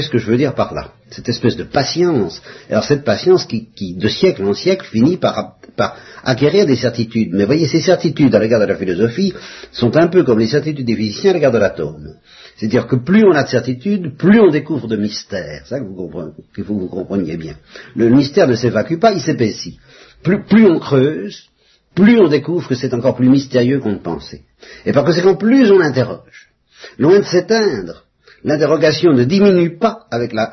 ce 0.01 0.09
que, 0.09 0.17
je 0.17 0.25
veux 0.25 0.35
dire 0.35 0.53
par 0.55 0.73
là 0.73 0.91
Cette 1.09 1.29
espèce 1.29 1.55
de 1.55 1.63
patience. 1.63 2.41
Alors 2.69 2.83
cette 2.83 3.05
patience 3.05 3.45
qui, 3.45 3.95
de 3.95 4.07
siècle 4.09 4.43
en 4.43 4.53
siècle 4.53 4.85
finit 4.85 5.15
par, 5.15 5.55
par, 5.77 5.95
acquérir 6.25 6.65
des 6.65 6.75
certitudes. 6.75 7.29
Mais 7.31 7.45
voyez, 7.45 7.65
ces 7.65 7.79
certitudes 7.79 8.35
à 8.35 8.39
l'égard 8.39 8.59
de 8.59 8.65
la 8.65 8.75
philosophie 8.75 9.33
sont 9.71 9.95
un 9.95 10.07
peu 10.07 10.23
comme 10.25 10.39
les 10.39 10.49
certitudes 10.49 10.85
des 10.85 10.97
physiciens 10.97 11.31
à 11.31 11.33
l'égard 11.35 11.53
de 11.53 11.59
l'atome. 11.59 12.15
C'est-à-dire 12.61 12.85
que 12.85 12.95
plus 12.95 13.25
on 13.25 13.31
a 13.31 13.41
de 13.41 13.49
certitude, 13.49 14.15
plus 14.17 14.39
on 14.39 14.51
découvre 14.51 14.87
de 14.87 14.95
mystères. 14.95 15.63
C'est 15.63 15.79
ça 15.79 15.79
qu'il 15.79 16.63
faut 16.63 16.75
que 16.75 16.79
vous 16.79 16.89
compreniez 16.89 17.35
bien. 17.35 17.55
Le 17.95 18.07
mystère 18.09 18.47
ne 18.47 18.53
s'évacue 18.53 18.99
pas, 18.99 19.13
il 19.13 19.19
s'épaissit. 19.19 19.79
Plus, 20.21 20.67
on 20.67 20.77
creuse, 20.77 21.49
plus 21.95 22.19
on 22.19 22.27
découvre 22.27 22.69
que 22.69 22.75
c'est 22.75 22.93
encore 22.93 23.15
plus 23.15 23.29
mystérieux 23.29 23.79
qu'on 23.79 23.93
ne 23.93 23.97
pensait. 23.97 24.43
Et 24.85 24.91
par 24.91 25.05
conséquent, 25.05 25.35
plus 25.37 25.71
on 25.71 25.79
interroge. 25.79 26.51
Loin 26.99 27.17
de 27.17 27.25
s'éteindre, 27.25 28.05
l'interrogation 28.43 29.11
ne 29.13 29.23
diminue 29.23 29.79
pas 29.79 30.05
avec 30.11 30.31
la, 30.31 30.51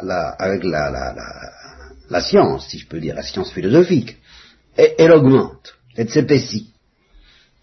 science, 2.22 2.68
si 2.68 2.78
je 2.78 2.88
peux 2.88 3.00
dire, 3.00 3.16
la 3.16 3.22
science 3.22 3.52
philosophique. 3.52 4.16
Elle 4.78 5.12
augmente, 5.12 5.74
elle 5.94 6.08
s'épaissit. 6.08 6.72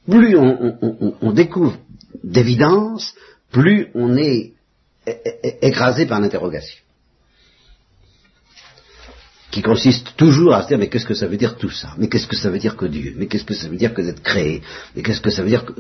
Plus 0.08 0.38
on 0.38 1.32
découvre 1.32 1.80
d'évidence, 2.24 3.16
plus 3.56 3.88
on 3.96 4.18
est 4.18 4.52
écrasé 5.62 6.06
par 6.06 6.20
l'interrogation. 6.20 6.84
Qui 9.50 9.62
consiste 9.62 10.18
toujours 10.18 10.54
à 10.54 10.64
se 10.64 10.68
dire 10.68 10.78
mais 10.78 10.90
qu'est-ce 10.90 11.06
que 11.06 11.14
ça 11.14 11.28
veut 11.28 11.38
dire 11.38 11.56
tout 11.56 11.70
ça? 11.70 11.94
Mais 11.98 12.10
qu'est-ce 12.10 12.28
que 12.28 12.36
ça 12.36 12.50
veut 12.50 12.60
dire 12.60 12.76
que 12.76 12.86
Dieu? 12.86 13.14
Mais 13.16 13.28
qu'est-ce 13.28 13.46
que 13.46 13.54
ça 13.54 13.70
veut 13.70 13.78
dire 13.78 13.94
que 13.94 14.02
d'être 14.02 14.22
créé? 14.22 14.62
Mais 14.94 15.04
qu'est-ce 15.04 15.22
que 15.22 15.30
ça 15.30 15.42
veut 15.42 15.48
dire 15.48 15.64
que... 15.64 15.72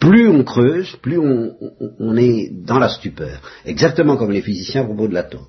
Plus 0.00 0.26
on 0.26 0.42
creuse, 0.42 0.96
plus 1.00 1.16
on, 1.16 2.16
est 2.16 2.50
dans 2.50 2.80
la 2.80 2.88
stupeur. 2.88 3.40
Exactement 3.64 4.16
comme 4.16 4.32
les 4.32 4.42
physiciens 4.42 4.80
à 4.80 4.84
propos 4.84 5.06
de 5.06 5.14
l'atome. 5.14 5.46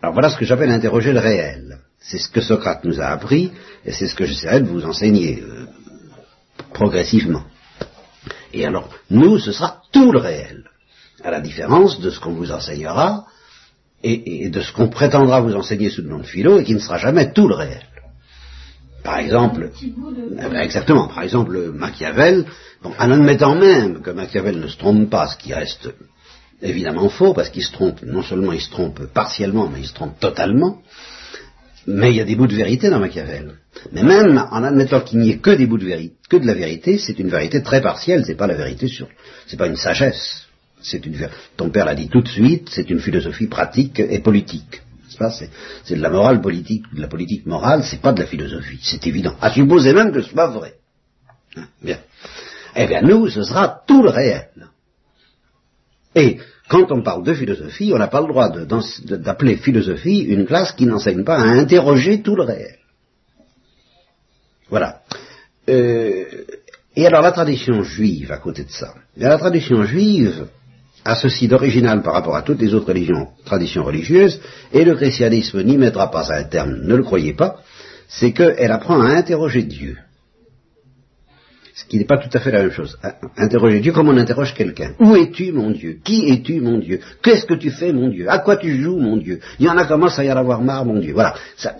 Alors 0.00 0.14
voilà 0.14 0.30
ce 0.30 0.38
que 0.38 0.46
j'appelle 0.46 0.70
interroger 0.70 1.12
le 1.12 1.20
réel. 1.20 1.80
C'est 1.98 2.18
ce 2.18 2.30
que 2.30 2.40
Socrate 2.40 2.84
nous 2.84 3.02
a 3.02 3.08
appris 3.08 3.52
et 3.84 3.92
c'est 3.92 4.08
ce 4.08 4.14
que 4.14 4.24
j'essaierai 4.24 4.60
de 4.60 4.68
vous 4.68 4.86
enseigner 4.86 5.42
euh, 5.42 5.66
progressivement. 6.72 7.44
Et 8.56 8.64
alors, 8.64 8.88
nous, 9.10 9.38
ce 9.38 9.52
sera 9.52 9.82
tout 9.96 10.12
le 10.12 10.18
réel, 10.18 10.64
à 11.24 11.30
la 11.30 11.40
différence 11.40 12.00
de 12.00 12.10
ce 12.10 12.20
qu'on 12.20 12.34
vous 12.34 12.52
enseignera 12.52 13.24
et, 14.02 14.50
de 14.50 14.60
ce 14.60 14.72
qu'on 14.72 14.88
prétendra 14.88 15.40
vous 15.40 15.54
enseigner 15.54 15.88
sous 15.88 16.02
le 16.02 16.10
nom 16.10 16.18
de 16.18 16.26
philo 16.26 16.58
et 16.58 16.64
qui 16.64 16.74
ne 16.74 16.78
sera 16.78 16.98
jamais 16.98 17.32
tout 17.32 17.48
le 17.48 17.54
réel. 17.54 17.82
Par 19.02 19.18
exemple, 19.18 19.70
eh 19.82 20.48
ben, 20.50 20.60
exactement, 20.60 21.08
par 21.08 21.22
exemple 21.22 21.72
Machiavel, 21.72 22.44
en 22.84 23.10
admettant 23.10 23.54
même 23.54 24.02
que 24.02 24.10
Machiavel 24.10 24.60
ne 24.60 24.68
se 24.68 24.76
trompe 24.76 25.08
pas, 25.08 25.28
ce 25.28 25.38
qui 25.38 25.54
reste 25.54 25.88
évidemment 26.60 27.08
faux, 27.08 27.32
parce 27.32 27.48
qu'il 27.48 27.64
se 27.64 27.72
trompe, 27.72 28.02
non 28.02 28.22
seulement 28.22 28.52
il 28.52 28.60
se 28.60 28.70
trompe 28.70 29.06
partiellement, 29.06 29.68
mais 29.68 29.80
il 29.80 29.86
se 29.86 29.94
trompe 29.94 30.18
totalement, 30.20 30.82
mais 31.86 32.10
il 32.10 32.16
y 32.16 32.20
a 32.20 32.24
des 32.24 32.34
bouts 32.34 32.46
de 32.46 32.56
vérité 32.56 32.90
dans 32.90 32.98
Machiavel. 32.98 33.54
Mais 33.92 34.02
même 34.02 34.38
en 34.38 34.64
admettant 34.64 35.00
qu'il 35.00 35.20
n'y 35.20 35.30
ait 35.30 35.38
que 35.38 35.50
des 35.50 35.66
bouts 35.66 35.78
de 35.78 35.84
vérité, 35.84 36.16
que 36.28 36.36
de 36.36 36.46
la 36.46 36.54
vérité, 36.54 36.98
c'est 36.98 37.18
une 37.18 37.28
vérité 37.28 37.62
très 37.62 37.80
partielle, 37.80 38.24
c'est 38.24 38.34
pas 38.34 38.46
la 38.46 38.54
vérité 38.54 38.88
sur, 38.88 39.08
c'est 39.46 39.56
pas 39.56 39.66
une 39.66 39.76
sagesse. 39.76 40.46
C'est 40.82 41.04
une, 41.06 41.28
ton 41.56 41.70
père 41.70 41.86
l'a 41.86 41.94
dit 41.94 42.08
tout 42.08 42.20
de 42.20 42.28
suite, 42.28 42.68
c'est 42.70 42.90
une 42.90 43.00
philosophie 43.00 43.46
pratique 43.46 44.00
et 44.00 44.18
politique. 44.18 44.82
C'est 45.08 45.96
de 45.96 46.02
la 46.02 46.10
morale 46.10 46.40
politique, 46.40 46.84
de 46.94 47.00
la 47.00 47.08
politique 47.08 47.46
morale, 47.46 47.82
c'est 47.84 48.00
pas 48.00 48.12
de 48.12 48.20
la 48.20 48.26
philosophie, 48.26 48.80
c'est 48.82 49.06
évident. 49.06 49.34
À 49.40 49.50
supposer 49.50 49.94
même 49.94 50.12
que 50.12 50.20
ce 50.20 50.30
soit 50.30 50.48
vrai. 50.48 50.74
Hein, 51.56 51.68
bien. 51.82 51.98
Eh 52.74 52.86
bien, 52.86 53.00
nous, 53.00 53.28
ce 53.28 53.42
sera 53.42 53.82
tout 53.86 54.02
le 54.02 54.10
réel. 54.10 54.50
Et 56.14 56.38
quand 56.68 56.90
on 56.90 57.02
parle 57.02 57.24
de 57.24 57.34
philosophie, 57.34 57.92
on 57.94 57.98
n'a 57.98 58.08
pas 58.08 58.20
le 58.20 58.28
droit 58.28 58.48
d'appeler 58.48 59.56
philosophie 59.56 60.20
une 60.20 60.46
classe 60.46 60.72
qui 60.72 60.86
n'enseigne 60.86 61.24
pas 61.24 61.38
à 61.38 61.44
interroger 61.44 62.22
tout 62.22 62.34
le 62.34 62.42
réel. 62.42 62.76
Voilà. 64.68 65.00
Euh, 65.68 66.24
et 66.94 67.06
alors 67.06 67.22
la 67.22 67.32
tradition 67.32 67.82
juive 67.82 68.32
à 68.32 68.38
côté 68.38 68.64
de 68.64 68.70
ça. 68.70 68.94
la 69.16 69.38
tradition 69.38 69.84
juive 69.84 70.46
a 71.04 71.14
ceci 71.14 71.46
d'original 71.46 72.02
par 72.02 72.14
rapport 72.14 72.34
à 72.34 72.42
toutes 72.42 72.60
les 72.60 72.74
autres 72.74 72.88
religions, 72.88 73.28
traditions 73.44 73.84
religieuses, 73.84 74.40
et 74.72 74.84
le 74.84 74.96
christianisme 74.96 75.62
n'y 75.62 75.76
mettra 75.76 76.10
pas 76.10 76.32
un 76.32 76.44
terme, 76.44 76.80
ne 76.82 76.96
le 76.96 77.04
croyez 77.04 77.34
pas, 77.34 77.60
c'est 78.08 78.32
qu'elle 78.32 78.72
apprend 78.72 79.00
à 79.00 79.10
interroger 79.10 79.62
Dieu. 79.62 79.98
Qui 81.88 81.98
n'est 81.98 82.04
pas 82.04 82.18
tout 82.18 82.30
à 82.32 82.40
fait 82.40 82.50
la 82.50 82.62
même 82.62 82.72
chose. 82.72 82.98
Interroger 83.36 83.80
Dieu 83.80 83.92
comme 83.92 84.08
on 84.08 84.16
interroge 84.16 84.54
quelqu'un. 84.54 84.94
Où 84.98 85.14
es-tu, 85.14 85.52
mon 85.52 85.70
Dieu? 85.70 85.98
Qui 86.02 86.28
es-tu, 86.28 86.60
mon 86.60 86.78
Dieu? 86.78 87.00
Qu'est-ce 87.22 87.46
que 87.46 87.54
tu 87.54 87.70
fais, 87.70 87.92
mon 87.92 88.08
Dieu? 88.08 88.28
À 88.28 88.40
quoi 88.40 88.56
tu 88.56 88.82
joues, 88.82 88.98
mon 88.98 89.16
Dieu? 89.16 89.40
Il 89.60 89.66
y 89.66 89.68
en 89.68 89.76
a 89.76 89.84
commence 89.84 90.18
à 90.18 90.24
y 90.24 90.32
en 90.32 90.36
avoir 90.36 90.60
marre, 90.60 90.84
mon 90.84 90.98
Dieu. 90.98 91.12
Voilà. 91.14 91.34
Ça, 91.56 91.76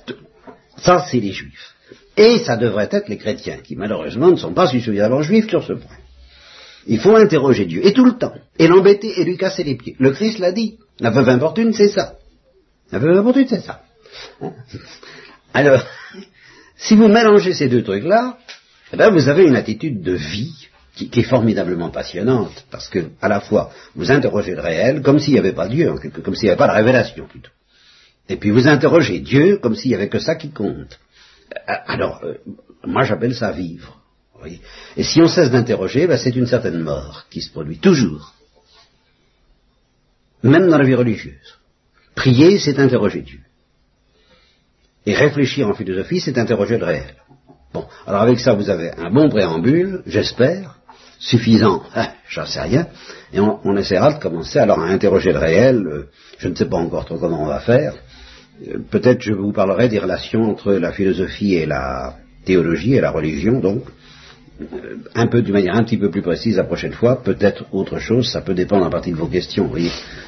ça 0.77 1.05
c'est 1.11 1.19
les 1.19 1.33
juifs. 1.33 1.75
Et 2.17 2.39
ça 2.39 2.57
devrait 2.57 2.89
être 2.91 3.09
les 3.09 3.19
chrétiens, 3.19 3.59
qui 3.59 3.77
malheureusement 3.77 4.31
ne 4.31 4.37
sont 4.37 4.55
pas 4.55 4.67
suffisamment 4.69 5.23
juifs 5.23 5.49
sur 5.49 5.63
ce 5.63 5.75
point. 5.75 5.97
Il 6.87 7.01
faut 7.01 7.17
interroger 7.17 7.67
Dieu, 7.67 7.85
et 7.85 7.93
tout 7.93 8.05
le 8.05 8.17
temps, 8.17 8.35
et 8.59 8.69
l'embêter 8.69 9.21
et 9.21 9.25
lui 9.25 9.37
casser 9.37 9.65
les 9.65 9.75
pieds. 9.75 9.97
Le 9.99 10.13
Christ 10.13 10.39
l'a 10.39 10.53
dit, 10.53 10.79
la 11.01 11.11
veuve 11.11 11.29
importune, 11.29 11.73
c'est 11.73 11.89
ça. 11.89 12.15
La 12.93 13.01
veuve 13.01 13.19
importune, 13.19 13.47
c'est 13.49 13.61
ça. 13.61 13.83
Hein? 14.41 14.53
Alors, 15.53 15.83
si 16.77 16.95
vous 16.95 17.09
mélangez 17.09 17.53
ces 17.53 17.69
deux 17.69 17.83
trucs-là, 17.83 18.39
eh 18.93 18.97
ben, 18.97 19.11
vous 19.11 19.29
avez 19.29 19.47
une 19.47 19.57
attitude 19.57 20.03
de 20.03 20.13
vie 20.13 20.69
qui, 20.95 21.11
est 21.13 21.25
formidablement 21.25 21.91
passionnante, 21.91 22.65
parce 22.71 22.89
que, 22.89 23.11
à 23.21 23.29
la 23.29 23.41
fois, 23.41 23.71
vous 23.95 24.11
interrogez 24.11 24.55
le 24.55 24.63
réel 24.63 25.03
comme 25.03 25.19
s'il 25.19 25.35
n'y 25.35 25.39
avait 25.39 25.53
pas 25.53 25.69
Dieu, 25.69 25.93
comme 26.23 26.35
s'il 26.35 26.45
n'y 26.45 26.51
avait 26.51 26.59
pas 26.59 26.69
de 26.69 26.73
révélation, 26.73 27.27
plutôt. 27.27 27.51
Et 28.29 28.37
puis 28.37 28.51
vous 28.51 28.67
interrogez 28.67 29.21
Dieu 29.21 29.59
comme 29.59 29.77
s'il 29.77 29.91
n'y 29.91 29.95
avait 29.95 30.09
que 30.09 30.19
ça 30.19 30.35
qui 30.35 30.51
compte. 30.51 30.99
Euh, 31.55 31.75
alors, 31.87 32.25
euh, 32.25 32.35
moi 32.85 33.05
j'appelle 33.05 33.35
ça 33.35 33.53
vivre. 33.53 34.01
Et 34.97 35.03
si 35.03 35.21
on 35.21 35.29
cesse 35.29 35.51
d'interroger, 35.51 36.07
ben, 36.07 36.19
c'est 36.19 36.37
une 36.37 36.47
certaine 36.47 36.81
mort 36.81 37.27
qui 37.31 37.41
se 37.41 37.51
produit 37.51 37.79
toujours. 37.79 38.35
Même 40.43 40.69
dans 40.69 40.79
la 40.79 40.85
vie 40.85 40.95
religieuse. 40.95 41.59
Prier, 42.15 42.59
c'est 42.59 42.79
interroger 42.79 43.23
Dieu. 43.23 43.41
Et 45.05 45.15
réfléchir 45.15 45.69
en 45.69 45.75
philosophie, 45.75 46.21
c'est 46.21 46.39
interroger 46.39 46.79
le 46.79 46.85
réel. 46.85 47.15
Alors 48.07 48.23
avec 48.23 48.39
ça, 48.39 48.55
vous 48.55 48.71
avez 48.71 48.91
un 48.97 49.11
bon 49.11 49.29
préambule, 49.29 50.03
j'espère, 50.07 50.77
suffisant, 51.19 51.83
hein, 51.95 52.09
j'en 52.29 52.47
sais 52.47 52.61
rien, 52.61 52.87
et 53.33 53.41
on, 53.41 53.77
essaiera 53.77 54.13
de 54.13 54.23
commencer 54.23 54.59
alors 54.59 54.81
à 54.81 54.87
interroger 54.87 55.33
le 55.33 55.39
réel. 55.39 55.87
Euh, 55.87 56.05
je 56.39 56.49
ne 56.49 56.55
sais 56.55 56.67
pas 56.67 56.77
encore 56.77 57.05
trop 57.05 57.19
comment 57.19 57.43
on 57.43 57.47
va 57.47 57.61
faire. 57.61 57.95
Euh, 58.69 58.79
peut-être 58.91 59.23
je 59.23 59.33
vous 59.33 59.53
parlerai 59.53 59.89
des 59.89 59.99
relations 59.99 60.43
entre 60.51 60.73
la 60.73 60.93
philosophie 60.93 61.55
et 61.55 61.67
la 61.67 62.17
théologie 62.45 62.95
et 62.95 63.01
la 63.01 63.11
religion, 63.11 63.61
donc 63.61 63.83
euh, 64.61 64.97
un 65.15 65.27
peu 65.27 65.43
d'une 65.43 65.55
manière 65.55 65.75
un 65.75 65.85
petit 65.85 65.99
peu 65.99 66.11
plus 66.11 66.23
précise 66.23 66.57
la 66.57 66.65
prochaine 66.65 66.93
fois, 66.93 67.23
peut-être 67.23 67.65
autre 67.73 67.99
chose, 67.99 68.31
ça 68.31 68.41
peut 68.41 68.55
dépendre 68.55 68.87
en 68.87 68.91
partie 68.91 69.11
de 69.11 69.17
vos 69.17 69.27
questions. 69.27 69.67
Vous 69.67 69.79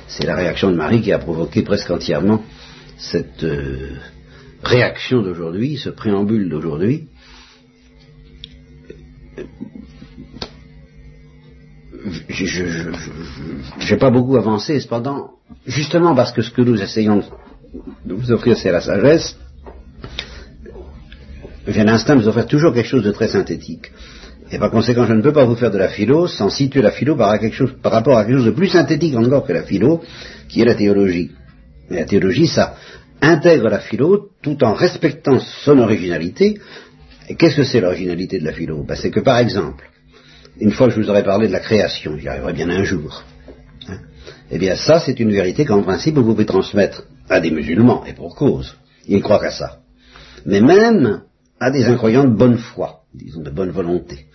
c'est 0.09 0.27
la 0.27 0.35
réaction 0.35 0.71
de 0.71 0.77
Marie 0.77 1.03
qui 1.03 1.13
a 1.13 1.19
provoqué 1.19 1.63
presque 1.63 1.91
entièrement 1.91 2.43
cette 2.99 3.47
réaction 4.63 5.23
d'aujourd'hui, 5.23 5.77
ce 5.77 5.91
préambule 5.91 6.49
d'aujourd'hui. 6.49 7.09
Je 12.29 13.93
n'ai 13.93 13.99
pas 13.99 14.11
beaucoup 14.11 14.37
avancé, 14.37 14.79
cependant, 14.81 15.33
justement 15.67 16.15
parce 16.15 16.33
que 16.33 16.43
ce 16.43 16.51
que 16.51 16.63
nous 16.63 16.81
essayons 16.81 17.23
de 18.05 18.15
vous 18.15 18.31
offrir, 18.31 18.57
c'est 18.57 18.73
la 18.73 18.81
sagesse, 18.81 19.37
j'ai 21.67 21.85
l'instinct 21.85 22.17
de 22.17 22.23
vous 22.23 22.29
offrir 22.29 22.47
toujours 22.47 22.73
quelque 22.73 22.89
chose 22.89 23.05
de 23.05 23.13
très 23.13 23.29
synthétique. 23.29 23.93
Et 24.51 24.59
par 24.59 24.71
conséquent, 24.71 25.05
je 25.05 25.13
ne 25.13 25.21
peux 25.21 25.33
pas 25.33 25.45
vous 25.45 25.57
faire 25.57 25.71
de 25.71 25.77
la 25.77 25.89
philo 25.89 26.27
sans 26.27 26.49
situer 26.49 26.81
la 26.81 26.91
philo 26.91 27.17
par, 27.17 27.29
rapport 27.29 28.17
à 28.17 28.25
quelque 28.25 28.39
chose 28.39 28.47
de 28.47 28.51
plus 28.51 28.69
synthétique 28.69 29.15
encore 29.15 29.45
que 29.45 29.53
la 29.53 29.63
philo, 29.63 30.03
qui 30.49 30.63
est 30.63 30.65
la 30.65 30.75
théologie. 30.75 31.31
Et 31.91 31.97
la 31.97 32.05
théologie, 32.05 32.47
ça 32.47 32.75
intègre 33.21 33.69
la 33.69 33.81
philo 33.81 34.31
tout 34.43 34.63
en 34.65 34.73
respectant 34.73 35.39
son 35.41 35.79
originalité. 35.79 36.59
Et 37.29 37.35
qu'est-ce 37.35 37.57
que 37.57 37.65
c'est 37.65 37.81
l'originalité 37.81 38.39
de 38.39 38.45
la 38.45 38.53
philo? 38.53 38.83
Ben, 38.85 38.97
C'est 38.97 39.11
que, 39.11 39.21
par 39.21 39.39
exemple, 39.39 39.85
une 40.61 40.73
fois 40.73 40.89
que 40.89 40.95
je 40.95 41.01
vous 41.01 41.11
aurais 41.11 41.25
parlé 41.25 41.47
de 41.47 41.53
la 41.53 41.61
création, 41.61 42.17
j'y 42.17 42.29
arriverai 42.29 42.53
bien 42.53 42.71
un 42.71 42.85
jour, 42.85 43.23
hein, 43.89 43.99
eh 44.51 44.59
bien 44.59 44.77
ça, 44.77 44.99
c'est 44.99 45.21
une 45.21 45.31
vérité 45.31 45.65
qu'en 45.65 45.83
principe, 45.83 46.17
vous 46.17 46.25
pouvez 46.25 46.47
transmettre 46.47 47.05
à 47.29 47.41
des 47.41 47.51
musulmans, 47.51 48.05
et 48.07 48.15
pour 48.15 48.35
cause. 48.35 48.77
Ils 49.07 49.23
croient 49.23 49.41
qu'à 49.41 49.51
ça. 49.51 49.79
Mais 50.47 50.61
même 50.61 51.23
à 51.61 51.71
des 51.71 51.85
incroyants 51.85 52.25
de 52.25 52.37
bonne 52.37 52.59
foi, 52.59 53.03
disons 53.15 53.43
de 53.43 53.51
bonne 53.51 53.71
volonté. 53.71 54.27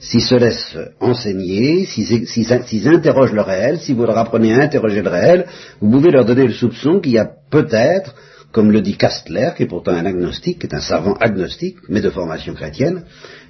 S'ils 0.00 0.22
se 0.22 0.36
laissent 0.36 0.76
enseigner, 1.00 1.84
s'ils 1.84 2.88
interrogent 2.88 3.32
le 3.32 3.42
réel, 3.42 3.80
si 3.80 3.92
vous 3.92 4.04
leur 4.04 4.16
apprenez 4.16 4.54
à 4.54 4.62
interroger 4.62 5.02
le 5.02 5.10
réel, 5.10 5.46
vous 5.80 5.90
pouvez 5.90 6.12
leur 6.12 6.24
donner 6.24 6.46
le 6.46 6.52
soupçon 6.52 7.00
qu'il 7.00 7.12
y 7.12 7.18
a 7.18 7.28
peut-être, 7.50 8.14
comme 8.52 8.72
le 8.72 8.80
dit 8.80 8.96
Kastler, 8.96 9.50
qui 9.56 9.64
est 9.64 9.66
pourtant 9.66 9.92
un 9.92 10.06
agnostique, 10.06 10.60
qui 10.60 10.66
est 10.66 10.74
un 10.74 10.80
savant 10.80 11.14
agnostique, 11.14 11.76
mais 11.88 12.00
de 12.00 12.10
formation 12.10 12.54
chrétienne, 12.54 13.04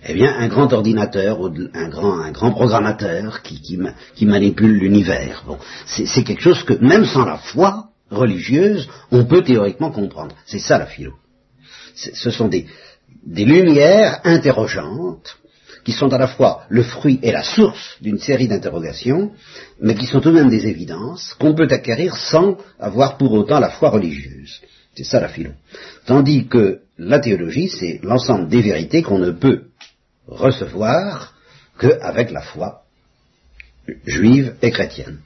eh 0.06 0.14
bien, 0.14 0.34
un 0.36 0.48
grand 0.48 0.72
ordinateur, 0.72 1.38
un 1.74 1.88
grand, 1.88 2.18
un 2.20 2.32
grand 2.32 2.50
programmateur 2.50 3.42
qui, 3.42 3.60
qui, 3.62 4.26
manipule 4.26 4.72
l'univers. 4.72 5.44
Bon, 5.46 5.58
c'est 5.86 6.24
quelque 6.24 6.42
chose 6.42 6.62
que, 6.64 6.74
même 6.74 7.04
sans 7.04 7.24
la 7.24 7.38
foi 7.38 7.90
religieuse, 8.10 8.88
on 9.12 9.24
peut 9.24 9.42
théoriquement 9.42 9.92
comprendre. 9.92 10.34
C'est 10.46 10.58
ça 10.58 10.78
la 10.78 10.86
philo. 10.86 11.12
Ce 11.94 12.30
sont 12.30 12.48
des, 12.48 12.66
des 13.24 13.44
lumières 13.44 14.20
interrogeantes 14.24 15.38
qui 15.84 15.92
sont 15.92 16.12
à 16.12 16.18
la 16.18 16.28
fois 16.28 16.64
le 16.68 16.82
fruit 16.82 17.18
et 17.22 17.32
la 17.32 17.42
source 17.42 17.96
d'une 18.00 18.18
série 18.18 18.48
d'interrogations, 18.48 19.32
mais 19.80 19.94
qui 19.94 20.06
sont 20.06 20.20
même 20.30 20.50
des 20.50 20.66
évidences 20.66 21.34
qu'on 21.38 21.54
peut 21.54 21.68
acquérir 21.70 22.16
sans 22.16 22.58
avoir 22.78 23.16
pour 23.16 23.32
autant 23.32 23.58
la 23.58 23.70
foi 23.70 23.90
religieuse. 23.90 24.60
C'est 24.98 25.04
ça 25.04 25.20
la 25.20 25.28
philo. 25.28 25.52
Tandis 26.06 26.48
que 26.48 26.80
la 26.98 27.20
théologie, 27.20 27.68
c'est 27.68 28.00
l'ensemble 28.02 28.48
des 28.48 28.60
vérités 28.60 29.04
qu'on 29.04 29.20
ne 29.20 29.30
peut 29.30 29.66
recevoir 30.26 31.34
qu'avec 31.78 32.32
la 32.32 32.40
foi 32.40 32.82
juive 34.04 34.56
et 34.60 34.72
chrétienne. 34.72 35.20